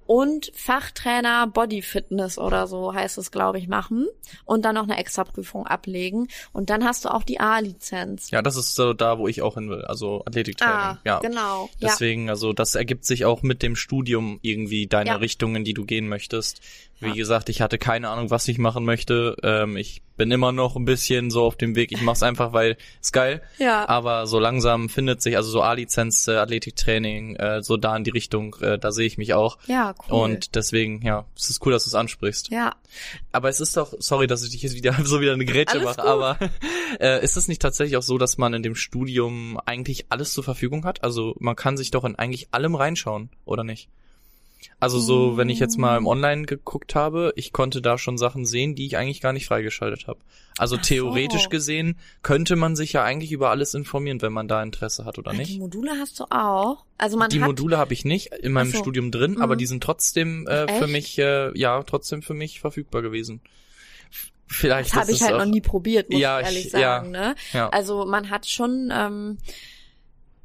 und 0.05 0.51
Fachtrainer 0.55 1.47
Body 1.47 1.81
Fitness 1.81 2.37
oder 2.37 2.67
so 2.67 2.93
heißt 2.93 3.17
es, 3.17 3.31
glaube 3.31 3.57
ich, 3.59 3.67
machen 3.67 4.07
und 4.45 4.65
dann 4.65 4.75
noch 4.75 4.83
eine 4.83 4.97
Extraprüfung 4.97 5.65
ablegen 5.67 6.27
und 6.51 6.69
dann 6.69 6.83
hast 6.83 7.05
du 7.05 7.09
auch 7.09 7.23
die 7.23 7.39
A-Lizenz. 7.39 8.31
Ja, 8.31 8.41
das 8.41 8.55
ist 8.55 8.75
so 8.75 8.93
da, 8.93 9.17
wo 9.17 9.27
ich 9.27 9.41
auch 9.41 9.55
hin 9.55 9.69
will, 9.69 9.83
also 9.85 10.23
Athletiktraining. 10.25 10.75
Ah, 10.75 10.99
ja, 11.05 11.19
genau. 11.19 11.69
Deswegen, 11.81 12.25
ja. 12.25 12.31
also 12.31 12.53
das 12.53 12.75
ergibt 12.75 13.05
sich 13.05 13.25
auch 13.25 13.43
mit 13.43 13.63
dem 13.63 13.75
Studium 13.75 14.39
irgendwie 14.41 14.87
deine 14.87 15.11
ja. 15.11 15.15
Richtungen, 15.17 15.63
die 15.63 15.73
du 15.73 15.85
gehen 15.85 16.07
möchtest. 16.07 16.61
Wie 17.03 17.09
ja. 17.09 17.15
gesagt, 17.15 17.49
ich 17.49 17.61
hatte 17.61 17.77
keine 17.77 18.09
Ahnung, 18.09 18.29
was 18.29 18.47
ich 18.47 18.57
machen 18.57 18.85
möchte. 18.85 19.35
Ähm, 19.43 19.77
ich 19.77 20.01
bin 20.15 20.31
immer 20.31 20.51
noch 20.51 20.75
ein 20.75 20.85
bisschen 20.85 21.31
so 21.31 21.43
auf 21.43 21.55
dem 21.55 21.75
Weg. 21.75 21.91
Ich 21.91 22.01
mach's 22.01 22.23
einfach, 22.23 22.53
weil 22.53 22.77
es 23.01 23.11
geil. 23.11 23.41
Ja. 23.57 23.87
Aber 23.87 24.27
so 24.27 24.39
langsam 24.39 24.89
findet 24.89 25.21
sich, 25.21 25.37
also 25.37 25.49
so 25.49 25.61
A-Lizenz, 25.61 26.27
äh, 26.27 26.35
Athletiktraining, 26.35 27.35
äh, 27.35 27.63
so 27.63 27.77
da 27.77 27.95
in 27.95 28.03
die 28.03 28.11
Richtung, 28.11 28.55
äh, 28.61 28.77
da 28.77 28.91
sehe 28.91 29.07
ich 29.07 29.17
mich 29.17 29.33
auch. 29.33 29.57
Ja, 29.67 29.95
cool. 30.07 30.21
Und 30.21 30.55
deswegen, 30.55 31.01
ja, 31.01 31.25
es 31.35 31.49
ist 31.49 31.65
cool, 31.65 31.71
dass 31.73 31.85
du 31.85 31.89
es 31.89 31.95
ansprichst. 31.95 32.51
Ja. 32.51 32.75
Aber 33.31 33.49
es 33.49 33.59
ist 33.59 33.75
doch, 33.75 33.93
sorry, 33.99 34.27
dass 34.27 34.43
ich 34.43 34.51
dich 34.51 34.61
jetzt 34.61 34.75
wieder 34.75 34.95
so 35.03 35.19
wieder 35.19 35.33
eine 35.33 35.45
Grätsche 35.45 35.79
mache, 35.79 36.03
aber 36.03 36.37
äh, 36.99 37.23
ist 37.23 37.37
es 37.37 37.47
nicht 37.47 37.61
tatsächlich 37.61 37.97
auch 37.97 38.03
so, 38.03 38.17
dass 38.17 38.37
man 38.37 38.53
in 38.53 38.63
dem 38.63 38.75
Studium 38.75 39.59
eigentlich 39.65 40.05
alles 40.09 40.33
zur 40.33 40.43
Verfügung 40.43 40.85
hat? 40.85 41.03
Also 41.03 41.35
man 41.39 41.55
kann 41.55 41.77
sich 41.77 41.91
doch 41.91 42.05
in 42.05 42.15
eigentlich 42.15 42.49
allem 42.51 42.75
reinschauen, 42.75 43.29
oder 43.45 43.63
nicht? 43.63 43.89
Also 44.83 44.99
so, 44.99 45.37
wenn 45.37 45.47
ich 45.47 45.59
jetzt 45.59 45.77
mal 45.77 45.95
im 45.95 46.07
Online 46.07 46.43
geguckt 46.43 46.93
habe, 46.93 47.31
ich 47.37 47.53
konnte 47.53 47.81
da 47.81 47.97
schon 47.97 48.17
Sachen 48.17 48.45
sehen, 48.45 48.75
die 48.75 48.85
ich 48.85 48.97
eigentlich 48.97 49.21
gar 49.21 49.31
nicht 49.31 49.45
freigeschaltet 49.45 50.07
habe. 50.07 50.19
Also 50.57 50.75
Ach 50.77 50.81
theoretisch 50.81 51.43
so. 51.43 51.49
gesehen 51.49 51.95
könnte 52.21 52.57
man 52.57 52.75
sich 52.75 52.91
ja 52.91 53.01
eigentlich 53.01 53.31
über 53.31 53.49
alles 53.49 53.75
informieren, 53.75 54.21
wenn 54.21 54.33
man 54.33 54.49
da 54.49 54.61
Interesse 54.61 55.05
hat 55.05 55.17
oder 55.17 55.31
nicht. 55.31 55.53
Die 55.53 55.59
Module 55.59 55.91
hast 55.97 56.19
du 56.19 56.25
auch. 56.29 56.83
Also 56.97 57.15
man 57.15 57.29
die 57.29 57.39
hat 57.39 57.47
Module 57.47 57.77
habe 57.77 57.93
ich 57.93 58.03
nicht 58.03 58.33
in 58.33 58.51
meinem 58.51 58.71
so. 58.71 58.79
Studium 58.79 59.09
drin, 59.09 59.35
mhm. 59.35 59.41
aber 59.41 59.55
die 59.55 59.67
sind 59.67 59.81
trotzdem 59.81 60.47
äh, 60.47 60.67
für 60.77 60.87
mich 60.87 61.17
äh, 61.17 61.57
ja 61.57 61.81
trotzdem 61.83 62.21
für 62.21 62.33
mich 62.33 62.59
verfügbar 62.59 63.01
gewesen. 63.01 63.39
Vielleicht 64.47 64.91
das 64.91 64.99
habe 64.99 65.11
ich 65.13 65.21
halt 65.21 65.37
noch 65.37 65.45
nie 65.45 65.61
probiert, 65.61 66.09
muss 66.09 66.19
ja, 66.19 66.41
ich 66.41 66.45
ehrlich 66.45 66.65
ich, 66.65 66.71
sagen. 66.71 67.13
Ja, 67.13 67.27
ne? 67.29 67.35
Ja. 67.53 67.69
Also 67.69 68.05
man 68.05 68.29
hat 68.29 68.47
schon 68.47 68.91
ähm, 68.93 69.37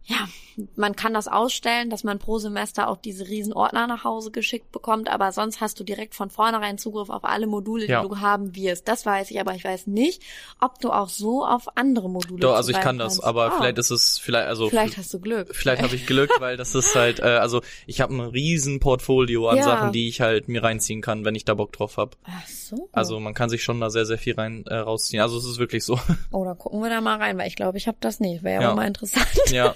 ja, 0.05 0.29
man 0.77 0.97
kann 0.97 1.15
das 1.15 1.29
ausstellen, 1.29 1.91
dass 1.91 2.05
man 2.05 2.19
pro 2.19 2.39
Semester 2.39 2.89
auch 2.89 2.97
diese 2.97 3.29
riesen 3.29 3.53
Ordner 3.53 3.87
nach 3.87 4.05
Hause 4.05 4.31
geschickt 4.31 4.73
bekommt, 4.73 5.09
aber 5.09 5.33
sonst 5.33 5.61
hast 5.61 5.79
du 5.79 5.85
direkt 5.85 6.15
von 6.15 6.31
vornherein 6.31 6.79
Zugriff 6.79 7.11
auf 7.11 7.25
alle 7.25 7.47
Module, 7.47 7.87
die 7.87 7.93
ja. 7.93 8.03
du 8.03 8.21
haben 8.21 8.55
wirst. 8.57 8.89
Das 8.89 9.07
weiß 9.07 9.31
ich, 9.31 9.41
aber 9.41 9.55
ich 9.55 9.65
weiß 9.65 9.87
nicht, 9.87 10.23
ob 10.61 10.81
du 10.81 10.91
auch 10.91 11.09
so 11.09 11.45
auf 11.45 11.77
andere 11.77 12.11
Module 12.11 12.41
Doch, 12.41 12.55
also 12.55 12.71
ich 12.73 12.81
kann 12.81 12.99
das, 12.99 13.21
aber 13.21 13.53
oh. 13.53 13.59
vielleicht 13.59 13.79
ist 13.79 13.91
es 13.91 14.19
vielleicht 14.19 14.49
also 14.49 14.69
vielleicht 14.69 14.97
hast 14.97 15.15
du 15.15 15.21
Glück. 15.21 15.55
Vielleicht 15.55 15.83
habe 15.83 15.95
ich 15.95 16.07
Glück, 16.07 16.31
weil 16.41 16.57
das 16.57 16.75
ist 16.75 16.95
halt 16.95 17.21
äh, 17.21 17.25
also 17.25 17.63
ich 17.87 18.01
habe 18.01 18.15
ein 18.15 18.21
riesen 18.21 18.81
Portfolio 18.81 19.49
an 19.49 19.59
ja. 19.59 19.63
Sachen, 19.63 19.93
die 19.93 20.09
ich 20.09 20.21
halt 20.21 20.49
mir 20.49 20.63
reinziehen 20.63 21.03
kann, 21.03 21.25
wenn 21.25 21.35
ich 21.35 21.45
da 21.45 21.55
Bock 21.55 21.73
drauf 21.73 21.97
habe. 21.97 22.17
Ach 22.25 22.47
so. 22.47 22.89
Also 22.93 23.21
man 23.21 23.35
kann 23.35 23.49
sich 23.49 23.63
schon 23.63 23.81
da 23.81 23.91
sehr 23.91 24.07
sehr 24.07 24.19
viel 24.19 24.35
rein 24.35 24.65
äh, 24.67 24.77
rausziehen. 24.77 25.23
Also 25.23 25.39
es 25.39 25.45
ist 25.45 25.59
wirklich 25.59 25.85
so. 25.85 25.99
Oh, 26.31 26.45
da 26.45 26.55
gucken 26.55 26.83
wir 26.83 26.91
da 26.91 27.01
mal 27.01 27.17
rein, 27.19 27.39
weil 27.39 27.49
ich 27.49 27.57
glaube, 27.57 27.79
ich 27.79 27.87
habe 27.87 27.97
das 28.01 28.21
nicht. 28.21 28.43
Wäre 28.43 28.63
ja, 28.63 28.69
ja. 28.69 28.75
mal 28.75 28.87
interessant. 28.87 29.27
Ja, 29.51 29.75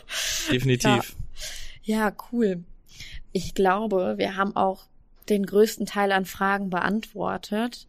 definitiv. 0.51 0.72
Ja. 1.83 2.09
ja, 2.09 2.13
cool. 2.31 2.65
Ich 3.33 3.55
glaube, 3.55 4.15
wir 4.19 4.37
haben 4.37 4.57
auch 4.57 4.87
den 5.29 5.47
größten 5.47 5.87
Teil 5.87 6.13
an 6.13 6.25
Fragen 6.25 6.71
beantwortet. 6.71 7.87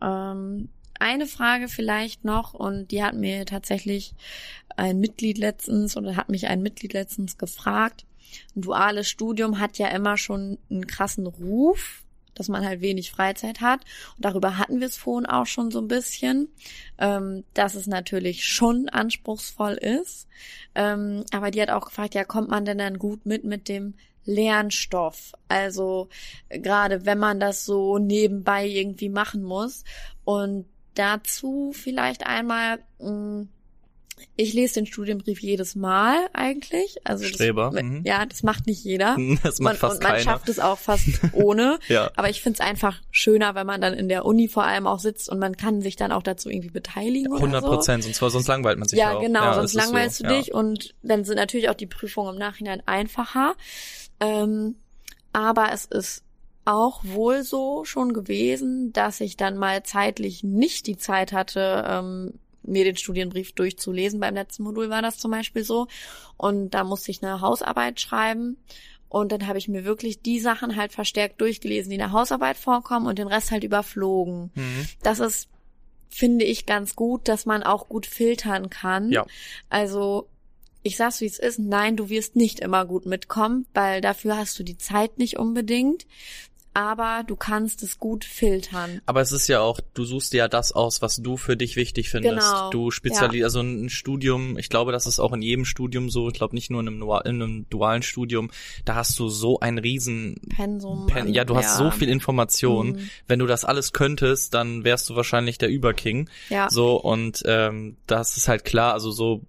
Ähm, 0.00 0.68
eine 0.98 1.26
Frage 1.26 1.68
vielleicht 1.68 2.24
noch 2.24 2.54
und 2.54 2.90
die 2.90 3.02
hat 3.02 3.14
mir 3.14 3.44
tatsächlich 3.46 4.14
ein 4.76 5.00
Mitglied 5.00 5.38
letztens 5.38 5.96
oder 5.96 6.16
hat 6.16 6.28
mich 6.28 6.46
ein 6.46 6.62
Mitglied 6.62 6.92
letztens 6.92 7.38
gefragt. 7.38 8.04
Ein 8.54 8.62
duales 8.62 9.08
Studium 9.08 9.58
hat 9.58 9.78
ja 9.78 9.88
immer 9.88 10.16
schon 10.16 10.58
einen 10.70 10.86
krassen 10.86 11.26
Ruf, 11.26 12.01
dass 12.34 12.48
man 12.48 12.64
halt 12.64 12.80
wenig 12.80 13.10
Freizeit 13.10 13.60
hat. 13.60 13.80
Und 14.16 14.24
darüber 14.24 14.58
hatten 14.58 14.80
wir 14.80 14.86
es 14.86 14.96
vorhin 14.96 15.26
auch 15.26 15.46
schon 15.46 15.70
so 15.70 15.80
ein 15.80 15.88
bisschen, 15.88 16.48
ähm, 16.98 17.44
dass 17.54 17.74
es 17.74 17.86
natürlich 17.86 18.46
schon 18.46 18.88
anspruchsvoll 18.88 19.74
ist. 19.74 20.28
Ähm, 20.74 21.24
aber 21.32 21.50
die 21.50 21.60
hat 21.62 21.70
auch 21.70 21.86
gefragt, 21.86 22.14
ja, 22.14 22.24
kommt 22.24 22.48
man 22.48 22.64
denn 22.64 22.78
dann 22.78 22.98
gut 22.98 23.26
mit 23.26 23.44
mit 23.44 23.68
dem 23.68 23.94
Lernstoff? 24.24 25.32
Also 25.48 26.08
gerade 26.48 27.04
wenn 27.04 27.18
man 27.18 27.40
das 27.40 27.64
so 27.64 27.98
nebenbei 27.98 28.66
irgendwie 28.66 29.08
machen 29.08 29.42
muss. 29.42 29.84
Und 30.24 30.66
dazu 30.94 31.72
vielleicht 31.74 32.26
einmal 32.26 32.78
mh, 32.98 33.10
mm, 33.10 33.48
ich 34.36 34.52
lese 34.52 34.74
den 34.74 34.86
Studienbrief 34.86 35.40
jedes 35.40 35.74
Mal 35.74 36.16
eigentlich. 36.32 36.98
Also 37.04 37.24
Streber. 37.24 37.70
Das, 37.72 37.82
mhm. 37.82 38.02
Ja, 38.04 38.24
das 38.26 38.42
macht 38.42 38.66
nicht 38.66 38.84
jeder. 38.84 39.16
Das 39.42 39.58
macht 39.60 39.74
man, 39.74 39.76
fast 39.76 39.96
und 39.96 40.02
man 40.02 40.12
keiner. 40.12 40.22
schafft 40.22 40.48
es 40.48 40.58
auch 40.58 40.78
fast 40.78 41.08
ohne. 41.32 41.78
ja. 41.88 42.10
Aber 42.16 42.30
ich 42.30 42.42
finde 42.42 42.60
es 42.60 42.66
einfach 42.66 43.00
schöner, 43.10 43.54
wenn 43.54 43.66
man 43.66 43.80
dann 43.80 43.94
in 43.94 44.08
der 44.08 44.24
Uni 44.24 44.48
vor 44.48 44.64
allem 44.64 44.86
auch 44.86 44.98
sitzt 44.98 45.28
und 45.28 45.38
man 45.38 45.56
kann 45.56 45.80
sich 45.80 45.96
dann 45.96 46.12
auch 46.12 46.22
dazu 46.22 46.48
irgendwie 46.48 46.70
beteiligen. 46.70 47.32
100 47.32 47.62
Prozent, 47.64 48.04
so. 48.04 48.12
sonst, 48.12 48.32
sonst 48.32 48.48
langweilt 48.48 48.78
man 48.78 48.88
sich 48.88 48.98
ja. 48.98 49.16
Auch. 49.16 49.20
Genau, 49.20 49.42
ja, 49.42 49.54
sonst 49.54 49.74
langweilst 49.74 50.18
so. 50.18 50.24
du 50.24 50.34
dich 50.34 50.48
ja. 50.48 50.54
und 50.54 50.94
dann 51.02 51.24
sind 51.24 51.36
natürlich 51.36 51.68
auch 51.68 51.74
die 51.74 51.86
Prüfungen 51.86 52.34
im 52.34 52.38
Nachhinein 52.38 52.82
einfacher. 52.86 53.54
Ähm, 54.20 54.76
aber 55.32 55.72
es 55.72 55.86
ist 55.86 56.24
auch 56.64 57.02
wohl 57.04 57.42
so 57.42 57.84
schon 57.84 58.12
gewesen, 58.12 58.92
dass 58.92 59.20
ich 59.20 59.36
dann 59.36 59.56
mal 59.56 59.82
zeitlich 59.82 60.44
nicht 60.44 60.86
die 60.86 60.96
Zeit 60.96 61.32
hatte, 61.32 61.84
ähm, 61.88 62.34
mir 62.62 62.84
den 62.84 62.96
Studienbrief 62.96 63.52
durchzulesen. 63.52 64.20
Beim 64.20 64.34
letzten 64.34 64.62
Modul 64.62 64.90
war 64.90 65.02
das 65.02 65.18
zum 65.18 65.30
Beispiel 65.30 65.64
so. 65.64 65.88
Und 66.36 66.70
da 66.70 66.84
musste 66.84 67.10
ich 67.10 67.22
eine 67.22 67.40
Hausarbeit 67.40 68.00
schreiben. 68.00 68.56
Und 69.08 69.30
dann 69.30 69.46
habe 69.46 69.58
ich 69.58 69.68
mir 69.68 69.84
wirklich 69.84 70.22
die 70.22 70.40
Sachen 70.40 70.76
halt 70.76 70.92
verstärkt 70.92 71.40
durchgelesen, 71.40 71.90
die 71.90 71.96
in 71.96 72.00
der 72.00 72.12
Hausarbeit 72.12 72.56
vorkommen 72.56 73.06
und 73.06 73.18
den 73.18 73.28
Rest 73.28 73.50
halt 73.50 73.62
überflogen. 73.62 74.50
Mhm. 74.54 74.88
Das 75.02 75.20
ist, 75.20 75.48
finde 76.08 76.46
ich, 76.46 76.64
ganz 76.64 76.96
gut, 76.96 77.28
dass 77.28 77.44
man 77.44 77.62
auch 77.62 77.88
gut 77.88 78.06
filtern 78.06 78.70
kann. 78.70 79.10
Ja. 79.10 79.26
Also 79.68 80.28
ich 80.82 80.96
sag's 80.96 81.20
wie 81.20 81.26
es 81.26 81.38
ist, 81.38 81.58
nein, 81.58 81.96
du 81.96 82.08
wirst 82.08 82.36
nicht 82.36 82.60
immer 82.60 82.84
gut 82.86 83.06
mitkommen, 83.06 83.66
weil 83.74 84.00
dafür 84.00 84.36
hast 84.36 84.58
du 84.58 84.62
die 84.62 84.78
Zeit 84.78 85.18
nicht 85.18 85.38
unbedingt 85.38 86.06
aber 86.74 87.24
du 87.26 87.36
kannst 87.36 87.82
es 87.82 87.98
gut 87.98 88.24
filtern. 88.24 89.00
Aber 89.06 89.20
es 89.20 89.32
ist 89.32 89.48
ja 89.48 89.60
auch, 89.60 89.80
du 89.94 90.04
suchst 90.04 90.32
dir 90.32 90.38
ja 90.38 90.48
das 90.48 90.72
aus, 90.72 91.02
was 91.02 91.16
du 91.16 91.36
für 91.36 91.56
dich 91.56 91.76
wichtig 91.76 92.08
findest. 92.08 92.36
Genau. 92.36 92.70
Du 92.70 92.90
spezialisierst, 92.90 93.40
ja. 93.40 93.46
also 93.46 93.60
ein 93.60 93.90
Studium, 93.90 94.56
ich 94.58 94.68
glaube, 94.68 94.92
das 94.92 95.06
ist 95.06 95.18
auch 95.18 95.32
in 95.32 95.42
jedem 95.42 95.64
Studium 95.64 96.08
so, 96.10 96.28
ich 96.28 96.34
glaube 96.34 96.54
nicht 96.54 96.70
nur 96.70 96.80
in 96.80 96.88
einem, 96.88 97.02
in 97.02 97.42
einem 97.42 97.66
dualen 97.68 98.02
Studium, 98.02 98.50
da 98.84 98.94
hast 98.94 99.18
du 99.18 99.28
so 99.28 99.60
ein 99.60 99.78
riesen 99.78 100.40
Pensum. 100.48 101.06
Pen, 101.06 101.32
ja, 101.32 101.44
du 101.44 101.56
hast 101.56 101.76
so 101.76 101.90
viel 101.90 102.08
Information. 102.08 102.92
Mhm. 102.92 103.10
Wenn 103.26 103.38
du 103.38 103.46
das 103.46 103.64
alles 103.64 103.92
könntest, 103.92 104.54
dann 104.54 104.84
wärst 104.84 105.08
du 105.10 105.16
wahrscheinlich 105.16 105.58
der 105.58 105.68
Überking. 105.68 106.28
Ja. 106.48 106.70
So, 106.70 106.96
und 106.96 107.42
ähm, 107.46 107.96
das 108.06 108.36
ist 108.36 108.48
halt 108.48 108.64
klar, 108.64 108.94
also 108.94 109.10
so 109.10 109.42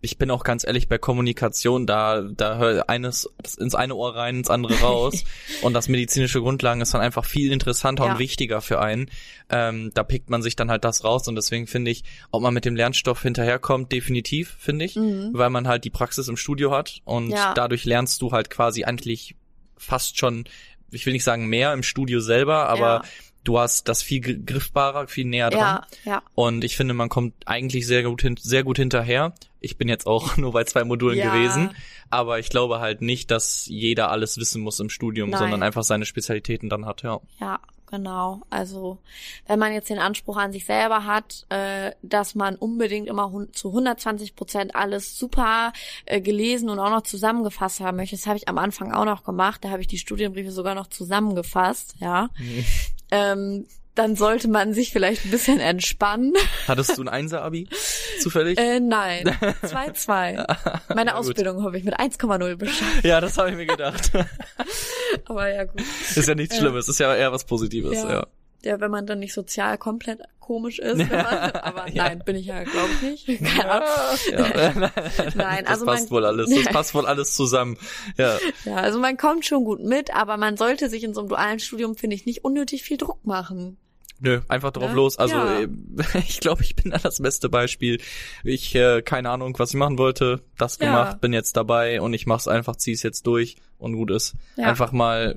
ich 0.00 0.18
bin 0.18 0.30
auch 0.30 0.44
ganz 0.44 0.66
ehrlich 0.66 0.88
bei 0.88 0.98
Kommunikation, 0.98 1.86
da, 1.86 2.22
da 2.22 2.58
hört 2.58 2.88
eines 2.88 3.28
ins 3.58 3.74
eine 3.74 3.94
Ohr 3.94 4.14
rein, 4.14 4.36
ins 4.36 4.50
andere 4.50 4.74
raus. 4.80 5.24
und 5.62 5.74
das 5.74 5.88
medizinische 5.88 6.40
Grundlagen 6.40 6.80
ist 6.80 6.94
dann 6.94 7.00
einfach 7.00 7.24
viel 7.24 7.52
interessanter 7.52 8.06
ja. 8.06 8.12
und 8.12 8.18
wichtiger 8.18 8.60
für 8.60 8.80
einen. 8.80 9.10
Ähm, 9.48 9.90
da 9.94 10.02
pickt 10.02 10.30
man 10.30 10.42
sich 10.42 10.56
dann 10.56 10.70
halt 10.70 10.84
das 10.84 11.04
raus 11.04 11.28
und 11.28 11.36
deswegen 11.36 11.66
finde 11.66 11.90
ich, 11.90 12.04
ob 12.30 12.42
man 12.42 12.54
mit 12.54 12.64
dem 12.64 12.76
Lernstoff 12.76 13.22
hinterherkommt, 13.22 13.92
definitiv, 13.92 14.56
finde 14.58 14.84
ich, 14.84 14.96
mhm. 14.96 15.30
weil 15.32 15.50
man 15.50 15.68
halt 15.68 15.84
die 15.84 15.90
Praxis 15.90 16.28
im 16.28 16.36
Studio 16.36 16.72
hat 16.72 17.00
und 17.04 17.30
ja. 17.30 17.54
dadurch 17.54 17.84
lernst 17.84 18.22
du 18.22 18.32
halt 18.32 18.50
quasi 18.50 18.84
eigentlich 18.84 19.36
fast 19.76 20.18
schon 20.18 20.44
ich 20.92 21.04
will 21.04 21.12
nicht 21.12 21.24
sagen 21.24 21.46
mehr 21.46 21.72
im 21.72 21.82
Studio 21.82 22.20
selber, 22.20 22.68
aber 22.68 22.80
ja 22.80 23.02
du 23.46 23.58
hast 23.58 23.88
das 23.88 24.02
viel 24.02 24.20
griffbarer, 24.44 25.06
viel 25.06 25.24
näher 25.24 25.50
dran. 25.50 25.84
Ja, 26.04 26.12
ja. 26.12 26.22
Und 26.34 26.64
ich 26.64 26.76
finde, 26.76 26.94
man 26.94 27.08
kommt 27.08 27.34
eigentlich 27.46 27.86
sehr 27.86 28.02
gut, 28.02 28.22
hin, 28.22 28.36
sehr 28.38 28.64
gut 28.64 28.76
hinterher. 28.76 29.34
Ich 29.66 29.76
bin 29.76 29.88
jetzt 29.88 30.06
auch 30.06 30.36
nur 30.36 30.52
bei 30.52 30.64
zwei 30.64 30.84
Modulen 30.84 31.18
ja. 31.18 31.32
gewesen, 31.32 31.70
aber 32.10 32.38
ich 32.38 32.48
glaube 32.48 32.80
halt 32.80 33.02
nicht, 33.02 33.30
dass 33.30 33.66
jeder 33.66 34.10
alles 34.10 34.38
wissen 34.38 34.62
muss 34.62 34.80
im 34.80 34.90
Studium, 34.90 35.30
Nein. 35.30 35.40
sondern 35.40 35.62
einfach 35.62 35.82
seine 35.82 36.06
Spezialitäten 36.06 36.68
dann 36.68 36.86
hat, 36.86 37.02
ja. 37.02 37.20
Ja, 37.38 37.60
genau. 37.90 38.40
Also 38.48 38.98
wenn 39.46 39.58
man 39.58 39.72
jetzt 39.72 39.90
den 39.90 39.98
Anspruch 39.98 40.36
an 40.36 40.52
sich 40.52 40.64
selber 40.64 41.04
hat, 41.04 41.46
äh, 41.50 41.92
dass 42.02 42.34
man 42.34 42.56
unbedingt 42.56 43.08
immer 43.08 43.30
zu 43.52 43.68
120 43.68 44.34
Prozent 44.34 44.74
alles 44.74 45.18
super 45.18 45.72
äh, 46.06 46.20
gelesen 46.20 46.70
und 46.70 46.78
auch 46.78 46.90
noch 46.90 47.02
zusammengefasst 47.02 47.80
haben 47.80 47.98
möchte, 47.98 48.16
das 48.16 48.26
habe 48.26 48.38
ich 48.38 48.48
am 48.48 48.58
Anfang 48.58 48.92
auch 48.92 49.04
noch 49.04 49.24
gemacht. 49.24 49.64
Da 49.64 49.70
habe 49.70 49.82
ich 49.82 49.88
die 49.88 49.98
Studienbriefe 49.98 50.50
sogar 50.50 50.74
noch 50.74 50.86
zusammengefasst, 50.86 51.96
ja. 52.00 52.30
Mhm 52.38 52.64
ähm, 53.10 53.66
dann 53.96 54.14
sollte 54.14 54.46
man 54.48 54.72
sich 54.74 54.92
vielleicht 54.92 55.24
ein 55.24 55.30
bisschen 55.30 55.58
entspannen. 55.58 56.34
Hattest 56.68 56.96
du 56.96 57.02
ein 57.02 57.08
Einser-Abi 57.08 57.68
zufällig? 58.20 58.58
Äh, 58.58 58.78
nein, 58.78 59.24
2-2. 59.62 60.94
Meine 60.94 61.10
ja, 61.10 61.16
Ausbildung 61.16 61.64
habe 61.64 61.78
ich 61.78 61.84
mit 61.84 61.98
1,0 61.98 62.56
beschafft. 62.56 63.04
Ja, 63.04 63.20
das 63.20 63.38
habe 63.38 63.50
ich 63.50 63.56
mir 63.56 63.66
gedacht. 63.66 64.12
Aber 65.24 65.52
ja, 65.52 65.64
gut. 65.64 65.80
Ist 66.14 66.28
ja 66.28 66.34
nichts 66.34 66.56
Schlimmes, 66.58 66.88
ist 66.88 67.00
ja 67.00 67.14
eher 67.14 67.32
was 67.32 67.44
Positives, 67.44 67.94
ja. 67.94 68.10
ja. 68.10 68.26
Ja, 68.64 68.80
wenn 68.80 68.90
man 68.90 69.06
dann 69.06 69.20
nicht 69.20 69.32
sozial 69.32 69.78
komplett 69.78 70.20
komisch 70.40 70.80
ist. 70.80 70.96
Man, 70.96 71.10
aber 71.10 71.88
ja. 71.88 72.04
nein, 72.04 72.22
bin 72.24 72.34
ich 72.34 72.46
ja, 72.46 72.64
glaube 72.64 72.88
ich 72.94 73.26
nicht. 73.26 73.44
Keine 73.44 73.70
Ahnung. 73.70 73.88
Ja. 74.32 74.90
nein, 75.36 75.64
das 75.64 75.72
also 75.72 75.86
passt 75.86 76.10
man, 76.10 76.16
wohl 76.16 76.24
alles. 76.24 76.50
Das 76.50 76.64
passt 76.72 76.94
wohl 76.94 77.06
alles 77.06 77.34
zusammen. 77.34 77.78
Ja. 78.16 78.38
ja, 78.64 78.74
also 78.74 78.98
man 78.98 79.16
kommt 79.16 79.44
schon 79.44 79.64
gut 79.64 79.84
mit, 79.84 80.12
aber 80.14 80.36
man 80.36 80.56
sollte 80.56 80.88
sich 80.88 81.04
in 81.04 81.14
so 81.14 81.20
einem 81.20 81.28
dualen 81.28 81.60
Studium, 81.60 81.96
finde 81.96 82.16
ich, 82.16 82.26
nicht 82.26 82.44
unnötig 82.44 82.82
viel 82.82 82.96
Druck 82.96 83.24
machen. 83.24 83.76
Nö, 84.18 84.40
einfach 84.48 84.70
drauf 84.70 84.90
ja? 84.90 84.94
los. 84.94 85.18
Also 85.18 85.36
ja. 85.36 85.66
ich 86.14 86.40
glaube, 86.40 86.62
ich 86.62 86.74
bin 86.74 86.90
da 86.90 86.98
das 86.98 87.20
beste 87.20 87.48
Beispiel. 87.48 88.00
Ich 88.44 88.74
äh, 88.74 89.02
keine 89.02 89.30
Ahnung, 89.30 89.54
was 89.58 89.70
ich 89.70 89.76
machen 89.76 89.98
wollte, 89.98 90.42
das 90.56 90.78
gemacht, 90.78 91.12
ja. 91.12 91.18
bin 91.18 91.32
jetzt 91.32 91.56
dabei 91.56 92.00
und 92.00 92.14
ich 92.14 92.26
mach's 92.26 92.48
einfach, 92.48 92.76
zieh's 92.76 93.02
jetzt 93.02 93.26
durch 93.26 93.56
und 93.78 93.94
gut 93.94 94.10
ist. 94.10 94.34
Einfach 94.56 94.92
mal 94.92 95.36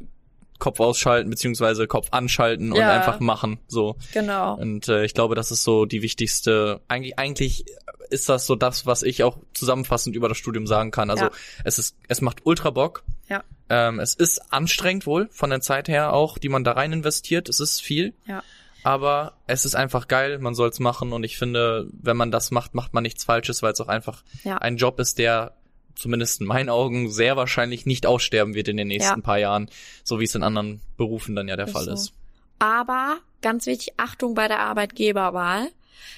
Kopf 0.60 0.80
ausschalten 0.80 1.30
beziehungsweise 1.30 1.88
Kopf 1.88 2.10
anschalten 2.12 2.74
ja. 2.76 2.76
und 2.76 2.84
einfach 2.84 3.20
machen. 3.20 3.60
So. 3.68 3.96
Genau. 4.13 4.56
Und 4.56 4.88
äh, 4.89 5.06
ich 5.06 5.13
glaube, 5.13 5.36
das 5.36 5.52
ist 5.52 5.63
so 5.63 5.86
die 5.86 6.02
wichtigste. 6.02 6.82
Eigentlich, 6.88 7.18
eigentlich 7.18 7.65
ist 8.10 8.30
das 8.30 8.46
so 8.46 8.56
das, 8.56 8.86
was 8.86 9.04
ich 9.04 9.24
auch 9.24 9.38
zusammenfassend 9.54 10.15
über 10.15 10.28
das 10.28 10.38
Studium 10.38 10.68
sagen 10.68 10.92
kann. 10.92 11.10
Also 11.10 11.26
ja. 11.26 11.32
es 11.63 11.80
ist, 11.80 11.96
es 12.08 12.22
macht 12.22 12.46
ultra 12.46 12.70
Bock. 12.72 13.04
Ja. 13.30 13.44
Ähm, 13.70 14.00
es 14.00 14.15
ist 14.15 14.52
anstrengend 14.52 15.06
wohl 15.06 15.30
von 15.32 15.50
der 15.50 15.62
Zeit 15.62 15.88
her 15.88 16.14
auch, 16.14 16.38
die 16.38 16.49
man 16.49 16.64
da 16.64 16.74
rein 16.74 16.91
investiert. 16.91 17.49
Es 17.49 17.60
ist 17.60 17.82
viel. 17.82 18.14
Ja. 18.26 18.43
Aber 18.84 19.34
es 19.47 19.65
ist 19.65 19.75
einfach 19.75 20.07
geil, 20.07 20.39
man 20.39 20.55
soll's 20.55 20.80
machen 20.80 21.11
und 21.13 21.23
ich 21.23 21.38
finde, 21.38 21.88
wenn 21.91 22.17
man 22.17 22.32
das 22.32 22.51
macht, 22.51 22.75
macht 22.75 22.93
man 22.93 23.03
nichts 23.03 23.23
Falsches, 23.23 23.61
weil 23.61 23.73
es 23.73 23.82
auch 23.82 23.88
einfach 23.88 24.23
ja. 24.43 24.57
ein 24.57 24.77
Job 24.77 24.99
ist, 24.99 25.17
der 25.17 25.53
zumindest 25.95 26.41
in 26.41 26.47
meinen 26.47 26.69
Augen 26.69 27.11
sehr 27.11 27.36
wahrscheinlich 27.36 27.86
nicht 27.86 28.05
aussterben 28.05 28.53
wird 28.53 28.69
in 28.69 28.77
den 28.77 28.88
nächsten 28.88 29.19
Ja. 29.19 29.23
paar 29.23 29.38
Jahren, 29.38 29.69
so 30.03 30.19
wie 30.19 30.23
es 30.23 30.36
in 30.36 30.43
anderen 30.43 30.82
Berufen 30.97 31.36
dann 31.36 31.47
ja 31.47 31.57
der 31.57 31.67
Ist 31.67 31.73
Fall 31.73 31.86
so. 31.86 31.91
ist. 31.91 32.13
Aber 32.57 33.17
ganz 33.41 33.65
wichtig, 33.65 33.93
Achtung 33.97 34.34
bei 34.34 34.47
der 34.47 34.59
Arbeitgeberwahl. 34.59 35.69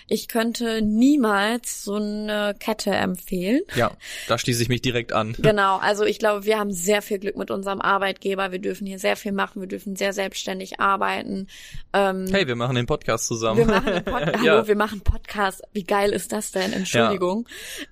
Ich 0.08 0.28
könnte 0.28 0.82
niemals 0.82 1.84
so 1.84 1.96
eine 1.96 2.56
Kette 2.60 2.92
empfehlen. 2.92 3.62
Ja, 3.76 3.92
da 4.28 4.38
schließe 4.38 4.62
ich 4.64 4.70
mich 4.70 4.82
direkt 4.82 5.14
an. 5.14 5.36
Genau, 5.42 5.78
also 5.78 6.06
ich 6.06 6.18
glaube, 6.20 6.46
wir 6.46 6.58
haben 6.60 6.72
sehr 6.72 7.02
viel 7.02 7.20
Glück 7.20 7.36
mit 7.36 7.52
unserem 7.52 7.82
Arbeitgeber. 7.82 8.52
Wir 8.52 8.60
dürfen 8.60 8.88
hier 8.88 9.00
sehr 9.00 9.16
viel 9.18 9.32
machen, 9.34 9.60
wir 9.62 9.68
dürfen 9.68 9.96
sehr 9.96 10.14
selbstständig 10.14 10.80
arbeiten. 10.80 11.48
Ähm, 11.94 12.28
Hey, 12.32 12.48
wir 12.48 12.56
machen 12.56 12.76
den 12.76 12.86
Podcast 12.86 13.28
zusammen. 13.28 13.60
wir 13.60 13.66
machen 13.66 14.04
Podcast. 14.06 14.44
Ja. 14.46 14.54
Hallo, 14.54 14.68
wir 14.68 14.76
machen 14.76 15.02
Podcast. 15.02 15.62
Wie 15.74 15.84
geil 15.84 16.12
ist 16.12 16.32
das 16.32 16.52
denn? 16.52 16.72
Entschuldigung. 16.74 17.48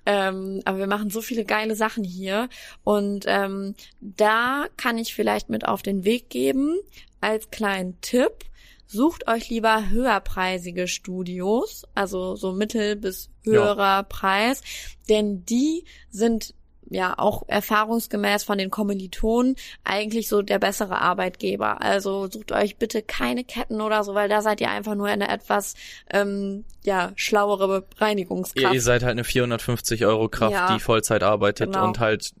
Ähm, 0.06 0.62
aber 0.64 0.78
wir 0.78 0.86
machen 0.86 1.10
so 1.10 1.20
viele 1.20 1.44
geile 1.44 1.74
Sachen 1.76 2.04
hier. 2.04 2.48
Und 2.84 3.24
ähm, 3.26 3.74
da 4.00 4.66
kann 4.76 4.96
ich 4.98 5.14
vielleicht 5.14 5.50
mit 5.50 5.66
auf 5.66 5.82
den 5.82 6.04
Weg 6.04 6.30
geben, 6.30 6.76
als 7.20 7.50
kleinen 7.50 8.00
Tipp. 8.00 8.32
Sucht 8.92 9.28
euch 9.28 9.48
lieber 9.50 9.88
höherpreisige 9.88 10.88
Studios, 10.88 11.84
also 11.94 12.34
so 12.34 12.52
mittel 12.52 12.96
bis 12.96 13.30
höherer 13.44 14.02
Preis, 14.02 14.62
denn 15.08 15.44
die 15.44 15.84
sind 16.10 16.54
ja 16.92 17.14
auch 17.16 17.44
erfahrungsgemäß 17.46 18.42
von 18.42 18.58
den 18.58 18.68
Kommilitonen 18.68 19.54
eigentlich 19.84 20.26
so 20.28 20.42
der 20.42 20.58
bessere 20.58 21.00
Arbeitgeber. 21.00 21.80
Also 21.80 22.28
sucht 22.28 22.50
euch 22.50 22.78
bitte 22.78 23.00
keine 23.02 23.44
Ketten 23.44 23.80
oder 23.80 24.02
so, 24.02 24.14
weil 24.14 24.28
da 24.28 24.42
seid 24.42 24.60
ihr 24.60 24.70
einfach 24.70 24.96
nur 24.96 25.06
eine 25.06 25.28
etwas 25.28 25.76
ähm, 26.12 26.64
ja 26.82 27.12
schlauere 27.14 27.86
Reinigungskraft. 27.98 28.60
Ihr, 28.66 28.72
ihr 28.72 28.82
seid 28.82 29.04
halt 29.04 29.12
eine 29.12 29.22
450 29.22 30.04
Euro 30.04 30.28
Kraft, 30.28 30.52
Ja. 30.52 30.74
die 30.74 30.80
Vollzeit 30.80 31.22
arbeitet 31.22 31.72
Genau. 31.72 31.84
und 31.86 32.00
halt 32.00 32.32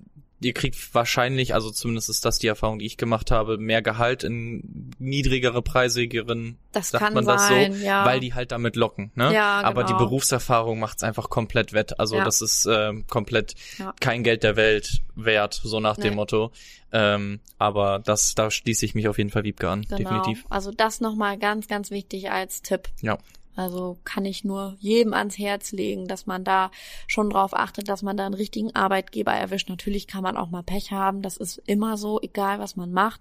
ihr 0.42 0.52
kriegt 0.54 0.94
wahrscheinlich, 0.94 1.54
also 1.54 1.70
zumindest 1.70 2.08
ist 2.08 2.24
das 2.24 2.38
die 2.38 2.46
Erfahrung, 2.46 2.78
die 2.78 2.86
ich 2.86 2.96
gemacht 2.96 3.30
habe, 3.30 3.58
mehr 3.58 3.82
Gehalt 3.82 4.24
in 4.24 4.90
niedrigere, 4.98 5.62
preisigeren, 5.62 6.56
Das 6.72 6.90
sagt 6.90 7.14
man 7.14 7.24
das 7.26 7.48
sein, 7.48 7.74
so, 7.74 7.84
ja. 7.84 8.04
weil 8.06 8.20
die 8.20 8.32
halt 8.34 8.52
damit 8.52 8.76
locken. 8.76 9.12
Ne? 9.14 9.32
Ja, 9.34 9.60
Aber 9.60 9.82
die 9.84 9.88
genau. 9.92 9.98
Berufserfahrung 10.04 10.78
macht's 10.78 11.02
einfach 11.02 11.28
komplett 11.28 11.72
wett. 11.72 11.98
Also 12.00 12.16
Ja. 12.16 12.24
das 12.24 12.40
ist 12.42 12.66
ähm, 12.70 13.06
komplett 13.06 13.54
kein 14.00 14.22
Geld 14.22 14.42
der 14.42 14.56
Welt 14.56 15.02
wert, 15.14 15.60
so 15.62 15.78
nach 15.80 15.96
Nee. 15.98 16.04
dem 16.04 16.14
Motto. 16.14 16.52
Ähm, 16.92 17.40
aber 17.58 17.98
das, 17.98 18.34
da 18.34 18.50
schließe 18.50 18.84
ich 18.84 18.94
mich 18.94 19.08
auf 19.08 19.18
jeden 19.18 19.30
Fall 19.30 19.44
Wiebke 19.44 19.68
an, 19.68 19.82
Genau. 19.82 19.96
definitiv. 19.96 20.44
Also 20.48 20.72
das 20.72 21.00
nochmal 21.00 21.38
ganz, 21.38 21.68
ganz 21.68 21.90
wichtig 21.90 22.30
als 22.30 22.62
Tipp. 22.62 22.88
Ja. 23.02 23.18
Also 23.56 23.98
kann 24.04 24.24
ich 24.24 24.44
nur 24.44 24.76
jedem 24.78 25.12
ans 25.12 25.36
Herz 25.36 25.72
legen, 25.72 26.06
dass 26.06 26.26
man 26.26 26.44
da 26.44 26.70
schon 27.06 27.30
drauf 27.30 27.52
achtet, 27.52 27.88
dass 27.88 28.02
man 28.02 28.16
da 28.16 28.24
einen 28.24 28.34
richtigen 28.34 28.74
Arbeitgeber 28.74 29.32
erwischt. 29.32 29.68
Natürlich 29.68 30.06
kann 30.06 30.22
man 30.22 30.36
auch 30.36 30.50
mal 30.50 30.62
Pech 30.62 30.92
haben, 30.92 31.20
das 31.20 31.36
ist 31.36 31.58
immer 31.66 31.96
so, 31.96 32.20
egal 32.22 32.58
was 32.58 32.76
man 32.76 32.92
macht. 32.92 33.20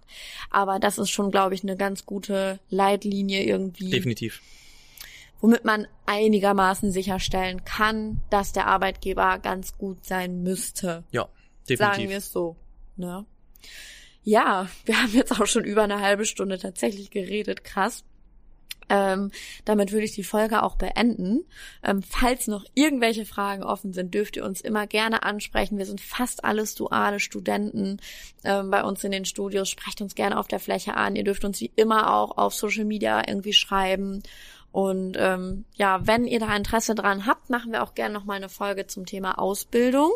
Aber 0.49 0.79
das 0.79 0.97
ist 0.97 1.09
schon, 1.09 1.31
glaube 1.31 1.55
ich, 1.55 1.63
eine 1.63 1.75
ganz 1.75 2.05
gute 2.05 2.59
Leitlinie 2.69 3.43
irgendwie, 3.43 3.89
Definitiv. 3.89 4.41
womit 5.41 5.65
man 5.65 5.87
einigermaßen 6.05 6.91
sicherstellen 6.91 7.65
kann, 7.65 8.21
dass 8.29 8.53
der 8.53 8.67
Arbeitgeber 8.67 9.39
ganz 9.39 9.77
gut 9.77 10.05
sein 10.05 10.43
müsste. 10.43 11.03
Ja, 11.11 11.27
Sagen 11.63 11.79
definitiv. 11.79 12.09
wir 12.09 12.17
es 12.17 12.31
so. 12.31 12.55
Ne? 12.95 13.25
Ja, 14.23 14.67
wir 14.85 15.01
haben 15.01 15.13
jetzt 15.13 15.39
auch 15.39 15.47
schon 15.47 15.63
über 15.63 15.83
eine 15.83 16.01
halbe 16.01 16.25
Stunde 16.25 16.59
tatsächlich 16.59 17.09
geredet. 17.09 17.63
Krass. 17.63 18.03
Ähm, 18.89 19.31
damit 19.65 19.91
würde 19.91 20.05
ich 20.05 20.13
die 20.13 20.23
Folge 20.23 20.63
auch 20.63 20.75
beenden. 20.75 21.45
Ähm, 21.83 22.01
falls 22.01 22.47
noch 22.47 22.65
irgendwelche 22.73 23.25
Fragen 23.25 23.63
offen 23.63 23.93
sind, 23.93 24.13
dürft 24.13 24.35
ihr 24.35 24.45
uns 24.45 24.61
immer 24.61 24.87
gerne 24.87 25.23
ansprechen. 25.23 25.77
Wir 25.77 25.85
sind 25.85 26.01
fast 26.01 26.43
alles 26.43 26.75
duale 26.75 27.19
Studenten 27.19 27.97
ähm, 28.43 28.71
bei 28.71 28.83
uns 28.83 29.03
in 29.03 29.11
den 29.11 29.25
Studios. 29.25 29.69
Sprecht 29.69 30.01
uns 30.01 30.15
gerne 30.15 30.39
auf 30.39 30.47
der 30.47 30.59
Fläche 30.59 30.95
an. 30.95 31.15
Ihr 31.15 31.23
dürft 31.23 31.45
uns 31.45 31.61
wie 31.61 31.71
immer 31.75 32.15
auch 32.15 32.37
auf 32.37 32.53
Social 32.53 32.85
Media 32.85 33.21
irgendwie 33.27 33.53
schreiben. 33.53 34.23
Und 34.71 35.15
ähm, 35.17 35.65
ja, 35.75 36.05
wenn 36.05 36.25
ihr 36.25 36.39
da 36.39 36.55
Interesse 36.55 36.95
dran 36.95 37.25
habt, 37.25 37.49
machen 37.49 37.71
wir 37.71 37.83
auch 37.83 37.95
gerne 37.95 38.13
noch 38.13 38.25
mal 38.25 38.35
eine 38.35 38.49
Folge 38.49 38.87
zum 38.87 39.05
Thema 39.05 39.39
Ausbildung. 39.39 40.11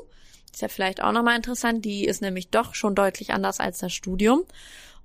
Ist 0.51 0.61
ja 0.61 0.67
vielleicht 0.67 1.01
auch 1.01 1.11
nochmal 1.11 1.35
interessant. 1.35 1.83
Die 1.85 2.05
ist 2.05 2.21
nämlich 2.21 2.49
doch 2.49 2.75
schon 2.75 2.93
deutlich 2.93 3.33
anders 3.33 3.59
als 3.59 3.79
das 3.79 3.93
Studium. 3.93 4.43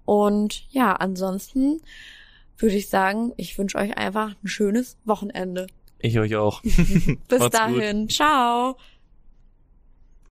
Und 0.05 0.64
ja, 0.71 0.95
ansonsten 0.95 1.81
würde 2.59 2.77
ich 2.77 2.89
sagen, 2.89 3.33
ich 3.37 3.57
wünsche 3.59 3.79
euch 3.79 3.97
einfach 3.97 4.35
ein 4.43 4.49
schönes 4.49 4.97
Wochenende. 5.05 5.67
Ich 6.01 6.19
euch 6.19 6.37
auch. 6.37 6.63
Bis 6.63 6.79
Macht's 7.31 7.43
gut. 7.43 7.55
dahin. 7.55 8.09
Ciao. 8.09 8.77